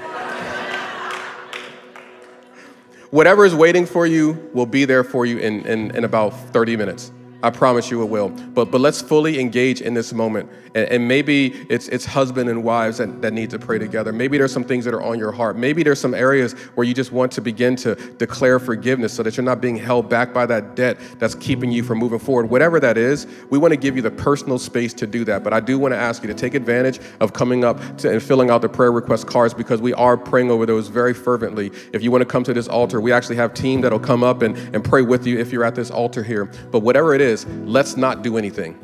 Whatever 3.09 3.47
is 3.47 3.55
waiting 3.55 3.87
for 3.87 4.07
you 4.07 4.51
will 4.53 4.67
be 4.67 4.85
there 4.85 5.03
for 5.03 5.25
you 5.25 5.39
in, 5.39 5.67
in, 5.67 5.97
in 5.97 6.05
about 6.05 6.39
30 6.53 6.77
minutes. 6.77 7.11
I 7.43 7.51
promise 7.51 7.91
you 7.91 8.03
it 8.03 8.07
will. 8.07 8.29
But 8.29 8.71
but 8.71 8.81
let's 8.81 9.01
fully 9.01 9.41
engage 9.41 9.81
in 9.81 9.95
this 9.95 10.13
moment. 10.13 10.51
And, 10.75 10.89
and, 10.89 11.09
maybe 11.09 11.47
it's 11.69 11.89
it's 11.89 12.05
husband 12.05 12.49
and 12.49 12.63
wives 12.63 12.99
that, 12.99 13.23
that 13.23 13.33
need 13.33 13.51
to 13.51 13.59
pray 13.59 13.79
together. 13.79 14.13
Maybe 14.13 14.39
there's 14.39 14.53
some 14.53 14.63
things 14.63 14.85
that 14.85 14.95
are 14.95 15.03
on 15.03 15.19
your 15.19 15.33
heart. 15.33 15.57
Maybe 15.57 15.83
there's 15.83 16.01
some 16.01 16.15
areas 16.15 16.53
where 16.75 16.87
you 16.87 16.95
just 16.95 17.11
want 17.11 17.33
to 17.33 17.41
begin 17.41 17.75
to 17.77 17.95
declare 17.95 18.61
forgiveness 18.61 19.13
so 19.13 19.23
that 19.25 19.37
you're 19.37 19.45
not 19.45 19.61
being 19.61 19.77
held 19.77 20.09
back 20.09 20.33
by 20.33 20.47
that 20.47 20.77
debt 20.77 20.99
that's 21.19 21.35
keeping 21.35 21.73
you 21.73 21.83
from 21.83 21.99
moving 21.99 22.19
forward. 22.19 22.51
Whatever 22.51 22.79
that 22.81 22.97
is, 22.97 23.27
we 23.51 23.59
want 23.59 23.73
to 23.73 23.77
give 23.77 23.97
you 23.97 24.03
the 24.03 24.11
personal 24.11 24.59
space 24.59 24.95
to 24.95 25.07
do 25.07 25.25
that. 25.25 25.43
But 25.43 25.53
I 25.53 25.61
do 25.61 25.79
want 25.79 25.93
to 25.93 25.99
ask 25.99 26.23
you 26.23 26.29
to 26.29 26.35
take 26.35 26.55
advantage 26.55 27.01
of 27.21 27.33
coming 27.33 27.65
up 27.65 27.81
to, 27.99 28.11
and 28.11 28.23
filling 28.23 28.51
out 28.51 28.63
the 28.63 28.69
prayer 28.69 28.93
request 28.93 29.27
cards 29.27 29.55
because 29.55 29.81
we 29.81 29.93
are 29.95 30.17
praying 30.17 30.51
over 30.51 30.67
those 30.67 30.89
very 30.89 31.15
fervently. 31.15 31.73
If 31.93 32.03
you 32.03 32.11
want 32.11 32.23
to 32.23 32.27
come 32.27 32.45
to 32.45 32.55
this 32.55 32.69
altar, 32.69 33.01
we 33.01 33.13
actually 33.13 33.37
have 33.37 33.55
team 33.55 33.81
that'll 33.81 33.99
come 33.99 34.23
up 34.23 34.43
and, 34.43 34.57
and 34.75 34.85
pray 34.85 35.03
with 35.03 35.27
you 35.27 35.39
if 35.39 35.53
you're 35.53 35.65
at 35.65 35.75
this 35.75 35.91
altar 35.91 36.23
here. 36.23 36.45
But 36.71 36.81
whatever 36.81 37.15
it 37.15 37.21
is, 37.21 37.30
is 37.31 37.47
let's 37.65 37.97
not 37.97 38.23
do 38.23 38.37
anything. 38.37 38.79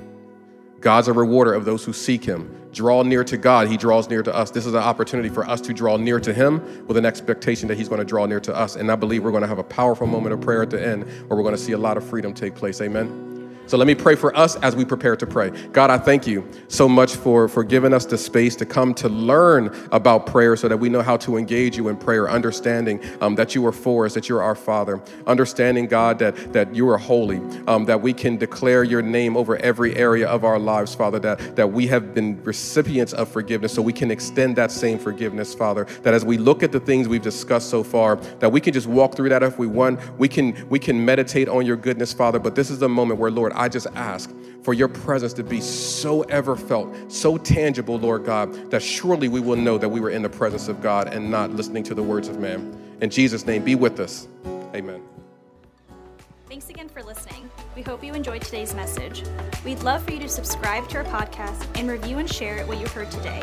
God's 0.80 1.08
a 1.08 1.12
rewarder 1.12 1.52
of 1.52 1.64
those 1.64 1.84
who 1.84 1.92
seek 1.92 2.24
him. 2.24 2.52
Draw 2.72 3.02
near 3.04 3.24
to 3.24 3.36
God, 3.36 3.68
he 3.68 3.76
draws 3.76 4.08
near 4.08 4.22
to 4.22 4.34
us. 4.34 4.50
This 4.50 4.66
is 4.66 4.74
an 4.74 4.82
opportunity 4.82 5.28
for 5.28 5.48
us 5.48 5.60
to 5.62 5.72
draw 5.72 5.96
near 5.96 6.20
to 6.20 6.32
him 6.32 6.86
with 6.86 6.96
an 6.96 7.06
expectation 7.06 7.68
that 7.68 7.76
he's 7.76 7.88
going 7.88 8.00
to 8.00 8.04
draw 8.04 8.26
near 8.26 8.40
to 8.40 8.54
us. 8.54 8.76
And 8.76 8.92
I 8.92 8.96
believe 8.96 9.24
we're 9.24 9.30
going 9.30 9.42
to 9.42 9.48
have 9.48 9.58
a 9.58 9.64
powerful 9.64 10.06
moment 10.06 10.34
of 10.34 10.40
prayer 10.40 10.62
at 10.62 10.70
the 10.70 10.86
end 10.86 11.04
where 11.04 11.36
we're 11.36 11.42
going 11.42 11.56
to 11.56 11.60
see 11.60 11.72
a 11.72 11.78
lot 11.78 11.96
of 11.96 12.04
freedom 12.04 12.34
take 12.34 12.54
place. 12.54 12.80
Amen. 12.80 13.35
So 13.66 13.76
let 13.76 13.88
me 13.88 13.96
pray 13.96 14.14
for 14.14 14.36
us 14.36 14.54
as 14.56 14.76
we 14.76 14.84
prepare 14.84 15.16
to 15.16 15.26
pray. 15.26 15.50
God, 15.72 15.90
I 15.90 15.98
thank 15.98 16.24
you 16.24 16.48
so 16.68 16.88
much 16.88 17.16
for, 17.16 17.48
for 17.48 17.64
giving 17.64 17.92
us 17.92 18.06
the 18.06 18.16
space 18.16 18.54
to 18.56 18.66
come 18.66 18.94
to 18.94 19.08
learn 19.08 19.76
about 19.90 20.26
prayer 20.26 20.56
so 20.56 20.68
that 20.68 20.76
we 20.76 20.88
know 20.88 21.02
how 21.02 21.16
to 21.18 21.36
engage 21.36 21.76
you 21.76 21.88
in 21.88 21.96
prayer, 21.96 22.30
understanding 22.30 23.00
um, 23.20 23.34
that 23.34 23.56
you 23.56 23.66
are 23.66 23.72
for 23.72 24.06
us, 24.06 24.14
that 24.14 24.28
you're 24.28 24.40
our 24.40 24.54
Father, 24.54 25.02
understanding, 25.26 25.86
God, 25.86 26.20
that, 26.20 26.52
that 26.52 26.76
you 26.76 26.88
are 26.88 26.96
holy, 26.96 27.38
um, 27.66 27.86
that 27.86 28.00
we 28.00 28.12
can 28.12 28.36
declare 28.36 28.84
your 28.84 29.02
name 29.02 29.36
over 29.36 29.56
every 29.56 29.96
area 29.96 30.28
of 30.28 30.44
our 30.44 30.60
lives, 30.60 30.94
Father, 30.94 31.18
that, 31.18 31.56
that 31.56 31.72
we 31.72 31.88
have 31.88 32.14
been 32.14 32.40
recipients 32.44 33.14
of 33.14 33.28
forgiveness 33.28 33.74
so 33.74 33.82
we 33.82 33.92
can 33.92 34.12
extend 34.12 34.54
that 34.54 34.70
same 34.70 34.96
forgiveness, 34.96 35.54
Father, 35.54 35.86
that 36.02 36.14
as 36.14 36.24
we 36.24 36.38
look 36.38 36.62
at 36.62 36.70
the 36.70 36.80
things 36.80 37.08
we've 37.08 37.20
discussed 37.20 37.68
so 37.68 37.82
far, 37.82 38.14
that 38.38 38.52
we 38.52 38.60
can 38.60 38.72
just 38.72 38.86
walk 38.86 39.16
through 39.16 39.30
that 39.30 39.42
if 39.42 39.58
we 39.58 39.66
want. 39.66 39.98
We 40.18 40.28
can, 40.28 40.68
we 40.68 40.78
can 40.78 41.04
meditate 41.04 41.48
on 41.48 41.66
your 41.66 41.76
goodness, 41.76 42.12
Father, 42.12 42.38
but 42.38 42.54
this 42.54 42.70
is 42.70 42.78
the 42.78 42.88
moment 42.88 43.18
where, 43.18 43.30
Lord, 43.30 43.55
I 43.56 43.68
just 43.68 43.86
ask 43.94 44.30
for 44.62 44.74
your 44.74 44.88
presence 44.88 45.32
to 45.34 45.42
be 45.42 45.60
so 45.60 46.22
ever 46.22 46.56
felt, 46.56 46.94
so 47.10 47.38
tangible, 47.38 47.98
Lord 47.98 48.24
God, 48.24 48.70
that 48.70 48.82
surely 48.82 49.28
we 49.28 49.40
will 49.40 49.56
know 49.56 49.78
that 49.78 49.88
we 49.88 50.00
were 50.00 50.10
in 50.10 50.22
the 50.22 50.28
presence 50.28 50.68
of 50.68 50.82
God 50.82 51.12
and 51.12 51.30
not 51.30 51.50
listening 51.50 51.82
to 51.84 51.94
the 51.94 52.02
words 52.02 52.28
of 52.28 52.38
man. 52.38 52.76
In 53.00 53.10
Jesus' 53.10 53.46
name, 53.46 53.64
be 53.64 53.74
with 53.74 54.00
us. 54.00 54.28
Amen. 54.74 55.02
Thanks 56.48 56.70
again 56.70 56.88
for 56.88 57.02
listening. 57.02 57.50
We 57.74 57.82
hope 57.82 58.02
you 58.02 58.14
enjoyed 58.14 58.42
today's 58.42 58.74
message. 58.74 59.24
We'd 59.64 59.82
love 59.82 60.04
for 60.04 60.12
you 60.12 60.18
to 60.20 60.28
subscribe 60.28 60.88
to 60.90 60.98
our 60.98 61.04
podcast 61.04 61.66
and 61.78 61.90
review 61.90 62.18
and 62.18 62.32
share 62.32 62.64
what 62.66 62.78
you 62.78 62.86
heard 62.88 63.10
today. 63.10 63.42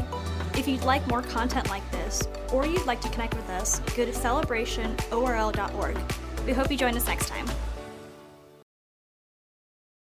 If 0.55 0.67
you'd 0.67 0.83
like 0.83 1.07
more 1.07 1.21
content 1.21 1.69
like 1.69 1.89
this, 1.91 2.27
or 2.51 2.65
you'd 2.65 2.85
like 2.85 3.01
to 3.01 3.09
connect 3.09 3.35
with 3.35 3.49
us, 3.49 3.79
go 3.95 4.05
to 4.05 4.11
celebrationorl.org. 4.11 5.97
We 6.45 6.53
hope 6.53 6.71
you 6.71 6.77
join 6.77 6.95
us 6.95 7.07
next 7.07 7.27
time. 7.27 7.45